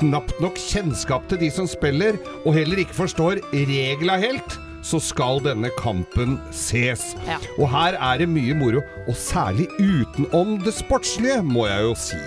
knapt 0.00 0.38
nok 0.42 0.58
kjennskap 0.60 1.26
til 1.30 1.40
de 1.40 1.50
som 1.52 1.68
spiller, 1.70 2.18
og 2.44 2.56
heller 2.56 2.82
ikke 2.82 2.96
forstår 2.96 3.42
regla 3.52 4.18
helt, 4.22 4.58
så 4.86 5.00
skal 5.02 5.40
denne 5.42 5.70
kampen 5.80 6.36
ses. 6.54 7.14
Ja. 7.26 7.38
Og 7.58 7.70
her 7.72 7.98
er 7.98 8.22
det 8.22 8.28
mye 8.30 8.54
moro, 8.58 8.84
og 9.06 9.18
særlig 9.18 9.66
utenom 9.80 10.58
det 10.62 10.76
sportslige, 10.78 11.42
må 11.42 11.66
jeg 11.66 11.88
jo 11.88 11.94
si. 11.98 12.22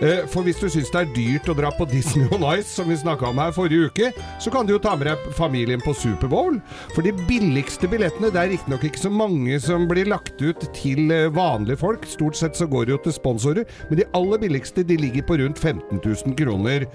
Eh, 0.00 0.22
For 0.30 0.42
hvis 0.46 0.58
du 0.62 0.68
syns 0.72 0.90
det 0.92 1.00
er 1.02 1.12
dyrt 1.16 1.48
å 1.52 1.56
dra 1.58 1.70
på 1.76 1.86
Disney 1.90 2.26
on 2.34 2.44
Ice, 2.56 2.70
som 2.76 2.88
vi 2.90 2.96
snakka 2.98 3.28
om 3.28 3.40
her 3.42 3.52
forrige 3.54 3.90
uke, 3.90 4.10
så 4.42 4.50
kan 4.54 4.66
du 4.66 4.74
jo 4.74 4.80
ta 4.82 4.94
med 4.98 5.08
deg 5.10 5.26
familien 5.36 5.82
på 5.82 5.94
Superbowl. 5.96 6.58
For 6.94 7.04
de 7.06 7.12
billigste 7.28 7.88
billettene, 7.90 8.30
det 8.32 8.40
er 8.42 8.52
riktignok 8.54 8.86
ikke 8.88 9.02
så 9.04 9.12
mange 9.12 9.58
som 9.62 9.86
blir 9.90 10.08
lagt 10.10 10.40
ut 10.42 10.64
til 10.76 11.12
eh, 11.14 11.28
vanlige 11.34 11.80
folk. 11.82 12.06
Stort 12.08 12.38
sett 12.38 12.58
så 12.58 12.66
går 12.70 12.88
det 12.88 12.96
jo 12.96 13.00
til 13.08 13.16
sponsorer, 13.18 13.68
men 13.90 14.00
de 14.00 14.08
aller 14.18 14.42
billigste 14.42 14.84
de 14.88 14.96
ligger 15.00 15.26
på 15.28 15.38
rundt 15.42 15.60
15 15.60 16.00
000 16.02 16.36
kroner 16.38 16.86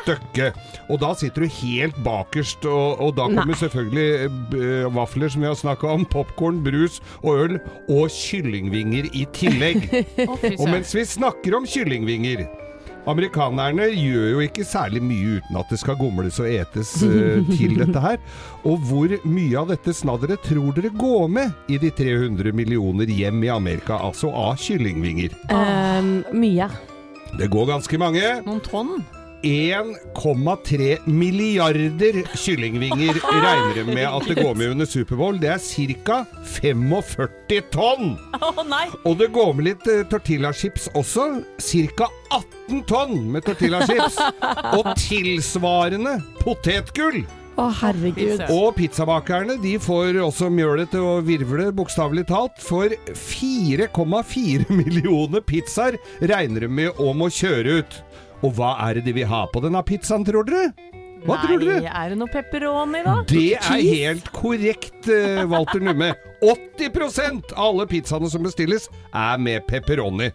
stykket. 0.00 0.56
Og 0.90 1.00
da 1.02 1.12
sitter 1.18 1.44
du 1.46 1.56
helt 1.60 1.98
bakerst, 2.06 2.64
og, 2.70 3.00
og 3.02 3.14
da 3.18 3.28
kommer 3.28 3.52
Nei. 3.54 3.60
selvfølgelig 3.60 4.30
eh, 4.60 4.88
vafler 4.96 5.32
som 5.32 5.44
vi 5.44 5.50
har 5.50 5.58
snakka 5.58 5.90
om, 5.96 6.06
popkorn, 6.12 6.62
brus 6.66 7.00
og 7.22 7.42
øl, 7.46 7.58
og 7.92 8.08
kyllingvinger 8.12 9.10
i 9.16 9.26
tillegg. 9.36 9.86
Og 10.56 10.68
mens 10.70 10.92
vi 10.96 11.02
snakker 11.08 11.54
om 11.58 11.66
kyllingvinger 11.68 12.44
Amerikanerne 13.06 13.86
gjør 13.94 14.30
jo 14.32 14.42
ikke 14.42 14.66
særlig 14.66 15.02
mye 15.04 15.38
uten 15.38 15.58
at 15.60 15.70
det 15.70 15.78
skal 15.78 15.98
gomles 16.00 16.40
og 16.42 16.50
etes 16.50 16.90
uh, 17.06 17.38
til 17.52 17.76
dette 17.82 18.02
her. 18.02 18.18
Og 18.66 18.82
hvor 18.88 19.14
mye 19.22 19.60
av 19.60 19.70
dette 19.70 19.94
snadderet 19.94 20.42
tror 20.46 20.74
dere 20.76 20.90
går 20.90 21.28
med 21.30 21.70
i 21.70 21.78
de 21.82 21.92
300 21.94 22.50
millioner 22.56 23.10
hjem 23.10 23.44
i 23.46 23.52
Amerika, 23.54 24.00
altså 24.02 24.32
av 24.34 24.58
kyllingvinger? 24.62 25.36
Um, 25.54 26.18
mye. 26.34 26.70
Det 27.36 27.50
går 27.52 27.70
ganske 27.70 28.00
mange. 28.00 28.24
Noen 28.46 28.64
tonn? 28.64 28.98
1,3 29.42 31.08
milliarder 31.08 32.18
kyllingvinger 32.36 33.20
regner 33.44 33.74
de 33.74 33.84
med 33.94 34.06
at 34.08 34.28
det 34.28 34.38
går 34.40 34.54
med 34.54 34.74
under 34.74 34.88
Superbowl. 34.88 35.40
Det 35.40 35.52
er 35.54 35.62
ca. 36.06 36.18
45 36.56 37.62
tonn! 37.72 38.14
Oh, 38.40 38.62
nei! 38.66 38.86
Og 39.04 39.18
det 39.20 39.30
går 39.36 39.54
med 39.56 39.70
litt 39.70 39.88
eh, 39.90 40.04
tortillachips 40.10 40.90
også. 40.98 41.28
Ca. 41.60 42.10
18 42.34 42.84
tonn 42.90 43.18
med 43.32 43.46
tortillachips. 43.46 44.20
og 44.78 44.92
tilsvarende 45.00 46.18
potetgull. 46.42 47.24
Å, 47.56 47.70
herregud. 47.72 48.42
Og 48.52 48.74
pizzabakerne 48.76 49.56
de 49.62 49.76
får 49.80 50.18
også 50.20 50.50
mjølet 50.52 50.90
til 50.92 51.04
å 51.06 51.14
virvle, 51.24 51.70
bokstavelig 51.76 52.26
talt. 52.28 52.60
For 52.60 52.92
4,4 53.08 54.68
millioner 54.68 55.44
pizzaer 55.44 55.96
regner 56.20 56.66
de 56.66 56.72
med 56.82 57.00
om 57.00 57.24
å 57.24 57.32
kjøre 57.32 57.80
ut. 57.80 57.98
Og 58.44 58.52
hva 58.58 58.74
er 58.88 58.98
det 58.98 59.06
de 59.08 59.16
vil 59.16 59.28
ha 59.30 59.46
på 59.52 59.62
denne 59.64 59.82
pizzaen, 59.86 60.26
tror 60.26 60.46
dere? 60.48 60.72
Hva 61.26 61.38
tror 61.42 61.58
dere? 61.62 61.90
Er 61.90 62.12
det 62.12 62.18
noe 62.20 62.30
pepperoni, 62.30 63.00
da? 63.06 63.16
Det 63.26 63.56
er 63.56 63.82
helt 63.82 64.30
korrekt, 64.36 65.08
eh, 65.10 65.42
Walter 65.50 65.82
Numme. 65.82 66.12
80 66.46 67.54
av 67.56 67.62
alle 67.64 67.86
pizzaene 67.88 68.28
som 68.30 68.44
bestilles, 68.44 68.90
er 69.16 69.38
med 69.40 69.64
pepperoni. 69.66 70.28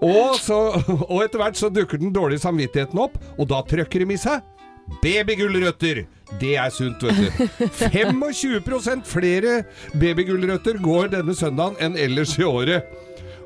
Og, 0.00 0.36
så, 0.40 0.58
og 1.10 1.18
etter 1.24 1.42
hvert 1.42 1.58
så 1.58 1.70
dukker 1.72 1.98
den 2.00 2.14
dårlige 2.14 2.44
samvittigheten 2.44 3.00
opp, 3.02 3.18
og 3.36 3.50
da 3.50 3.58
trøkker 3.66 4.06
de 4.06 4.14
i 4.14 4.20
seg 4.20 4.44
babygulrøtter. 5.02 6.04
Det 6.40 6.52
er 6.58 6.70
sunt, 6.70 7.02
vet 7.02 7.18
du. 7.18 7.66
25% 7.90 9.06
flere 9.06 9.60
babygulrøtter 9.98 10.78
går 10.82 11.10
denne 11.14 11.34
søndagen 11.34 11.78
enn 11.82 11.98
ellers 11.98 12.36
i 12.38 12.46
året. 12.46 12.86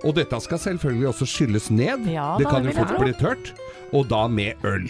Og 0.05 0.15
dette 0.17 0.37
skal 0.41 0.61
selvfølgelig 0.61 1.11
også 1.11 1.29
skylles 1.29 1.69
ned. 1.73 2.07
Ja, 2.13 2.35
det 2.41 2.49
kan 2.49 2.65
jo 2.65 2.73
fort 2.77 2.95
bli 3.01 3.13
tørt. 3.21 3.53
Og 3.97 4.09
da 4.11 4.27
med 4.31 4.67
øl. 4.67 4.89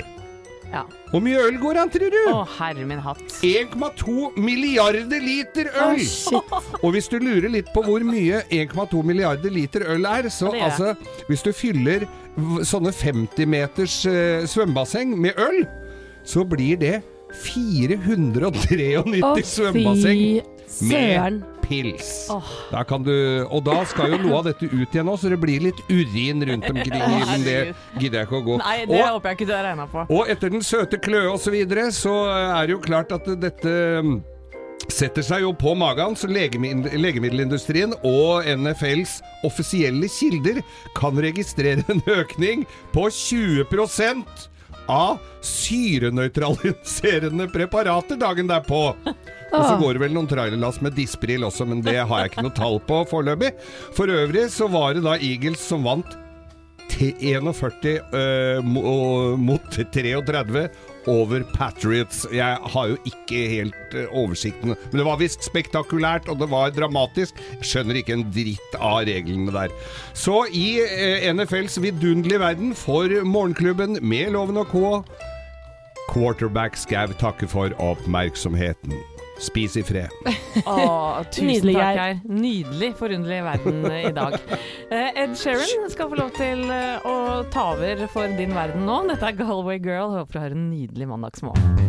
Ja. 0.70 0.84
Hvor 1.10 1.18
mye 1.24 1.38
øl 1.48 1.56
går 1.58 1.78
an, 1.82 1.90
tror 1.90 2.12
du? 2.14 2.18
Å, 2.30 2.42
herre 2.60 2.84
min 2.86 3.00
hatt. 3.02 3.22
1,2 3.42 4.28
milliarder 4.38 5.18
liter 5.24 5.66
øl! 5.82 5.98
og 6.84 6.92
hvis 6.94 7.08
du 7.10 7.16
lurer 7.18 7.50
litt 7.50 7.72
på 7.74 7.82
hvor 7.82 8.04
mye 8.06 8.44
1,2 8.54 9.02
milliarder 9.08 9.50
liter 9.50 9.82
øl 9.90 10.06
er, 10.06 10.28
så 10.30 10.52
Ja, 10.54 10.68
er. 10.68 10.70
altså 10.70 11.26
Hvis 11.26 11.42
du 11.42 11.50
fyller 11.56 12.06
sånne 12.62 12.92
50 12.94 13.50
meters 13.50 13.96
uh, 14.06 14.46
svømmebasseng 14.46 15.16
med 15.18 15.34
øl, 15.42 15.64
så 16.22 16.44
blir 16.46 16.78
det 16.78 17.00
493 17.34 18.92
Å, 19.00 19.34
svømmebasseng 19.42 20.22
med 20.38 20.62
søren. 20.70 21.42
Pils. 21.70 22.10
Oh. 22.34 22.42
Da 22.72 22.82
kan 22.84 23.02
du, 23.06 23.12
og 23.46 23.62
da 23.66 23.84
skal 23.88 24.10
jo 24.16 24.20
noe 24.24 24.36
av 24.40 24.44
dette 24.50 24.66
ut 24.68 24.90
igjen 24.90 25.06
nå, 25.06 25.14
så 25.20 25.30
det 25.32 25.38
blir 25.42 25.60
litt 25.68 25.80
urin 25.88 26.42
rundt 26.50 26.66
omkring. 26.70 27.06
Men 27.30 27.40
det 27.46 27.58
gidder 28.00 28.18
jeg 28.24 28.28
ikke 28.28 28.40
å 28.42 28.46
gå. 28.50 28.58
Nei, 28.64 28.76
det 28.90 28.98
Og- 28.98 29.06
håper 29.14 29.26
jeg 29.32 29.36
ikke 29.40 29.50
du 29.52 29.54
har 29.54 29.64
regna 29.70 29.86
på. 29.90 30.00
og 30.10 30.28
etter 30.34 30.48
den 30.50 30.62
søte 30.66 30.96
kløe 31.00 31.30
og 31.32 31.38
så 31.40 31.50
videre, 31.54 31.88
så 31.94 32.14
er 32.34 32.66
det 32.66 32.72
jo 32.76 32.82
klart 32.84 33.12
at 33.14 33.24
dette 33.40 33.74
mm, 34.02 34.18
setter 34.90 35.22
seg 35.22 35.40
jo 35.44 35.52
på 35.54 35.74
magen, 35.78 36.16
så 36.18 36.26
legemiddelindustrien 36.28 37.92
og 38.02 38.44
NFLs 38.58 39.20
offisielle 39.46 40.08
kilder 40.10 40.58
kan 40.98 41.14
registrere 41.22 41.84
en 41.92 42.02
økning 42.10 42.64
på 42.94 43.06
20% 43.14 44.48
av 44.90 45.20
syrenøytraliserende 45.46 47.46
preparater 47.52 48.16
dagen 48.18 48.48
derpå. 48.50 48.94
Og 49.50 49.66
så 49.66 49.76
går 49.80 49.96
det 49.96 50.04
vel 50.04 50.16
noen 50.16 50.30
trailerlass 50.30 50.80
med 50.84 50.96
Dispril 50.98 51.44
også, 51.46 51.66
men 51.68 51.82
det 51.84 51.98
har 51.98 52.22
jeg 52.22 52.32
ikke 52.32 52.46
noe 52.46 52.56
tall 52.56 52.80
på 52.86 53.02
foreløpig. 53.10 53.52
For 53.96 54.10
øvrig 54.10 54.48
så 54.54 54.70
var 54.70 54.94
det 54.96 55.04
da 55.06 55.18
Eagles 55.18 55.62
som 55.72 55.86
vant 55.86 56.18
til 56.90 57.14
41 57.22 58.00
uh, 58.12 59.38
mot 59.38 59.62
33 59.72 60.68
over 61.08 61.44
Patriots. 61.54 62.26
Jeg 62.32 62.58
har 62.74 62.88
jo 62.90 62.96
ikke 63.08 63.38
helt 63.48 63.94
øh, 63.94 64.06
oversikten, 64.12 64.74
men 64.74 64.98
det 64.98 65.06
var 65.06 65.16
visst 65.20 65.46
spektakulært, 65.46 66.28
og 66.28 66.42
det 66.42 66.50
var 66.50 66.74
dramatisk. 66.76 67.40
Jeg 67.56 67.70
skjønner 67.70 68.00
ikke 68.00 68.18
en 68.18 68.26
dritt 68.34 68.76
av 68.76 69.00
reglene 69.08 69.54
der. 69.54 69.72
Så 70.12 70.42
i 70.52 70.82
øh, 70.84 71.24
NFLs 71.32 71.80
vidunderlige 71.82 72.42
verden 72.42 72.74
for 72.76 73.08
Morgenklubben 73.24 73.98
med 74.02 74.34
Loven 74.36 74.60
og 74.60 74.68
Co. 74.74 75.00
Quarterback 76.10 76.76
Skau 76.76 77.14
takker 77.16 77.48
for 77.48 77.72
oppmerksomheten. 77.78 78.98
Spis 79.40 79.76
i 79.80 79.82
fred. 79.82 80.12
Å, 80.68 81.24
tusen 81.32 81.48
Nydelig, 81.48 81.76
takk, 81.78 81.96
Geir. 81.96 82.18
Nydelig, 82.28 82.90
forunderlig 82.98 83.38
verden 83.46 83.86
i 83.88 84.10
dag. 84.12 84.36
Eh, 84.92 85.22
Ed 85.22 85.32
Sheeran 85.40 85.88
skal 85.88 86.10
få 86.12 86.18
lov 86.18 86.34
til 86.36 86.66
eh, 86.68 87.06
å 87.08 87.40
ta 87.52 87.70
over 87.72 88.04
for 88.12 88.36
din 88.36 88.52
verden 88.56 88.84
nå. 88.84 88.98
Dette 89.08 89.30
er 89.30 89.38
Galway 89.40 89.80
Girl. 89.80 90.12
Håper 90.18 90.36
du 90.36 90.42
har 90.42 90.56
en 90.58 90.68
nydelig 90.68 91.08
mandagsmorgen. 91.08 91.88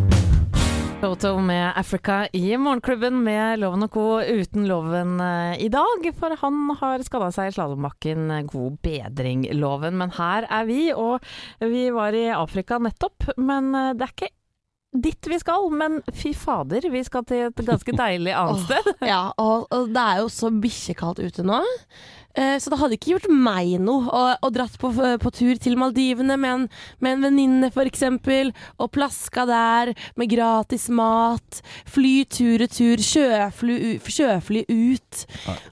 Toto 1.01 1.33
med 1.41 1.73
Africa 1.75 2.27
i 2.37 2.53
Morgenklubben 2.61 3.23
med 3.25 3.57
Loven 3.59 3.87
og 3.87 3.95
Co. 3.95 4.07
uten 4.21 4.67
Loven 4.69 5.15
eh, 5.19 5.63
i 5.65 5.71
dag, 5.73 6.07
for 6.15 6.37
han 6.45 6.75
har 6.79 7.03
skada 7.03 7.33
seg 7.35 7.51
i 7.51 7.55
slalåmbakken. 7.57 8.29
God 8.47 8.79
bedring, 8.85 9.49
Loven. 9.59 9.99
Men 9.99 10.15
her 10.15 10.47
er 10.47 10.69
vi, 10.71 10.85
og 10.95 11.19
vi 11.59 11.89
var 11.91 12.15
i 12.15 12.29
Afrika 12.31 12.79
nettopp. 12.79 13.33
Men 13.41 13.73
det 13.97 14.07
er 14.07 14.13
ikke 14.15 14.37
dit 14.93 15.27
vi 15.31 15.37
skal, 15.39 15.69
men 15.71 15.99
fy 16.11 16.33
fader, 16.35 16.89
vi 16.91 17.03
skal 17.07 17.23
til 17.29 17.47
et 17.49 17.61
ganske 17.67 17.93
deilig 17.95 18.33
annet 18.35 18.65
sted. 18.67 18.89
Ja, 19.07 19.29
og, 19.39 19.67
og 19.71 19.91
det 19.95 20.01
er 20.03 20.23
jo 20.23 20.31
så 20.33 20.49
bikkjekaldt 20.51 21.21
ute 21.23 21.45
nå. 21.47 21.61
Eh, 22.35 22.57
Så 22.63 22.71
det 22.71 22.77
hadde 22.79 22.95
ikke 22.95 23.11
gjort 23.13 23.25
meg 23.31 23.73
noe 23.83 24.07
å, 24.07 24.19
å 24.39 24.49
dratt 24.55 24.77
på, 24.79 24.91
på 24.95 25.31
tur 25.35 25.57
til 25.59 25.75
Maldivene 25.79 26.37
med 26.39 26.51
en, 26.53 26.61
med 27.03 27.17
en 27.17 27.25
venninne 27.27 27.69
f.eks. 27.71 28.03
Og 28.79 28.91
plaska 28.95 29.43
der 29.49 29.91
med 30.19 30.31
gratis 30.31 30.87
mat. 30.91 31.59
Fly 31.91 32.13
tur-retur, 32.31 33.03
sjøfly, 33.03 33.97
sjøfly 34.07 34.63
ut. 34.69 35.25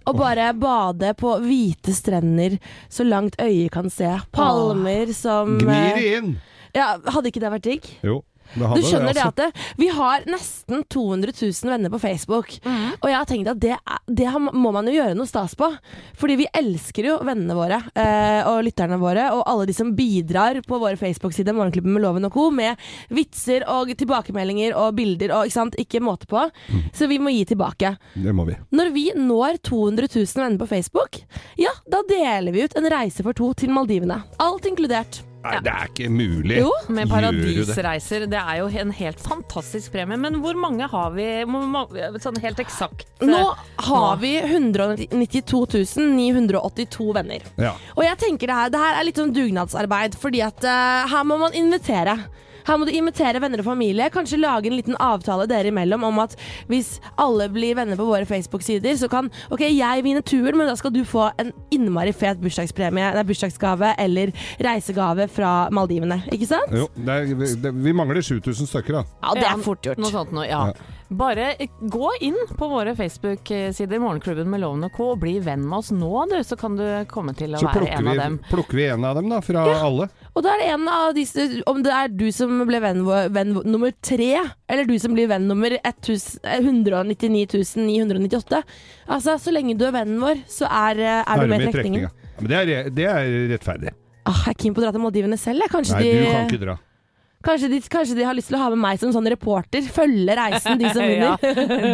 Og 0.07 0.19
bare 0.19 0.49
bade 0.59 1.13
på 1.19 1.37
hvite 1.43 1.95
strender 1.95 2.55
så 2.91 3.07
langt 3.07 3.39
øyet 3.39 3.71
kan 3.75 3.87
se. 3.91 4.15
Palmer 4.35 5.11
som 5.15 5.57
Gnir 5.63 5.95
eh, 5.95 6.13
inn! 6.19 6.37
Ja, 6.75 6.97
Hadde 7.01 7.31
ikke 7.31 7.41
det 7.41 7.49
vært 7.55 7.65
digg? 7.65 7.87
Jo. 8.05 8.19
Det 8.53 8.69
Du 8.75 8.81
skjønner 8.85 9.13
det, 9.13 9.23
altså. 9.23 9.49
at 9.49 9.77
vi 9.79 9.87
har 9.93 10.25
nesten 10.29 10.83
200 10.89 11.33
000 11.41 11.71
venner 11.71 11.93
på 11.93 11.99
Facebook. 12.01 12.55
Og 12.65 13.07
jeg 13.09 13.17
har 13.17 13.27
tenkt 13.29 13.51
at 13.51 13.59
det, 13.61 13.75
det 14.07 14.29
må 14.39 14.71
man 14.75 14.87
jo 14.89 14.95
gjøre 14.97 15.17
noe 15.17 15.29
stas 15.29 15.55
på. 15.59 15.69
Fordi 16.19 16.37
vi 16.41 16.47
elsker 16.57 17.09
jo 17.11 17.17
vennene 17.25 17.55
våre 17.57 17.81
eh, 17.93 18.41
og 18.49 18.63
lytterne 18.65 18.97
våre 19.01 19.29
og 19.35 19.43
alle 19.49 19.67
de 19.69 19.75
som 19.77 19.93
bidrar 19.95 20.61
på 20.65 20.79
våre 20.81 20.97
Facebook-sider 20.99 21.55
Morgenklubben 21.55 21.93
med 21.95 22.03
Loven 22.03 22.25
og 22.29 22.33
Co. 22.33 22.49
med 22.51 22.79
vitser 23.13 23.65
og 23.69 23.91
tilbakemeldinger 23.99 24.75
og 24.77 24.95
bilder 24.97 25.33
og 25.37 25.49
ikke 25.49 25.57
sant, 25.57 25.79
ikke 25.81 26.03
måte 26.03 26.29
på. 26.29 26.47
Så 26.95 27.07
vi 27.11 27.19
må 27.21 27.33
gi 27.35 27.45
tilbake. 27.53 27.95
Det 28.15 28.33
må 28.35 28.47
vi. 28.49 28.57
Når 28.75 28.93
vi 28.95 29.05
når 29.15 29.61
200 29.69 30.09
000 30.15 30.43
venner 30.43 30.59
på 30.61 30.69
Facebook, 30.73 31.21
ja, 31.59 31.73
da 31.89 32.03
deler 32.09 32.55
vi 32.55 32.65
ut 32.65 32.77
en 32.79 32.89
reise 32.91 33.25
for 33.25 33.37
to 33.37 33.53
til 33.53 33.73
Maldivene. 33.75 34.23
Alt 34.41 34.65
inkludert. 34.69 35.21
Nei, 35.39 35.59
det 35.63 35.71
er 35.71 35.87
ikke 35.87 36.09
mulig. 36.11 36.57
Jo, 36.59 36.71
Med 36.91 37.07
det? 37.07 37.11
paradisreiser. 37.13 38.25
Det 38.27 38.39
er 38.41 38.57
jo 38.59 38.65
en 38.81 38.91
helt 38.91 39.21
fantastisk 39.23 39.93
premie. 39.93 40.17
Men 40.19 40.35
hvor 40.43 40.57
mange 40.59 40.87
har 40.91 41.13
vi 41.15 41.27
sånn 42.19 42.39
helt 42.43 42.59
eksakt? 42.59 43.05
eh, 43.21 43.27
Nå 43.29 43.43
har 43.87 44.17
nå? 44.17 44.19
vi 44.19 44.33
192 44.41 45.95
982 46.17 47.13
venner. 47.15 47.45
Ja. 47.57 47.73
Og 47.95 48.03
jeg 48.03 48.17
tenker 48.19 48.47
det 48.51 48.55
her, 48.59 48.69
det 48.73 48.83
her 48.83 48.99
er 48.99 49.07
litt 49.07 49.21
sånn 49.21 49.33
dugnadsarbeid, 49.35 50.19
fordi 50.19 50.43
at 50.43 50.59
uh, 50.67 51.07
her 51.07 51.23
må 51.23 51.39
man 51.39 51.55
invitere. 51.55 52.17
Her 52.69 52.77
må 52.77 52.85
du 52.85 52.91
invitere 52.93 53.41
venner 53.41 53.63
og 53.63 53.65
familie. 53.65 54.09
Kanskje 54.13 54.37
lage 54.39 54.69
en 54.69 54.75
liten 54.77 54.97
avtale 55.01 55.47
dere 55.49 55.71
imellom 55.71 56.03
om 56.05 56.19
at 56.21 56.35
hvis 56.69 56.99
alle 57.19 57.47
blir 57.49 57.73
venner 57.79 57.97
på 57.97 58.05
våre 58.05 58.27
Facebook-sider, 58.29 58.93
så 59.01 59.09
kan 59.09 59.31
OK, 59.49 59.63
jeg 59.73 60.03
vinner 60.05 60.21
turen, 60.21 60.57
men 60.59 60.69
da 60.69 60.75
skal 60.77 60.93
du 60.93 61.01
få 61.07 61.31
en 61.41 61.49
innmari 61.73 62.13
fet 62.13 62.37
bursdagspremie, 62.43 63.09
nei, 63.17 63.25
bursdagsgave 63.25 63.95
eller 63.99 64.31
reisegave 64.61 65.25
fra 65.33 65.53
Maldivene. 65.73 66.21
Ikke 66.35 66.47
sant? 66.51 66.69
Jo, 66.75 66.85
det 66.95 67.09
er, 67.17 67.33
vi- 67.41 67.55
det, 67.65 67.73
vi 67.89 67.93
mangler 67.97 68.21
7000 68.21 68.69
stykker, 68.69 68.99
da. 69.01 69.03
Ja, 69.25 69.33
det 69.41 69.49
er 69.49 69.65
fort 69.65 69.81
gjort. 69.89 69.97
Noe 70.05 70.13
sånt 70.13 70.31
noe, 70.35 70.45
ja. 70.49 70.61
Ja. 70.69 70.95
Bare 71.09 71.55
gå 71.89 72.09
inn 72.21 72.35
på 72.53 72.67
våre 72.69 72.91
Facebook-sider, 72.93 73.97
Morgenklubben 73.99 74.45
med 74.51 74.61
Loven 74.61 74.83
og 74.85 74.91
Co, 74.93 75.07
og 75.15 75.21
bli 75.23 75.39
venn 75.41 75.63
med 75.65 75.79
oss 75.79 75.89
nå, 75.95 76.11
du. 76.29 76.35
Så 76.45 76.53
kan 76.59 76.75
du 76.77 76.83
komme 77.09 77.33
til 77.37 77.55
å 77.57 77.61
Så 77.63 77.65
være 77.71 77.87
en 77.97 78.05
vi, 78.05 78.11
av 78.13 78.21
dem. 78.21 78.35
Så 78.45 78.53
plukker 78.53 78.77
vi 78.77 78.85
en 78.93 79.07
av 79.09 79.17
dem, 79.17 79.29
da, 79.33 79.39
fra 79.41 79.63
alle. 79.87 80.05
Og 80.39 80.45
da 80.45 80.53
er 80.55 80.61
det 80.61 80.67
en 80.71 80.85
av 80.87 81.09
disse 81.17 81.43
Om 81.67 81.81
det 81.83 81.91
er 81.91 82.11
du 82.15 82.29
som 82.31 82.61
ble 82.67 82.79
venn, 82.79 83.01
venn 83.35 83.49
nummer 83.67 83.91
tre, 83.99 84.29
eller 84.71 84.87
du 84.87 84.95
som 85.01 85.11
blir 85.17 85.27
venn 85.27 85.49
nummer 85.49 85.75
1000 85.81 86.47
199 86.47 87.75
998. 87.83 88.61
Altså, 89.11 89.35
så 89.35 89.51
lenge 89.51 89.75
du 89.75 89.83
er 89.89 89.97
vennen 89.97 90.21
vår, 90.23 90.45
så 90.47 90.69
er, 90.69 91.01
eh, 91.03 91.23
er 91.27 91.43
du 91.43 91.51
med 91.51 91.65
i 91.67 91.73
trekningen. 91.73 92.07
Ja, 92.07 92.35
Men 92.39 92.51
det 92.53 92.59
er, 92.59 92.89
det 92.95 93.09
er 93.11 93.33
rettferdig. 93.51 93.91
Ah, 94.29 94.45
jeg 94.45 94.55
er 94.55 94.61
keen 94.63 94.75
på 94.77 94.79
å 94.79 94.85
dra 94.85 94.93
til 94.95 95.03
Maldivene 95.03 95.39
selv. 95.41 95.65
jeg. 95.65 95.73
Kanskje, 95.73 95.99
Nei, 95.99 96.07
du 96.07 96.31
kan 96.31 96.47
ikke 96.47 96.63
dra. 96.63 96.77
Kanskje, 97.45 97.69
de, 97.71 97.79
kanskje 97.91 98.15
de 98.17 98.25
har 98.27 98.35
lyst 98.37 98.49
til 98.51 98.57
å 98.57 98.61
ha 98.63 98.69
med 98.73 98.81
meg 98.81 98.99
som 99.01 99.11
sånn 99.15 99.29
reporter. 99.31 99.85
Følge 99.93 100.35
reisen, 100.37 100.79
de 100.81 100.89
som 100.91 101.03
vinner. 101.11 101.37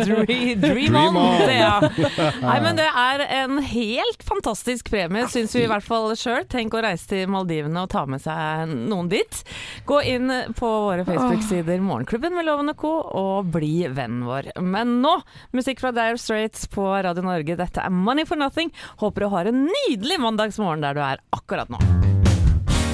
Dream, 0.05 0.62
dream 0.63 0.97
on. 0.99 1.19
Det, 1.45 1.58
ja. 1.60 1.79
Nei, 2.47 2.58
men 2.65 2.79
det 2.79 2.88
er 2.89 3.23
en 3.41 3.60
helt 3.63 4.25
fantastisk 4.25 4.89
premie, 4.93 5.27
syns 5.31 5.55
vi 5.55 5.65
i 5.65 5.69
hvert 5.71 5.86
fall 5.86 6.10
sjøl. 6.19 6.47
Tenk 6.51 6.75
å 6.77 6.84
reise 6.86 7.10
til 7.12 7.29
Maldivene 7.31 7.86
og 7.86 7.91
ta 7.93 8.05
med 8.10 8.23
seg 8.23 8.73
noen 8.89 9.10
dit. 9.12 9.41
Gå 9.89 10.01
inn 10.15 10.31
på 10.58 10.71
våre 10.88 11.05
Facebook-sider 11.08 11.84
Morgenklubben 11.86 12.36
med 12.38 12.47
Loven 12.49 12.73
og 12.73 12.79
Co. 12.81 12.95
og 13.15 13.51
bli 13.55 13.86
vennen 13.88 14.25
vår. 14.27 14.51
Men 14.65 14.97
nå, 15.05 15.17
musikk 15.55 15.84
fra 15.84 15.93
Dire 15.95 16.19
Straits 16.21 16.65
på 16.71 16.88
Radio 17.05 17.25
Norge. 17.25 17.58
Dette 17.60 17.86
er 17.86 17.93
Money 17.93 18.25
for 18.27 18.39
nothing. 18.39 18.73
Håper 19.03 19.25
du 19.25 19.31
har 19.36 19.51
en 19.51 19.65
nydelig 19.69 20.19
mandagsmorgen 20.23 20.86
der 20.86 20.97
du 20.97 21.05
er 21.05 21.23
akkurat 21.36 21.69
nå. 21.73 21.81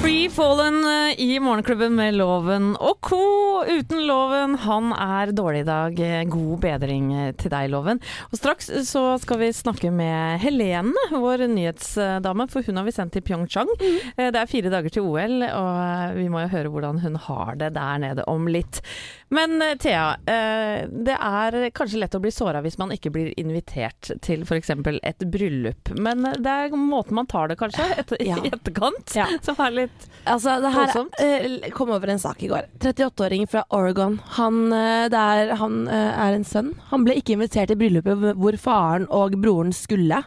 Free 0.02 0.30
Fallen 0.30 0.84
eh, 0.84 1.20
i 1.20 1.40
Morgenklubben 1.40 1.94
med 1.94 2.16
Loven 2.18 2.72
og 2.74 2.96
co. 3.06 3.62
Uten 3.62 4.00
Loven, 4.08 4.56
han 4.58 4.90
er 4.96 5.30
dårlig 5.30 5.60
i 5.62 5.68
dag. 5.68 6.00
Eh, 6.02 6.24
God 6.26 6.56
bedring 6.64 7.12
eh, 7.14 7.28
til 7.38 7.52
deg, 7.52 7.68
Loven. 7.70 8.00
Og 8.32 8.40
straks 8.40 8.66
så 8.88 9.04
skal 9.22 9.38
vi 9.44 9.52
snakke 9.54 9.92
med 9.94 10.42
Helene, 10.42 11.06
vår 11.14 11.46
nyhetsdame, 11.52 12.48
for 12.50 12.66
hun 12.66 12.80
har 12.80 12.88
vi 12.88 12.96
sendt 12.96 13.14
til 13.14 13.22
Pyeongchang. 13.28 13.70
Mm. 13.78 14.10
Det 14.18 14.42
er 14.42 14.50
fire 14.50 14.74
dager 14.74 14.90
til 14.90 15.06
OL, 15.06 15.38
og 15.46 16.18
vi 16.18 16.26
må 16.34 16.42
jo 16.42 16.52
høre 16.56 16.74
hvordan 16.74 16.98
hun 17.04 17.22
har 17.28 17.54
det 17.62 17.70
der 17.78 18.02
nede 18.02 18.26
om 18.26 18.50
litt. 18.50 18.82
Men 19.32 19.62
eh, 19.64 19.76
Thea, 19.80 20.10
eh, 20.28 20.82
det 20.92 21.14
er 21.16 21.56
kanskje 21.72 22.02
lett 22.02 22.14
å 22.16 22.20
bli 22.20 22.32
såra 22.34 22.60
hvis 22.64 22.76
man 22.80 22.92
ikke 22.92 23.12
blir 23.14 23.30
invitert 23.40 24.10
til 24.24 24.42
f.eks. 24.44 24.72
et 25.02 25.24
bryllup. 25.32 25.92
Men 25.96 26.26
eh, 26.28 26.36
det 26.42 26.52
er 26.66 26.76
måten 26.76 27.16
man 27.16 27.28
tar 27.30 27.48
det 27.48 27.56
kanskje, 27.60 27.86
et, 28.02 28.12
Ja. 28.32 28.36
i 28.44 28.52
etterkant, 28.52 29.14
Ja. 29.16 29.26
som 29.46 29.56
er 29.64 29.76
litt 29.82 30.08
Altså, 30.28 30.58
det 30.62 30.70
her 30.70 30.92
Voldsomt. 30.92 31.72
kom 31.74 31.90
over 31.90 32.12
en 32.12 32.20
sak 32.22 32.44
i 32.44 32.50
går. 32.52 32.68
38-åring 32.78 33.48
fra 33.50 33.64
Oregon. 33.74 34.20
Han, 34.36 34.60
eh, 34.76 35.08
det 35.10 35.18
er, 35.18 35.54
han 35.58 35.80
er 35.90 36.36
en 36.36 36.46
sønn. 36.46 36.74
Han 36.92 37.02
ble 37.06 37.16
ikke 37.18 37.34
invitert 37.34 37.72
til 37.72 37.80
bryllupet 37.80 38.36
hvor 38.38 38.58
faren 38.60 39.08
og 39.10 39.34
broren 39.42 39.72
skulle. 39.74 40.20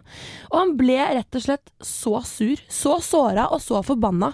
Og 0.52 0.58
han 0.60 0.74
ble 0.80 0.98
rett 1.20 1.38
og 1.40 1.46
slett 1.46 1.72
så 1.86 2.18
sur, 2.28 2.60
så 2.68 2.98
såra 3.06 3.48
og 3.54 3.62
så 3.64 3.80
forbanna 3.86 4.34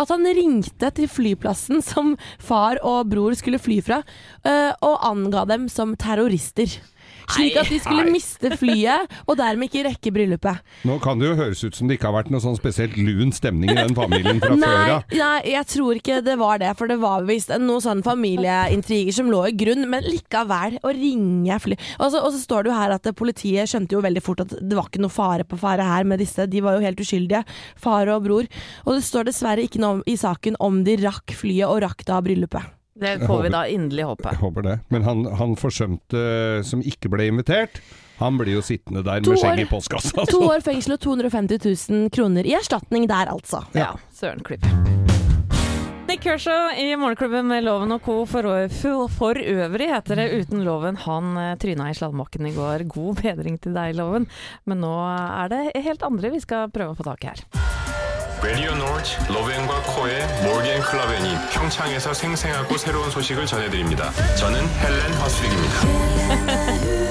at 0.00 0.08
han 0.12 0.24
ringte 0.24 0.88
til 0.96 1.08
flyplassen 1.10 1.82
som 1.84 2.14
far 2.40 2.78
og 2.86 3.10
bror 3.10 3.34
skulle 3.38 3.60
fly 3.60 3.80
fra, 3.84 4.00
og 4.44 4.96
anga 5.04 5.44
dem 5.48 5.68
som 5.68 5.96
terrorister. 6.00 6.80
Slik 7.30 7.56
at 7.60 7.68
de 7.70 7.78
skulle 7.78 8.06
Nei. 8.08 8.14
miste 8.16 8.50
flyet, 8.58 9.12
og 9.30 9.36
dermed 9.38 9.68
ikke 9.68 9.84
rekke 9.86 10.12
bryllupet. 10.14 10.64
Nå 10.88 10.96
kan 11.02 11.20
det 11.20 11.28
jo 11.28 11.36
høres 11.38 11.62
ut 11.62 11.76
som 11.78 11.86
det 11.86 11.98
ikke 11.98 12.08
har 12.08 12.16
vært 12.16 12.32
noe 12.34 12.42
sånn 12.42 12.56
spesielt 12.58 12.96
lun 12.98 13.30
stemning 13.34 13.70
i 13.70 13.76
den 13.78 13.94
familien 13.94 14.40
fra 14.42 14.50
før 14.54 14.58
Nei, 14.64 14.88
av. 14.96 15.14
nei, 15.14 15.52
jeg 15.52 15.68
tror 15.70 16.00
ikke 16.00 16.20
det 16.26 16.36
var 16.40 16.58
det, 16.62 16.72
for 16.78 16.90
det 16.90 16.98
var 17.02 17.26
visst 17.28 17.52
noen 17.54 17.84
sånne 17.84 18.06
familieintriger 18.06 19.14
som 19.14 19.30
lå 19.30 19.44
i 19.50 19.54
grunn, 19.62 19.86
men 19.92 20.06
likevel, 20.08 20.80
å 20.82 20.94
ringe 20.96 21.60
fly 21.62 21.76
og 22.00 22.10
så, 22.12 22.20
og 22.24 22.32
så 22.34 22.40
står 22.40 22.64
det 22.66 22.72
jo 22.72 22.78
her 22.80 22.94
at 22.96 23.06
politiet 23.18 23.70
skjønte 23.70 23.94
jo 23.94 24.02
veldig 24.02 24.22
fort 24.24 24.42
at 24.42 24.56
det 24.58 24.76
var 24.78 24.88
ikke 24.90 25.02
noe 25.04 25.12
fare 25.12 25.46
på 25.46 25.58
fare 25.60 25.86
her 25.86 26.08
med 26.08 26.18
disse, 26.22 26.48
de 26.50 26.64
var 26.64 26.76
jo 26.76 26.84
helt 26.84 27.00
uskyldige, 27.02 27.44
far 27.78 28.10
og 28.10 28.24
bror. 28.26 28.50
Og 28.86 28.96
det 28.96 29.06
står 29.06 29.28
dessverre 29.30 29.64
ikke 29.66 29.82
noe 29.82 30.02
i 30.10 30.16
saken 30.18 30.58
om 30.62 30.82
de 30.86 30.98
rakk 31.04 31.36
flyet 31.36 31.68
og 31.70 31.82
rakk 31.86 32.02
da 32.08 32.18
bryllupet. 32.24 32.79
Det 33.00 33.16
får 33.26 33.42
vi 33.46 33.52
da 33.54 33.64
inderlig 33.70 34.06
håpe. 34.10 34.34
Jeg 34.34 34.42
håper 34.42 34.66
det. 34.66 34.76
Men 34.92 35.06
han, 35.08 35.24
han 35.40 35.56
forsømte 35.60 36.22
som 36.66 36.84
ikke 36.84 37.12
ble 37.12 37.30
invitert, 37.32 37.80
han 38.20 38.36
blir 38.36 38.58
jo 38.58 38.64
sittende 38.64 39.00
der 39.06 39.24
To 39.24 39.32
med 39.32 39.40
skjegg 39.40 39.62
i 39.64 39.68
postkassa. 39.70 40.26
To 40.28 40.42
år 40.50 40.60
fengsel 40.64 40.98
og 40.98 41.04
250 41.06 41.62
000 41.88 42.10
kroner 42.12 42.44
i 42.48 42.52
erstatning 42.58 43.08
der, 43.08 43.32
altså. 43.32 43.64
Ja, 43.72 43.94
søren 44.12 44.44
klipp. 44.44 44.66
Nick 46.10 46.24
Kershaw 46.26 46.72
i 46.74 46.96
Morgenklubben 46.98 47.46
med 47.46 47.62
Loven 47.64 47.94
og 47.94 48.02
co. 48.02 48.16
For, 48.26 48.42
for, 48.74 49.06
for 49.14 49.38
øvrig 49.38 49.86
heter 49.92 50.18
det 50.18 50.24
Uten 50.40 50.64
Loven. 50.66 50.98
Han 51.06 51.36
eh, 51.38 51.52
tryna 51.62 51.86
i 51.86 51.94
slalåmbakken 51.94 52.48
i 52.50 52.54
går. 52.56 52.84
God 52.90 53.22
bedring 53.22 53.60
til 53.62 53.78
deg, 53.78 53.94
Loven. 53.94 54.26
Men 54.66 54.82
nå 54.82 54.90
er 55.06 55.52
det 55.54 55.62
helt 55.86 56.02
andre 56.02 56.34
vi 56.34 56.42
skal 56.42 56.66
prøve 56.74 56.96
å 56.96 56.98
få 56.98 57.06
tak 57.06 57.24
i 57.24 57.30
her. 57.30 57.79
레디오 58.43 58.75
노트 58.75 59.17
러브앤과 59.31 59.81
코의 59.83 60.27
몰겐 60.43 60.81
클라벤이 60.81 61.29
평창에서 61.51 62.13
생생하고 62.13 62.77
새로운 62.77 63.09
소식을 63.09 63.45
전해드립니다. 63.45 64.11
저는 64.37 64.59
헬렌 64.59 65.13
허스윅입니다. 65.19 66.85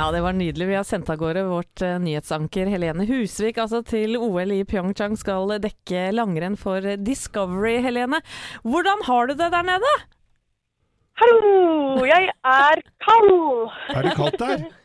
Ja, 0.00 0.10
det 0.12 0.22
var 0.22 0.32
nydelig. 0.32 0.66
Vi 0.68 0.74
har 0.74 0.84
sendt 0.84 1.10
av 1.12 1.18
gårde 1.20 1.42
vårt 1.44 1.82
eh, 1.84 1.98
nyhetsanker 2.00 2.70
Helene 2.72 3.04
Husvik 3.04 3.58
altså 3.60 3.82
til 3.84 4.16
OL 4.16 4.54
i 4.54 4.62
Pyeongchang 4.64 5.18
skal 5.20 5.58
dekke 5.60 6.06
langrenn 6.16 6.56
for 6.56 6.80
Discovery, 6.96 7.82
Helene. 7.84 8.22
Hvordan 8.64 9.04
har 9.04 9.28
du 9.28 9.34
det 9.36 9.50
der 9.52 9.66
nede? 9.68 9.92
Hallo, 11.20 12.04
jeg 12.08 12.30
er 12.32 12.80
kald. 13.04 13.68
Er 13.92 14.02
det 14.08 14.14
kaldt 14.16 14.38
der? 14.40 14.64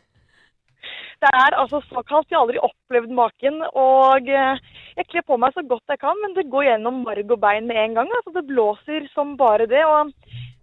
Det 1.21 1.29
er 1.37 1.57
altså 1.61 1.81
så 1.85 2.01
kaldt. 2.01 2.29
Jeg 2.31 2.39
har 2.39 2.45
aldri 2.47 2.61
opplevd 2.65 3.11
maken. 3.13 3.59
Og 3.77 4.29
eh, 4.29 4.61
jeg 4.97 5.09
kler 5.11 5.25
på 5.27 5.37
meg 5.41 5.53
så 5.53 5.63
godt 5.69 5.93
jeg 5.93 6.01
kan, 6.01 6.17
men 6.23 6.33
det 6.37 6.49
går 6.49 6.69
gjennom 6.71 7.03
marg 7.05 7.35
og 7.35 7.41
bein 7.43 7.67
med 7.69 7.77
en 7.83 7.99
gang. 7.99 8.15
Altså, 8.19 8.33
det 8.39 8.47
blåser 8.49 9.05
som 9.13 9.35
bare 9.37 9.69
det. 9.69 9.83
Og 9.85 10.09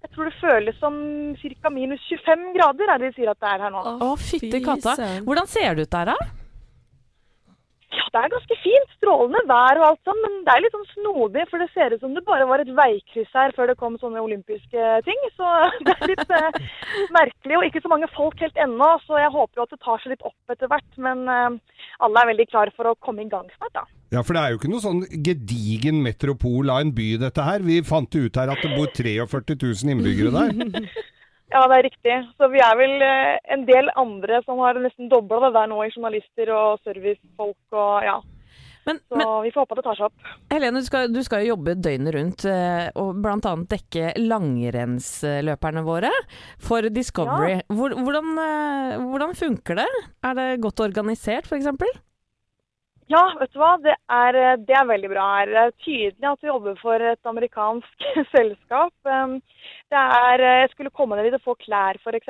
jeg 0.03 0.11
tror 0.15 0.29
det 0.29 0.41
føles 0.41 0.81
som 0.83 0.99
ca. 1.39 1.71
minus 1.75 2.03
25 2.11 2.51
grader, 2.57 2.91
er 2.91 3.03
det 3.03 3.13
de 3.13 3.21
sier 3.21 3.31
at 3.31 3.41
det 3.43 3.53
er 3.53 3.65
her 3.67 3.75
nå. 3.75 3.85
Å, 4.03 4.11
fytti 4.19 4.63
katta. 4.65 4.95
Hvordan 5.27 5.51
ser 5.51 5.79
det 5.79 5.87
ut 5.87 5.95
der, 5.95 6.13
da? 6.15 6.38
Ja, 7.89 8.05
det 8.13 8.21
er 8.21 8.33
ganske 8.35 8.57
fint. 8.61 8.91
Strålende 8.99 9.41
vær 9.49 9.79
og 9.81 9.87
alt 9.87 10.01
sånn, 10.09 10.19
men 10.25 10.35
det 10.45 10.53
er 10.53 10.65
litt 10.65 10.75
sånn 10.77 10.89
snodig. 10.91 11.45
For 11.49 11.63
det 11.63 11.69
ser 11.73 11.95
ut 11.95 12.03
som 12.03 12.15
det 12.17 12.25
bare 12.27 12.47
var 12.49 12.63
et 12.63 12.73
veikryss 12.77 13.33
her 13.37 13.55
før 13.57 13.71
det 13.71 13.79
kom 13.81 13.97
sånne 14.01 14.21
olympiske 14.25 14.89
ting. 15.07 15.23
Så 15.39 15.53
det 15.89 15.95
er 15.95 16.13
litt 16.13 16.35
eh, 16.37 16.61
merkelig, 17.17 17.59
og 17.59 17.69
ikke 17.69 17.85
så 17.85 17.93
mange 17.93 18.11
folk 18.13 18.41
helt 18.45 18.61
ennå. 18.61 18.91
Så 19.07 19.21
jeg 19.21 19.33
håper 19.35 19.61
jo 19.61 19.69
at 19.69 19.77
det 19.77 19.81
tar 19.85 20.03
seg 20.05 20.15
litt 20.15 20.27
opp 20.29 20.57
etter 20.57 20.73
hvert. 20.73 20.91
Men 21.09 21.25
eh, 21.33 21.79
alle 22.05 22.25
er 22.25 22.33
veldig 22.35 22.49
klare 22.53 22.77
for 22.77 22.93
å 22.93 22.97
komme 23.01 23.25
i 23.25 23.31
gang 23.33 23.49
snart, 23.57 23.77
da. 23.81 23.87
Ja, 24.13 24.23
for 24.25 24.37
det 24.37 24.41
er 24.41 24.53
jo 24.53 24.61
ikke 24.61 24.73
noe 24.73 24.85
sånn 24.85 25.03
gedigen 25.13 26.01
metropol 26.05 26.73
av 26.73 26.85
en 26.85 26.95
by, 26.97 27.11
dette 27.21 27.45
her. 27.45 27.65
Vi 27.65 27.83
fant 27.85 28.09
ut 28.17 28.41
her 28.41 28.53
at 28.53 28.65
det 28.65 28.73
bor 28.77 28.89
43 28.93 29.57
000 29.65 29.95
innbyggere 29.97 30.33
der. 30.37 30.89
Ja, 31.49 31.63
det 31.71 31.79
er 31.79 31.87
riktig. 31.89 32.17
Så 32.37 32.49
vi 32.53 32.61
er 32.61 32.75
vel 32.77 33.05
eh, 33.05 33.37
en 33.55 33.63
del 33.69 33.89
andre 33.97 34.43
som 34.45 34.61
har 34.61 34.81
nesten 34.81 35.09
dobla 35.13 35.47
det 35.47 35.55
der 35.57 35.71
nå 35.71 35.79
i 35.85 35.93
journalister 35.95 36.53
og 36.53 36.83
servicefolk 36.85 37.79
og 37.79 38.05
ja. 38.05 38.19
Men, 38.89 39.01
Så 39.09 39.19
men 39.21 39.31
vi 39.45 39.51
får 39.53 39.67
håpe 39.67 39.77
det 39.77 39.85
tar 39.85 39.99
seg 39.99 40.07
opp. 40.09 40.29
Helene, 40.53 40.81
du 40.81 40.87
skal, 40.87 41.11
du 41.13 41.21
skal 41.25 41.43
jo 41.45 41.51
jobbe 41.53 41.75
døgnet 41.77 42.15
rundt 42.15 42.45
eh, 42.49 42.87
og 42.97 43.19
bl.a. 43.21 43.53
dekke 43.69 44.15
langrennsløperne 44.23 45.85
våre 45.85 46.13
for 46.57 46.89
Discovery. 46.89 47.59
Ja. 47.59 47.67
hvordan, 47.69 48.33
eh, 48.45 48.95
hvordan 49.11 49.37
funker 49.37 49.83
det? 49.83 49.89
Er 50.25 50.39
det 50.41 50.51
godt 50.65 50.85
organisert, 50.85 51.49
f.eks.? 51.51 51.69
Ja, 53.09 53.23
vet 53.41 53.53
du 53.55 53.59
hva. 53.61 53.73
Det 53.81 53.95
er, 54.13 54.37
eh, 54.37 54.57
det 54.69 54.77
er 54.77 54.89
veldig 54.89 55.11
bra. 55.15 55.27
Det 55.49 55.61
er 55.63 55.75
tydelig 55.85 56.29
at 56.31 56.43
vi 56.45 56.51
jobber 56.51 56.79
for 56.81 57.05
et 57.11 57.31
amerikansk 57.31 58.09
selskap. 58.35 58.93
Um, 59.05 59.41
Det 59.89 59.97
er, 59.97 60.41
eh, 60.45 60.61
jeg 60.63 60.71
skulle 60.75 60.91
komme 60.93 61.17
ned 61.17 61.25
dit 61.25 61.37
og 61.39 61.45
få 61.47 61.55
klær, 61.65 61.97
f.eks. 62.05 62.27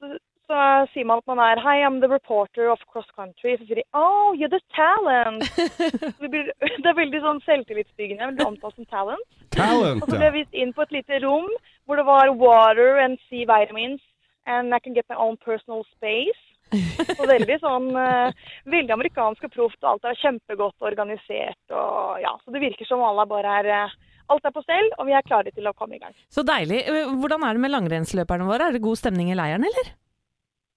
Så, 0.00 0.16
så 0.50 0.62
sier 0.90 1.06
man 1.06 1.20
at 1.22 1.28
man 1.30 1.38
er 1.38 1.60
Hi, 1.62 1.76
I'm 1.86 2.00
the 2.02 2.10
reporter 2.10 2.66
of 2.72 2.82
cross 2.90 3.06
country. 3.14 3.54
Så 3.56 3.68
sier 3.68 3.78
de 3.78 3.84
Oh, 3.94 4.34
you're 4.34 4.50
the 4.50 4.60
talent. 4.74 5.46
Det, 6.22 6.30
blir, 6.32 6.50
det 6.82 6.90
er 6.90 6.98
veldig 6.98 7.20
sånn 7.22 7.40
selvtillitsbyggende. 7.46 8.26
Jeg 8.26 8.38
blir 8.40 8.50
omtalt 8.50 8.74
som 8.74 8.90
talent. 8.90 9.28
Talent, 9.54 10.02
Og 10.02 10.10
så 10.10 10.18
ble 10.18 10.26
jeg 10.26 10.36
vist 10.40 10.58
inn 10.64 10.74
på 10.74 10.82
et 10.82 10.98
lite 10.98 11.22
rom 11.22 11.46
hvor 11.86 12.00
det 12.00 12.06
var 12.08 12.34
water 12.34 12.98
and 13.04 13.22
C 13.28 13.46
vitamins. 13.46 14.02
And 14.46 14.74
I 14.74 14.80
can 14.82 14.92
get 14.98 15.06
my 15.08 15.16
own 15.16 15.38
personal 15.38 15.86
space. 15.94 16.43
Så 17.18 17.26
veldig 17.28 17.56
sånn 17.62 17.90
eh, 17.98 18.48
Veldig 18.74 18.94
amerikansk 18.96 19.46
og 19.48 19.54
proft, 19.54 19.80
og 19.82 19.90
alt 19.94 20.08
er 20.10 20.20
kjempegodt 20.22 20.86
organisert. 20.86 21.60
og 21.70 22.20
ja, 22.22 22.34
Så 22.44 22.54
det 22.54 22.62
virker 22.64 22.88
som 22.88 23.04
alle 23.04 23.26
bare 23.30 23.58
er 23.60 23.70
eh, 23.74 23.96
Alt 24.32 24.46
er 24.48 24.54
på 24.54 24.62
stell, 24.64 24.86
og 24.96 25.04
vi 25.04 25.12
er 25.12 25.26
klare 25.26 25.50
til 25.52 25.66
å 25.68 25.74
komme 25.76 25.98
i 25.98 26.00
gang. 26.00 26.14
Så 26.32 26.40
deilig. 26.48 26.78
Eh, 26.88 27.10
Hvordan 27.20 27.44
er 27.44 27.56
det 27.56 27.64
med 27.66 27.74
langrennsløperne 27.74 28.48
våre? 28.48 28.70
Er 28.70 28.76
det 28.76 28.84
god 28.86 28.96
stemning 28.96 29.28
i 29.28 29.36
leiren, 29.36 29.66
eller? 29.68 29.90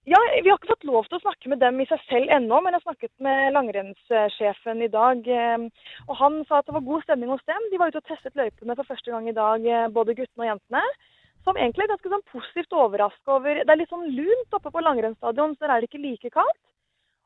Ja, 0.08 0.20
Vi 0.44 0.50
har 0.50 0.60
ikke 0.60 0.74
fått 0.74 0.88
lov 0.88 1.08
til 1.08 1.18
å 1.18 1.24
snakke 1.24 1.50
med 1.52 1.60
dem 1.64 1.80
i 1.84 1.88
seg 1.88 2.04
selv 2.08 2.32
ennå, 2.32 2.60
men 2.64 2.76
jeg 2.76 2.84
snakket 2.84 3.12
med 3.24 3.56
langrennssjefen 3.56 4.84
i 4.84 4.92
dag. 4.92 5.28
Og 6.08 6.14
han 6.16 6.38
sa 6.48 6.62
at 6.62 6.68
det 6.70 6.76
var 6.78 6.86
god 6.86 7.04
stemning 7.04 7.32
hos 7.34 7.44
dem. 7.48 7.66
De 7.72 7.80
var 7.80 7.92
ute 7.92 8.00
og 8.00 8.08
testet 8.08 8.40
løypene 8.40 8.78
for 8.80 8.88
første 8.88 9.12
gang 9.12 9.28
i 9.28 9.36
dag, 9.36 9.68
både 9.96 10.16
guttene 10.16 10.46
og 10.46 10.52
jentene. 10.54 10.84
Som 11.48 11.56
egentlig 11.56 11.86
er 11.86 11.94
ganske 11.94 12.12
sånn 12.12 12.26
positivt 12.28 12.76
overraska 12.76 13.38
over 13.38 13.62
Det 13.62 13.72
er 13.72 13.80
litt 13.80 13.94
sånn 13.94 14.10
lunt 14.12 14.56
oppe 14.58 14.72
på 14.74 14.84
langrennsstadion, 14.84 15.56
så 15.56 15.64
der 15.64 15.78
er 15.78 15.84
det 15.84 15.88
ikke 15.88 16.04
like 16.04 16.32
kaldt. 16.34 16.64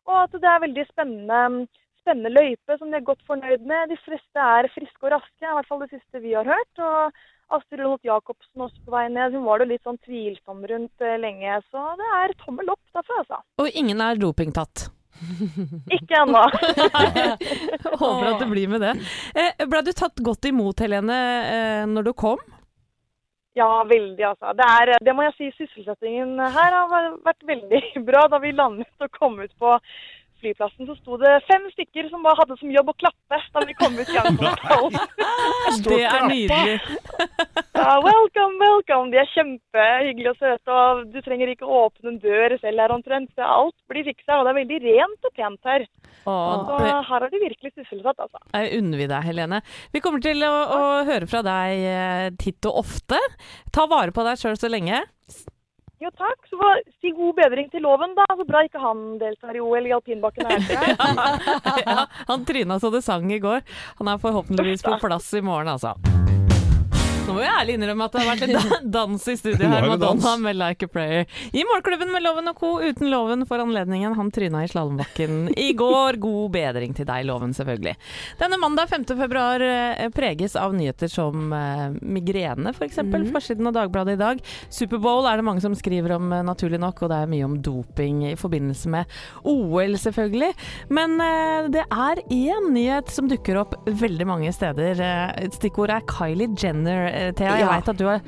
Og 0.06 0.18
at 0.20 0.36
det 0.36 0.50
er 0.50 0.62
veldig 0.62 0.86
spennende, 0.92 1.66
spennende 2.04 2.32
løype 2.34 2.78
som 2.78 2.94
de 2.94 3.00
er 3.00 3.08
godt 3.08 3.22
fornøyd 3.26 3.66
med. 3.66 3.90
De 3.90 3.98
fleste 4.06 4.46
er 4.46 4.70
friske 4.76 5.08
og 5.08 5.16
raske, 5.16 5.42
i 5.42 5.56
hvert 5.58 5.70
fall 5.70 5.82
det 5.82 5.92
siste 5.96 6.22
vi 6.22 6.36
har 6.38 6.46
hørt. 6.46 6.84
Og 6.86 7.58
Astrid 7.58 7.84
Loth 7.84 8.06
Jacobsen 8.06 8.66
også 8.68 8.86
på 8.86 8.94
vei 8.94 9.08
ned. 9.10 9.34
Hun 9.34 9.46
var 9.50 9.62
det 9.62 9.72
litt 9.74 9.86
sånn 9.88 10.00
tvilsom 10.06 10.64
rundt 10.70 11.06
eh, 11.06 11.18
lenge. 11.22 11.58
Så 11.74 11.84
det 12.00 12.14
er 12.22 12.38
tommel 12.46 12.70
opp 12.74 12.82
derfra, 12.94 13.22
altså. 13.26 13.42
Og 13.62 13.82
ingen 13.82 14.06
er 14.06 14.22
dopingtatt. 14.22 14.88
Ikke 15.98 16.22
ennå. 16.22 16.46
Håper 18.02 18.32
at 18.32 18.42
det 18.42 18.50
blir 18.54 18.72
med 18.72 18.86
det. 18.86 18.96
Eh, 19.34 19.66
ble 19.66 19.86
du 19.86 19.94
tatt 19.98 20.22
godt 20.22 20.50
imot, 20.50 20.86
Helene, 20.86 21.22
eh, 21.52 21.86
når 21.90 22.12
du 22.12 22.16
kom? 22.18 22.42
Ja, 23.58 23.84
veldig, 23.84 24.24
altså. 24.24 24.54
Det, 24.56 24.66
er, 24.80 24.94
det 25.04 25.14
må 25.16 25.26
jeg 25.28 25.36
si, 25.36 25.52
sysselsettingen 25.60 26.40
her 26.40 26.76
har 26.78 27.12
vært 27.26 27.46
veldig 27.48 27.84
bra. 28.10 28.26
Da 28.32 28.40
vi 28.44 28.56
landet 28.56 29.04
og 29.04 29.12
kom 29.18 29.40
ut 29.42 29.54
på 29.60 29.78
flyplassen, 30.42 30.88
så 30.88 30.96
sto 30.98 31.18
det 31.22 31.36
fem 31.50 31.68
stykker 31.76 32.08
som 32.10 32.24
bare 32.26 32.40
hadde 32.40 32.58
som 32.58 32.72
jobb 32.74 32.90
å 32.94 32.98
klappe 32.98 33.40
da 33.54 33.66
vi 33.68 33.76
kom 33.78 33.98
ut 34.00 34.10
i 34.10 34.22
ankomsthallen. 34.24 34.96
Det 35.86 36.00
er 36.10 36.26
nydelig. 36.32 36.78
Ja, 37.76 37.94
welcome, 38.06 38.58
welcome. 38.62 39.10
De 39.14 39.18
er 39.22 39.30
kjempehyggelige 39.34 40.34
og 40.34 40.40
søte, 40.42 40.76
og 40.76 41.06
du 41.14 41.20
trenger 41.26 41.52
ikke 41.54 41.66
å 41.68 41.86
åpne 41.88 42.14
en 42.14 42.20
dør 42.24 42.56
selv 42.62 42.84
her 42.84 42.94
omtrent. 42.94 43.32
Så 43.38 43.46
alt 43.46 43.76
blir 43.92 44.06
fiksa, 44.08 44.38
og 44.40 44.46
det 44.48 44.54
er 44.54 44.60
veldig 44.62 44.80
rent 44.86 45.30
og 45.30 45.34
pent 45.38 45.72
her. 45.72 45.88
Åh, 46.26 46.66
Så 46.68 46.78
det- 46.78 46.92
her 46.92 47.02
har 47.10 47.30
de 47.30 47.40
virkelig 47.46 47.74
sysselsatt, 47.74 48.20
altså. 48.20 48.40
Jeg 48.54 48.78
unner 48.82 48.98
vi 48.98 49.08
deg, 49.08 49.24
Helene. 49.24 49.62
Vi 49.94 50.00
kommer 50.00 50.22
til 50.22 50.38
å, 50.46 50.52
å 50.78 51.06
høre 51.06 51.28
fra 51.28 51.42
deg 51.42 51.88
eh, 51.96 52.30
titt 52.38 52.66
og 52.70 52.84
ofte. 52.86 53.18
Ta 53.72 53.88
vare 53.88 54.12
på 54.12 54.24
deg 54.28 54.38
sjøl 54.38 54.58
så 54.60 54.70
lenge. 54.70 55.02
Jo, 56.02 56.10
takk. 56.18 56.48
Så 56.50 56.58
si 57.00 57.12
god 57.14 57.36
bedring 57.38 57.70
til 57.70 57.84
loven, 57.86 58.16
da. 58.18 58.26
Så 58.34 58.46
bra 58.48 58.64
ikke 58.66 58.82
han 58.82 59.20
deltar 59.22 59.54
i 59.56 59.62
OL 59.62 59.86
i 59.86 59.94
alpinbakken 59.94 60.50
her. 60.50 60.60
ja, 61.86 62.06
han 62.28 62.46
tryna 62.46 62.80
så 62.82 62.90
det 62.92 63.04
sang 63.06 63.30
i 63.32 63.38
går. 63.40 63.62
Han 64.00 64.08
er 64.10 64.18
forhåpentligvis 64.18 64.82
på 64.82 64.98
plass 65.04 65.30
i 65.38 65.42
morgen, 65.46 65.70
altså. 65.78 65.94
Nå 67.32 67.38
må 67.38 67.44
jeg 67.46 67.54
ærlig 67.62 67.76
innrømme 67.78 68.06
at 68.10 68.16
det 68.16 68.22
har 68.22 68.28
vært 68.28 68.42
en 68.44 68.92
dans 68.98 69.28
i 69.32 69.36
studio 69.40 69.70
her. 69.72 69.86
er 69.86 69.94
dans. 69.96 70.20
Madonna 70.20 70.32
med 70.44 70.58
'Like 70.60 70.84
a 70.84 70.90
Prayer'. 70.92 71.26
I 71.56 71.64
Målklubben 71.64 72.12
med 72.12 72.24
Loven 72.26 72.52
og 72.52 72.58
co. 72.60 72.72
uten 72.84 73.08
Loven 73.10 73.46
for 73.48 73.64
anledningen. 73.64 74.16
Han 74.18 74.32
tryna 74.32 74.66
i 74.66 74.68
slalåmbakken 74.68 75.54
i 75.56 75.72
går. 75.74 76.20
God 76.20 76.52
bedring 76.52 76.96
til 76.98 77.08
deg, 77.08 77.24
Loven, 77.30 77.54
selvfølgelig. 77.56 77.96
Denne 78.42 78.60
mandag 78.60 78.90
5. 78.92 79.06
februar 79.16 79.64
eh, 79.64 80.10
preges 80.12 80.58
av 80.60 80.76
nyheter 80.76 81.08
som 81.08 81.54
eh, 81.56 81.96
migrene, 82.02 82.74
f.eks. 82.76 82.92
eksempel 82.92 83.30
Forsiden 83.32 83.72
av 83.72 83.78
Dagbladet 83.80 84.18
i 84.18 84.20
dag. 84.20 84.44
Superbowl 84.70 85.30
er 85.32 85.40
det 85.40 85.48
mange 85.48 85.64
som 85.64 85.76
skriver 85.78 86.18
om, 86.18 86.28
eh, 86.34 86.44
naturlig 86.44 86.82
nok, 86.84 87.06
og 87.06 87.14
det 87.14 87.22
er 87.22 87.32
mye 87.32 87.48
om 87.48 87.56
doping 87.64 88.26
i 88.34 88.36
forbindelse 88.36 88.92
med 88.92 89.18
OL, 89.48 89.96
selvfølgelig. 90.04 90.52
Men 90.92 91.16
det 91.72 91.86
er 91.88 92.22
én 92.28 92.72
nyhet 92.74 93.10
som 93.14 93.30
dukker 93.32 93.62
opp 93.62 93.78
veldig 93.88 94.28
mange 94.28 94.52
steder. 94.52 95.00
Stikkordet 95.56 96.02
er 96.02 96.08
Kylie 96.12 96.50
Jenner, 96.60 97.08
Thea. 97.38 97.56
Jeg 97.58 97.66
Ja. 97.66 97.72
vet 97.78 97.90
at 97.94 97.98
du 98.02 98.08
er, 98.10 98.22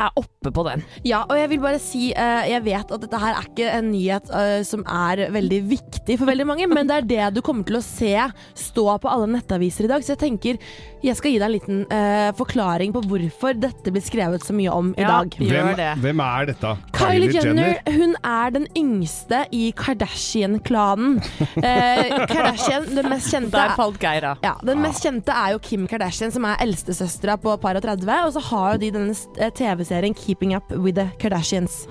er 0.00 0.10
oppe 0.20 0.52
på 0.54 0.64
den. 0.68 0.84
Ja, 1.08 1.22
og 1.28 1.36
jeg 1.38 1.48
vil 1.54 1.60
bare 1.64 1.78
si 1.82 2.12
eh, 2.12 2.48
Jeg 2.50 2.62
vet 2.64 2.92
at 2.94 3.00
dette 3.04 3.18
her 3.22 3.34
er 3.38 3.46
ikke 3.48 3.70
en 3.78 3.90
nyhet 3.92 4.30
eh, 4.30 4.62
som 4.68 4.84
er 4.86 5.24
veldig 5.34 5.60
viktig 5.70 6.18
for 6.20 6.28
veldig 6.30 6.46
mange, 6.48 6.66
men 6.70 6.86
det 6.90 6.96
er 7.00 7.08
det 7.08 7.34
du 7.38 7.42
kommer 7.44 7.64
til 7.68 7.78
å 7.80 7.84
se 7.84 8.14
stå 8.58 8.86
på 9.02 9.08
alle 9.10 9.26
nettaviser 9.32 9.84
i 9.88 9.92
dag. 9.92 10.04
Så 10.04 10.14
jeg 10.16 10.22
tenker 10.26 10.58
jeg 11.02 11.14
skal 11.14 11.30
gi 11.30 11.38
deg 11.38 11.46
en 11.46 11.54
liten 11.54 11.80
eh, 11.94 12.30
forklaring 12.34 12.92
på 12.94 13.02
hvorfor 13.06 13.54
dette 13.54 13.92
blir 13.94 14.02
skrevet 14.02 14.42
så 14.42 14.52
mye 14.56 14.72
om 14.74 14.88
i 14.98 15.02
Ja, 15.04 15.20
dag. 15.20 15.30
gjør 15.38 15.68
Hvem, 15.68 15.76
det. 15.78 15.90
hvem 16.02 16.20
er 16.24 16.48
dette? 16.50 16.72
Kylie 16.98 17.30
Jenner 17.36 17.76
hun 17.94 18.16
er 18.26 18.50
den 18.56 18.66
yngste 18.76 19.44
i 19.54 19.68
Kardashian-klanen. 19.78 21.20
Eh, 21.62 22.26
Kardashian, 22.26 22.88
den 22.96 23.08
mest 23.10 23.30
kjente 23.32 23.54
Der 23.54 23.74
falt 23.78 23.98
Geira. 24.02 24.36
ja, 24.42 24.56
Den 24.64 24.82
mest 24.82 25.02
kjente 25.04 25.30
er 25.34 25.52
jo 25.54 25.58
Kim 25.62 25.86
Kardashian, 25.90 26.32
som 26.34 26.44
er 26.48 26.58
eldstesøstera 26.64 27.38
på 27.40 27.54
par 27.62 27.78
og 27.78 27.82
30. 27.86 28.17
Og 28.26 28.32
så 28.34 28.42
har 28.50 28.72
jo 28.74 28.78
de 28.82 28.90
denne 28.94 29.14
eh, 29.38 29.50
TV-serien 29.54 30.14
Keeping 30.14 30.56
Up 30.56 30.72
With 30.72 30.96
The 30.98 31.10
Kardashians. 31.20 31.84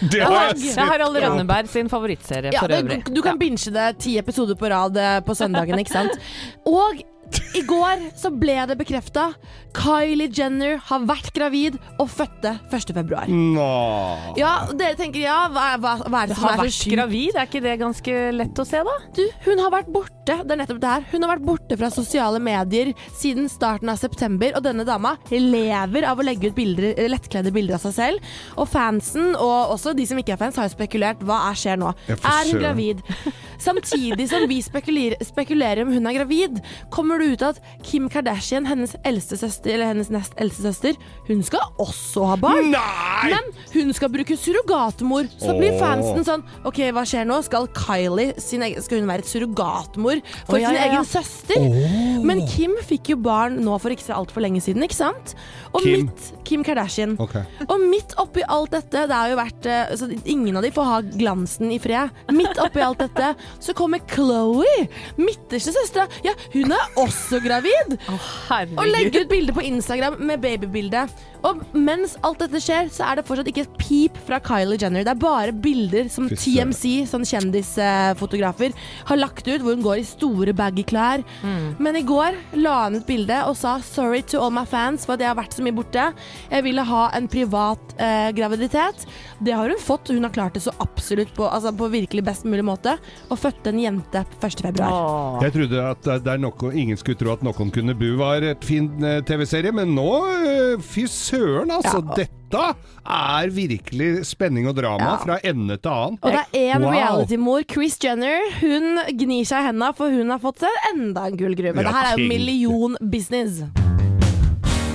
Det 0.00 0.20
har 0.22 0.32
jeg 0.50 0.56
det 0.58 0.68
er 0.68 0.74
sett. 0.74 0.84
Harald 0.88 1.16
Rønneberg 1.16 1.68
sin 1.72 1.88
favorittserie 1.92 2.52
Ja, 2.54 2.60
for 2.60 2.72
øvrig. 2.76 3.02
du 3.14 3.22
kan 3.22 3.38
binge 3.38 3.72
det 3.74 3.88
ti 3.98 4.16
episoder 4.18 4.54
på 4.54 4.70
rad 4.72 4.96
eh, 4.96 5.20
på 5.26 5.34
søndagen, 5.34 5.78
ikke 5.78 5.92
sant? 5.92 6.18
Og 6.66 7.02
i 7.54 7.62
går 7.66 8.08
så 8.18 8.30
ble 8.34 8.56
det 8.70 8.76
bekrefta. 8.80 9.28
Kylie 9.74 10.30
Jenner 10.34 10.78
har 10.88 11.04
vært 11.08 11.32
gravid 11.34 11.78
og 11.98 12.08
fødte 12.10 12.56
1. 12.70 12.94
februar. 12.96 13.30
Nå. 13.30 13.68
Ja, 14.38 14.54
dere 14.74 14.98
tenker 14.98 15.22
ja, 15.22 15.38
hva, 15.52 15.74
hva, 15.82 15.96
hva 16.06 16.24
er 16.24 16.32
det 16.32 16.38
som 16.38 16.48
Har 16.48 16.62
er 16.62 16.70
så 16.70 16.76
sjukt? 16.84 16.94
gravid, 16.94 17.34
er 17.34 17.48
ikke 17.48 17.64
det 17.64 17.76
ganske 17.82 18.16
lett 18.38 18.62
å 18.62 18.66
se, 18.68 18.82
da? 18.86 18.96
Du, 19.16 19.24
hun 19.48 19.62
har 19.62 19.74
vært 19.74 19.90
borte 19.94 20.14
det 20.24 20.54
er 20.54 20.56
nettopp 20.56 20.80
det 20.80 20.88
her. 20.90 21.02
Hun 21.12 21.24
har 21.24 21.34
vært 21.34 21.44
borte 21.44 21.76
fra 21.76 21.90
sosiale 21.92 22.40
medier 22.40 22.92
siden 23.12 23.48
starten 23.52 23.90
av 23.92 23.98
september, 24.00 24.54
og 24.56 24.64
denne 24.64 24.86
dama 24.88 25.14
lever 25.30 26.06
av 26.08 26.20
å 26.20 26.24
legge 26.24 26.48
ut 26.48 26.56
bilder, 26.56 26.94
eh, 26.94 27.10
lettkledde 27.12 27.52
bilder 27.52 27.76
av 27.76 27.84
seg 27.84 27.96
selv. 27.98 28.30
Og 28.56 28.68
fansen, 28.70 29.34
og 29.36 29.74
også 29.76 29.92
de 29.96 30.06
som 30.08 30.20
ikke 30.20 30.32
er 30.36 30.40
fans, 30.40 30.56
har 30.56 30.68
jo 30.68 30.74
spekulert. 30.76 31.20
Hva 31.24 31.42
er 31.50 31.60
skjer 31.60 31.80
nå? 31.80 31.92
Er 32.08 32.48
hun 32.48 32.62
gravid? 32.62 33.04
Samtidig 33.64 34.28
som 34.28 34.46
vi 34.48 34.60
spekulerer, 34.64 35.20
spekulerer 35.24 35.84
om 35.84 35.92
hun 35.94 36.08
er 36.08 36.18
gravid, 36.18 36.60
kommer 36.92 37.20
det 37.24 37.34
ut 37.34 37.44
at 37.48 37.60
Kim 37.84 38.08
Kardashian, 38.12 38.68
hennes 38.68 38.94
eldste 39.06 39.38
søster, 39.40 39.74
eller 39.74 39.92
hennes 39.92 40.10
nest 40.12 40.36
eldste 40.40 40.66
søster, 40.68 40.98
hun 41.28 41.42
skal 41.46 41.64
også 41.82 42.26
ha 42.30 42.36
barn. 42.40 42.70
Nei! 42.74 43.32
Men 43.32 43.50
hun 43.74 43.92
skal 43.96 44.12
bruke 44.12 44.36
surrogatmor. 44.38 45.28
Så 45.40 45.56
blir 45.58 45.78
fansen 45.80 46.26
sånn 46.26 46.44
OK, 46.68 46.80
hva 46.94 47.04
skjer 47.08 47.26
nå? 47.28 47.40
Skal 47.46 47.68
Kylie 47.74 48.34
sin 48.42 48.64
egen, 48.66 48.82
Skal 48.84 49.00
hun 49.00 49.10
være 49.10 49.24
et 49.24 49.30
surrogatmor 49.30 50.20
for 50.44 50.58
oh, 50.58 50.60
ja, 50.60 50.70
sin 50.70 50.78
ja, 50.78 50.84
ja. 50.84 50.92
egen 50.92 51.08
søster? 51.08 52.22
Men 52.24 52.44
Kim 52.50 52.76
fikk 52.84 53.14
jo 53.14 53.18
barn 53.24 53.60
nå 53.64 53.76
for 53.82 53.94
ikke 53.94 54.06
så 54.06 54.18
altfor 54.18 54.44
lenge 54.44 54.62
siden, 54.64 54.84
ikke 54.86 54.98
sant? 54.98 55.34
Og 55.74 55.82
Kim? 55.82 56.04
mitt, 56.04 56.30
Kim 56.46 56.64
Kardashian. 56.66 57.16
Okay. 57.20 57.44
Og 57.66 57.82
midt 57.82 58.14
oppi 58.22 58.44
alt 58.46 58.74
dette, 58.76 59.06
det 59.10 59.16
har 59.16 59.32
jo 59.32 59.38
vært 59.38 59.68
eh, 59.70 59.94
Så 59.98 60.08
ingen 60.22 60.56
av 60.58 60.64
de 60.64 60.72
får 60.74 60.90
ha 60.90 61.00
glansen 61.04 61.72
i 61.74 61.80
fred. 61.82 62.12
Midt 62.34 62.60
oppi 62.62 62.82
alt 62.84 63.02
dette, 63.02 63.32
så 63.62 63.74
kommer 63.76 64.02
Chloé, 64.10 64.86
midterste 65.18 65.74
søstera. 65.74 66.06
Ja, 66.26 66.34
hun 66.54 66.74
er 66.74 66.98
også 67.04 67.40
gravid! 67.44 67.96
Oh, 68.08 68.28
Og 68.76 68.90
legge 68.90 69.24
ut 69.24 69.30
bilde 69.30 69.54
på 69.56 69.64
Instagram 69.64 70.18
med 70.20 70.42
babybilde. 70.44 71.06
Og 71.44 71.60
mens 71.76 72.16
alt 72.24 72.40
dette 72.40 72.60
skjer, 72.62 72.88
så 72.92 73.04
er 73.08 73.18
det 73.20 73.26
fortsatt 73.28 73.48
ikke 73.50 73.66
et 73.66 73.76
pip 73.80 74.18
fra 74.26 74.38
Kylie 74.44 74.78
Jenner. 74.80 75.04
Det 75.04 75.12
er 75.14 75.20
bare 75.20 75.52
bilder 75.52 76.08
som. 76.12 76.28
TMC, 76.34 77.04
sånn 77.08 77.24
kjendisfotografer, 77.28 78.74
har 79.08 79.20
lagt 79.20 79.46
ut, 79.46 79.60
hvor 79.62 79.74
hun 79.76 79.84
går 79.84 80.00
i 80.00 80.06
store 80.08 80.54
baggy 80.56 80.84
klær. 80.88 81.22
Men 81.78 81.96
i 81.96 82.04
går 82.06 82.36
la 82.58 82.76
hun 82.86 82.98
ut 82.98 83.06
bilde 83.06 83.36
og 83.48 83.56
sa 83.56 83.78
'sorry 83.80 84.22
to 84.22 84.40
all 84.40 84.50
my 84.50 84.64
fans' 84.64 85.04
for 85.06 85.14
at 85.14 85.20
jeg 85.20 85.28
har 85.28 85.38
vært 85.38 85.54
så 85.54 85.62
mye 85.64 85.76
borte. 85.76 86.12
Jeg 86.50 86.64
ville 86.64 86.82
ha 86.82 87.10
en 87.14 87.28
privat 87.28 87.94
eh, 87.98 88.30
graviditet. 88.32 89.06
Det 89.40 89.52
har 89.52 89.68
hun 89.68 89.78
fått. 89.78 90.08
Hun 90.08 90.22
har 90.24 90.30
klart 90.32 90.54
det 90.54 90.62
så 90.62 90.72
absolutt 90.80 91.34
på, 91.34 91.44
altså 91.48 91.72
på 91.76 91.88
virkelig 91.92 92.24
best 92.24 92.44
mulig 92.44 92.64
måte. 92.64 92.96
Og 93.30 93.38
fødte 93.38 93.68
en 93.72 93.80
jente 93.80 94.24
1. 94.40 94.60
februar. 94.64 95.42
Jeg 95.42 95.52
trodde 95.52 95.84
at 95.90 96.02
det 96.24 96.32
er 96.32 96.38
noe, 96.38 96.72
ingen 96.72 96.96
skulle 96.96 97.18
tro 97.18 97.32
at 97.34 97.42
Noen 97.44 97.70
kunne 97.70 97.94
bu 97.94 98.16
var 98.16 98.42
et 98.42 98.64
fin 98.64 98.88
eh, 99.04 99.20
TV-serie, 99.26 99.72
men 99.72 99.94
nå, 99.94 100.08
eh, 100.44 100.80
fy 100.80 101.04
søren, 101.10 101.33
altså. 101.38 102.00
Ja. 102.00 102.14
Dette 102.14 102.76
er 103.04 103.48
virkelig 103.50 104.24
spenning 104.26 104.68
og 104.70 104.76
drama 104.76 105.04
Ja. 105.04 105.16
fra 105.24 105.38
ende 105.42 105.76
til 105.76 105.90
annen. 105.90 106.18
Og 106.22 106.30
det 106.32 106.44
er 106.54 106.76
en 106.76 106.82
Wow. 106.82 106.90
reality-mor, 106.92 107.62
Chris 107.70 107.98
Jenner. 108.02 108.38
Hun 108.60 108.98
gnir 109.18 109.44
seg 109.44 109.58
i 109.62 109.66
hendene, 109.68 109.94
for 109.94 110.08
hun 110.10 110.30
har 110.30 110.38
fått 110.38 110.58
seg 110.60 110.70
enda 110.94 111.26
en 111.26 111.36
gullgruve. 111.36 111.74
Ja, 111.76 111.82
det 111.82 111.92
her 111.94 112.04
er 112.14 112.16
jo 112.18 112.28
million 112.28 112.96
millionbusiness. 113.00 113.83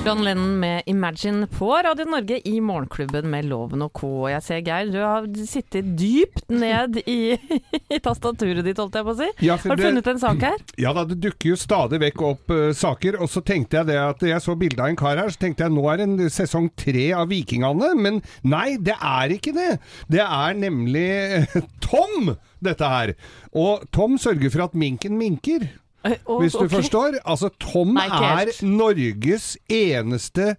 John 0.05 0.23
Lennon 0.23 0.59
med 0.59 0.83
'Imagine' 0.85 1.45
på 1.45 1.67
Radio 1.83 2.05
Norge 2.05 2.39
i 2.47 2.59
Morgenklubben 2.61 3.27
med 3.29 3.45
Loven 3.45 3.81
og 3.85 3.91
co. 3.93 4.27
Jeg 4.31 4.41
ser, 4.41 4.61
Geir, 4.65 4.87
du 4.91 4.97
har 5.03 5.25
sittet 5.45 5.89
dypt 5.99 6.47
ned 6.49 6.97
i, 7.05 7.35
i 7.93 7.99
tastaturet 8.01 8.63
ditt, 8.65 8.79
holdt 8.79 8.95
jeg 8.97 9.05
på 9.05 9.13
å 9.13 9.17
si. 9.19 9.27
Ja, 9.45 9.57
Har 9.57 9.75
du 9.75 9.83
det- 9.83 9.89
funnet 9.89 10.07
en 10.07 10.21
sak 10.23 10.45
her? 10.47 10.55
Ja 10.81 10.93
da, 10.97 11.03
det 11.05 11.19
dukker 11.21 11.51
jo 11.51 11.59
stadig 11.59 11.99
vekk 12.01 12.23
opp 12.29 12.49
uh, 12.55 12.71
saker, 12.73 13.19
og 13.21 13.29
så 13.29 13.43
tenkte 13.45 13.77
jeg 13.81 13.89
det 13.91 13.99
at 14.01 14.23
jeg 14.31 14.41
så 14.41 14.55
bildet 14.57 14.79
av 14.79 14.89
en 14.93 14.99
kar 15.03 15.19
her, 15.21 15.29
så 15.29 15.43
tenkte 15.43 15.67
jeg 15.67 15.75
nå 15.75 15.83
er 15.91 15.99
det 16.01 16.07
en 16.07 16.31
sesong 16.39 16.71
tre 16.79 17.05
av 17.19 17.27
Vikingene, 17.29 17.91
men 17.99 18.21
nei, 18.47 18.77
det 18.79 18.95
er 18.97 19.35
ikke 19.35 19.53
det. 19.53 19.69
Det 20.09 20.23
er 20.25 20.57
nemlig 20.57 21.05
eh, 21.43 21.59
Tom, 21.85 22.33
dette 22.63 22.87
her. 22.95 23.13
Og 23.53 23.85
Tom 23.93 24.17
sørger 24.17 24.49
for 24.49 24.65
at 24.69 24.73
minken 24.79 25.19
minker. 25.19 25.67
Hvis 26.03 26.55
du 26.55 26.65
okay. 26.65 26.75
forstår. 26.77 27.19
Altså, 27.25 27.49
Tom 27.59 27.97
er. 27.99 28.51
Norges 28.65 29.57
eneste 29.69 30.55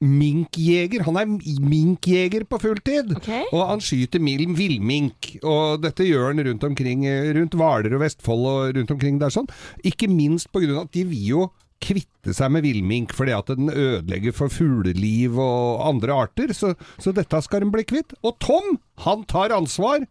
minkjeger. 0.00 1.04
Han 1.04 1.18
er 1.20 1.28
minkjeger 1.60 2.46
på 2.48 2.58
fulltid. 2.62 3.14
Okay. 3.20 3.44
Og 3.52 3.64
han 3.68 3.82
skyter 3.84 4.22
villmink. 4.56 5.34
Og 5.44 5.82
dette 5.84 6.06
gjør 6.08 6.30
han 6.32 6.44
rundt 6.48 6.64
omkring 6.64 7.06
eh, 7.06 7.32
rundt 7.36 7.54
Hvaler 7.54 7.94
og 7.94 8.04
Vestfold 8.04 8.46
og 8.48 8.78
rundt 8.78 8.94
omkring 8.96 9.20
der 9.20 9.32
sånn. 9.34 9.50
Ikke 9.84 10.08
minst 10.08 10.50
på 10.52 10.64
grunn 10.64 10.78
av 10.78 10.88
at 10.88 10.96
de 10.96 11.04
vil 11.10 11.26
jo 11.34 11.50
kvitte 11.80 12.34
seg 12.36 12.50
med 12.52 12.66
villmink 12.66 13.14
fordi 13.16 13.32
at 13.32 13.48
den 13.56 13.70
ødelegger 13.72 14.34
for 14.36 14.52
fugleliv 14.52 15.38
og 15.40 15.84
andre 15.88 16.16
arter. 16.26 16.54
Så, 16.56 16.74
så 17.00 17.12
dette 17.16 17.40
skal 17.44 17.64
de 17.64 17.72
bli 17.72 17.84
kvitt. 17.88 18.16
Og 18.24 18.36
Tom, 18.42 18.78
han 19.04 19.24
tar 19.28 19.54
ansvar. 19.56 20.08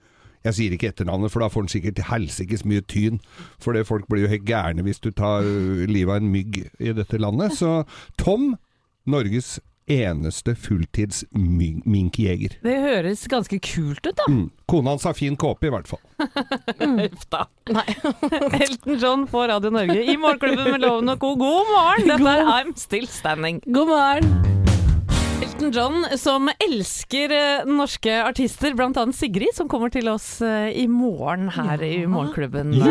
Jeg 0.48 0.56
sier 0.56 0.76
ikke 0.76 0.92
etternavnet, 0.94 1.34
for 1.34 1.44
da 1.44 1.50
får 1.52 1.66
han 1.66 1.72
sikkert 1.74 1.98
til 2.00 2.10
helsikes 2.10 2.66
mye 2.68 2.84
tyn. 2.88 3.20
For 3.60 3.76
det 3.76 3.88
folk 3.90 4.08
blir 4.08 4.24
jo 4.26 4.32
helt 4.32 4.48
gærne 4.48 4.86
hvis 4.86 5.02
du 5.04 5.12
tar 5.12 5.44
livet 5.90 6.14
av 6.14 6.22
en 6.22 6.32
mygg 6.32 6.62
i 6.80 6.94
dette 6.96 7.20
landet. 7.20 7.58
Så 7.60 7.82
Tom, 8.22 8.54
Norges 9.10 9.58
eneste 9.90 10.54
fulltids 10.56 11.24
minkjeger. 11.34 12.56
Det 12.64 12.76
høres 12.84 13.26
ganske 13.32 13.60
kult 13.66 14.06
ut, 14.06 14.14
da. 14.16 14.28
Mm. 14.30 14.48
Kona 14.70 14.94
hans 14.94 15.08
har 15.10 15.18
fin 15.18 15.38
kåpe, 15.40 15.68
i 15.68 15.74
hvert 15.74 15.90
fall. 15.90 16.02
Huff 17.02 17.26
da. 17.34 17.46
Elton 18.62 19.02
John 19.02 19.28
på 19.30 19.48
Radio 19.50 19.74
Norge 19.74 20.04
i 20.04 20.18
Morgenklubben 20.18 20.72
med 20.76 20.86
Loven 20.86 21.16
og 21.16 21.20
co. 21.20 21.34
God 21.42 21.74
morgen! 21.74 22.10
Dette 22.14 22.38
er 22.38 22.54
I'm 22.54 22.76
Still 22.78 23.10
Standing. 23.10 23.64
God 23.66 23.94
morgen. 23.96 24.79
Elton 25.60 25.72
John, 25.72 26.06
som 26.18 26.50
elsker 26.70 27.32
eh, 27.32 27.66
norske 27.68 28.24
artister, 28.24 28.74
bl.a. 28.74 29.12
Sigrid, 29.14 29.52
som 29.54 29.68
kommer 29.68 29.92
til 29.92 30.08
oss 30.08 30.38
eh, 30.42 30.70
i 30.72 30.86
morgen 30.88 31.50
her 31.52 31.84
i 31.84 32.06
Morgenklubben. 32.08 32.72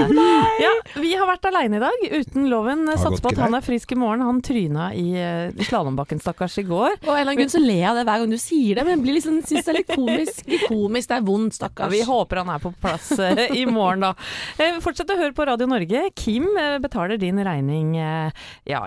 Ja, 0.59 0.71
vi 0.99 1.13
har 1.15 1.29
vært 1.29 1.47
aleine 1.47 1.79
i 1.79 1.81
dag, 1.81 2.03
uten 2.11 2.49
loven. 2.51 2.83
Satser 2.99 3.23
på 3.23 3.31
at 3.31 3.39
han 3.41 3.55
er 3.55 3.63
frisk 3.63 3.93
i 3.95 3.99
morgen. 3.99 4.25
Han 4.27 4.41
tryna 4.43 4.89
i 4.97 5.05
uh, 5.15 5.61
slalåmbakken, 5.69 6.19
stakkars, 6.23 6.57
i 6.59 6.65
går. 6.67 6.97
Og 7.05 7.13
en 7.13 7.13
eller 7.13 7.31
annen 7.31 7.39
grunn 7.39 7.53
så 7.53 7.61
ler 7.63 7.79
jeg 7.79 7.89
av 7.93 7.99
det 8.01 8.05
hver 8.09 8.23
gang 8.25 8.33
du 8.33 8.39
sier 8.43 8.79
det, 8.81 8.85
men 8.85 8.97
jeg 8.97 9.03
blir 9.05 9.17
liksom, 9.19 9.37
syns 9.47 9.69
det 9.69 9.73
er 9.73 9.79
litt 9.79 9.93
komisk. 9.93 10.41
Litt 10.51 10.65
komisk, 10.67 11.13
det 11.13 11.19
er 11.21 11.27
vondt, 11.29 11.55
Ja, 11.55 11.59
stakkars. 11.61 11.93
vi 11.95 12.01
håper 12.09 12.41
han 12.43 12.51
er 12.57 12.65
på 12.65 12.73
plass 12.83 13.13
eh, 13.23 13.45
i 13.55 13.65
morgen, 13.71 14.09
da. 14.09 14.13
Eh, 14.59 14.81
Fortsett 14.83 15.15
å 15.15 15.19
høre 15.21 15.37
på 15.37 15.47
Radio 15.47 15.71
Norge. 15.71 16.03
Kim 16.19 16.49
eh, 16.59 16.81
betaler 16.83 17.23
din 17.23 17.39
regning 17.47 17.95
eh, 18.03 18.43
ja, 18.69 18.83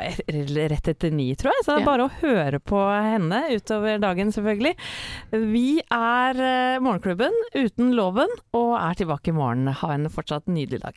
rett 0.75 0.91
etter 0.91 1.15
ni, 1.15 1.32
tror 1.39 1.55
jeg. 1.55 1.65
Så 1.65 1.77
det 1.77 1.86
er 1.86 1.88
bare 1.88 2.09
å 2.09 2.13
høre 2.19 2.59
på 2.59 2.84
henne 2.91 3.45
utover 3.72 4.01
dagen, 4.03 4.32
selvfølgelig. 4.36 4.76
Vi 5.32 5.80
er 5.80 6.36
eh, 6.36 6.82
Morgenklubben 6.84 7.36
uten 7.55 7.93
loven, 7.95 8.32
og 8.57 8.76
er 8.76 8.97
tilbake 8.99 9.32
i 9.32 9.36
morgen. 9.36 9.72
Ha 9.72 9.93
en 9.95 10.09
fortsatt 10.11 10.49
nydelig 10.51 10.82
dag. 10.84 10.89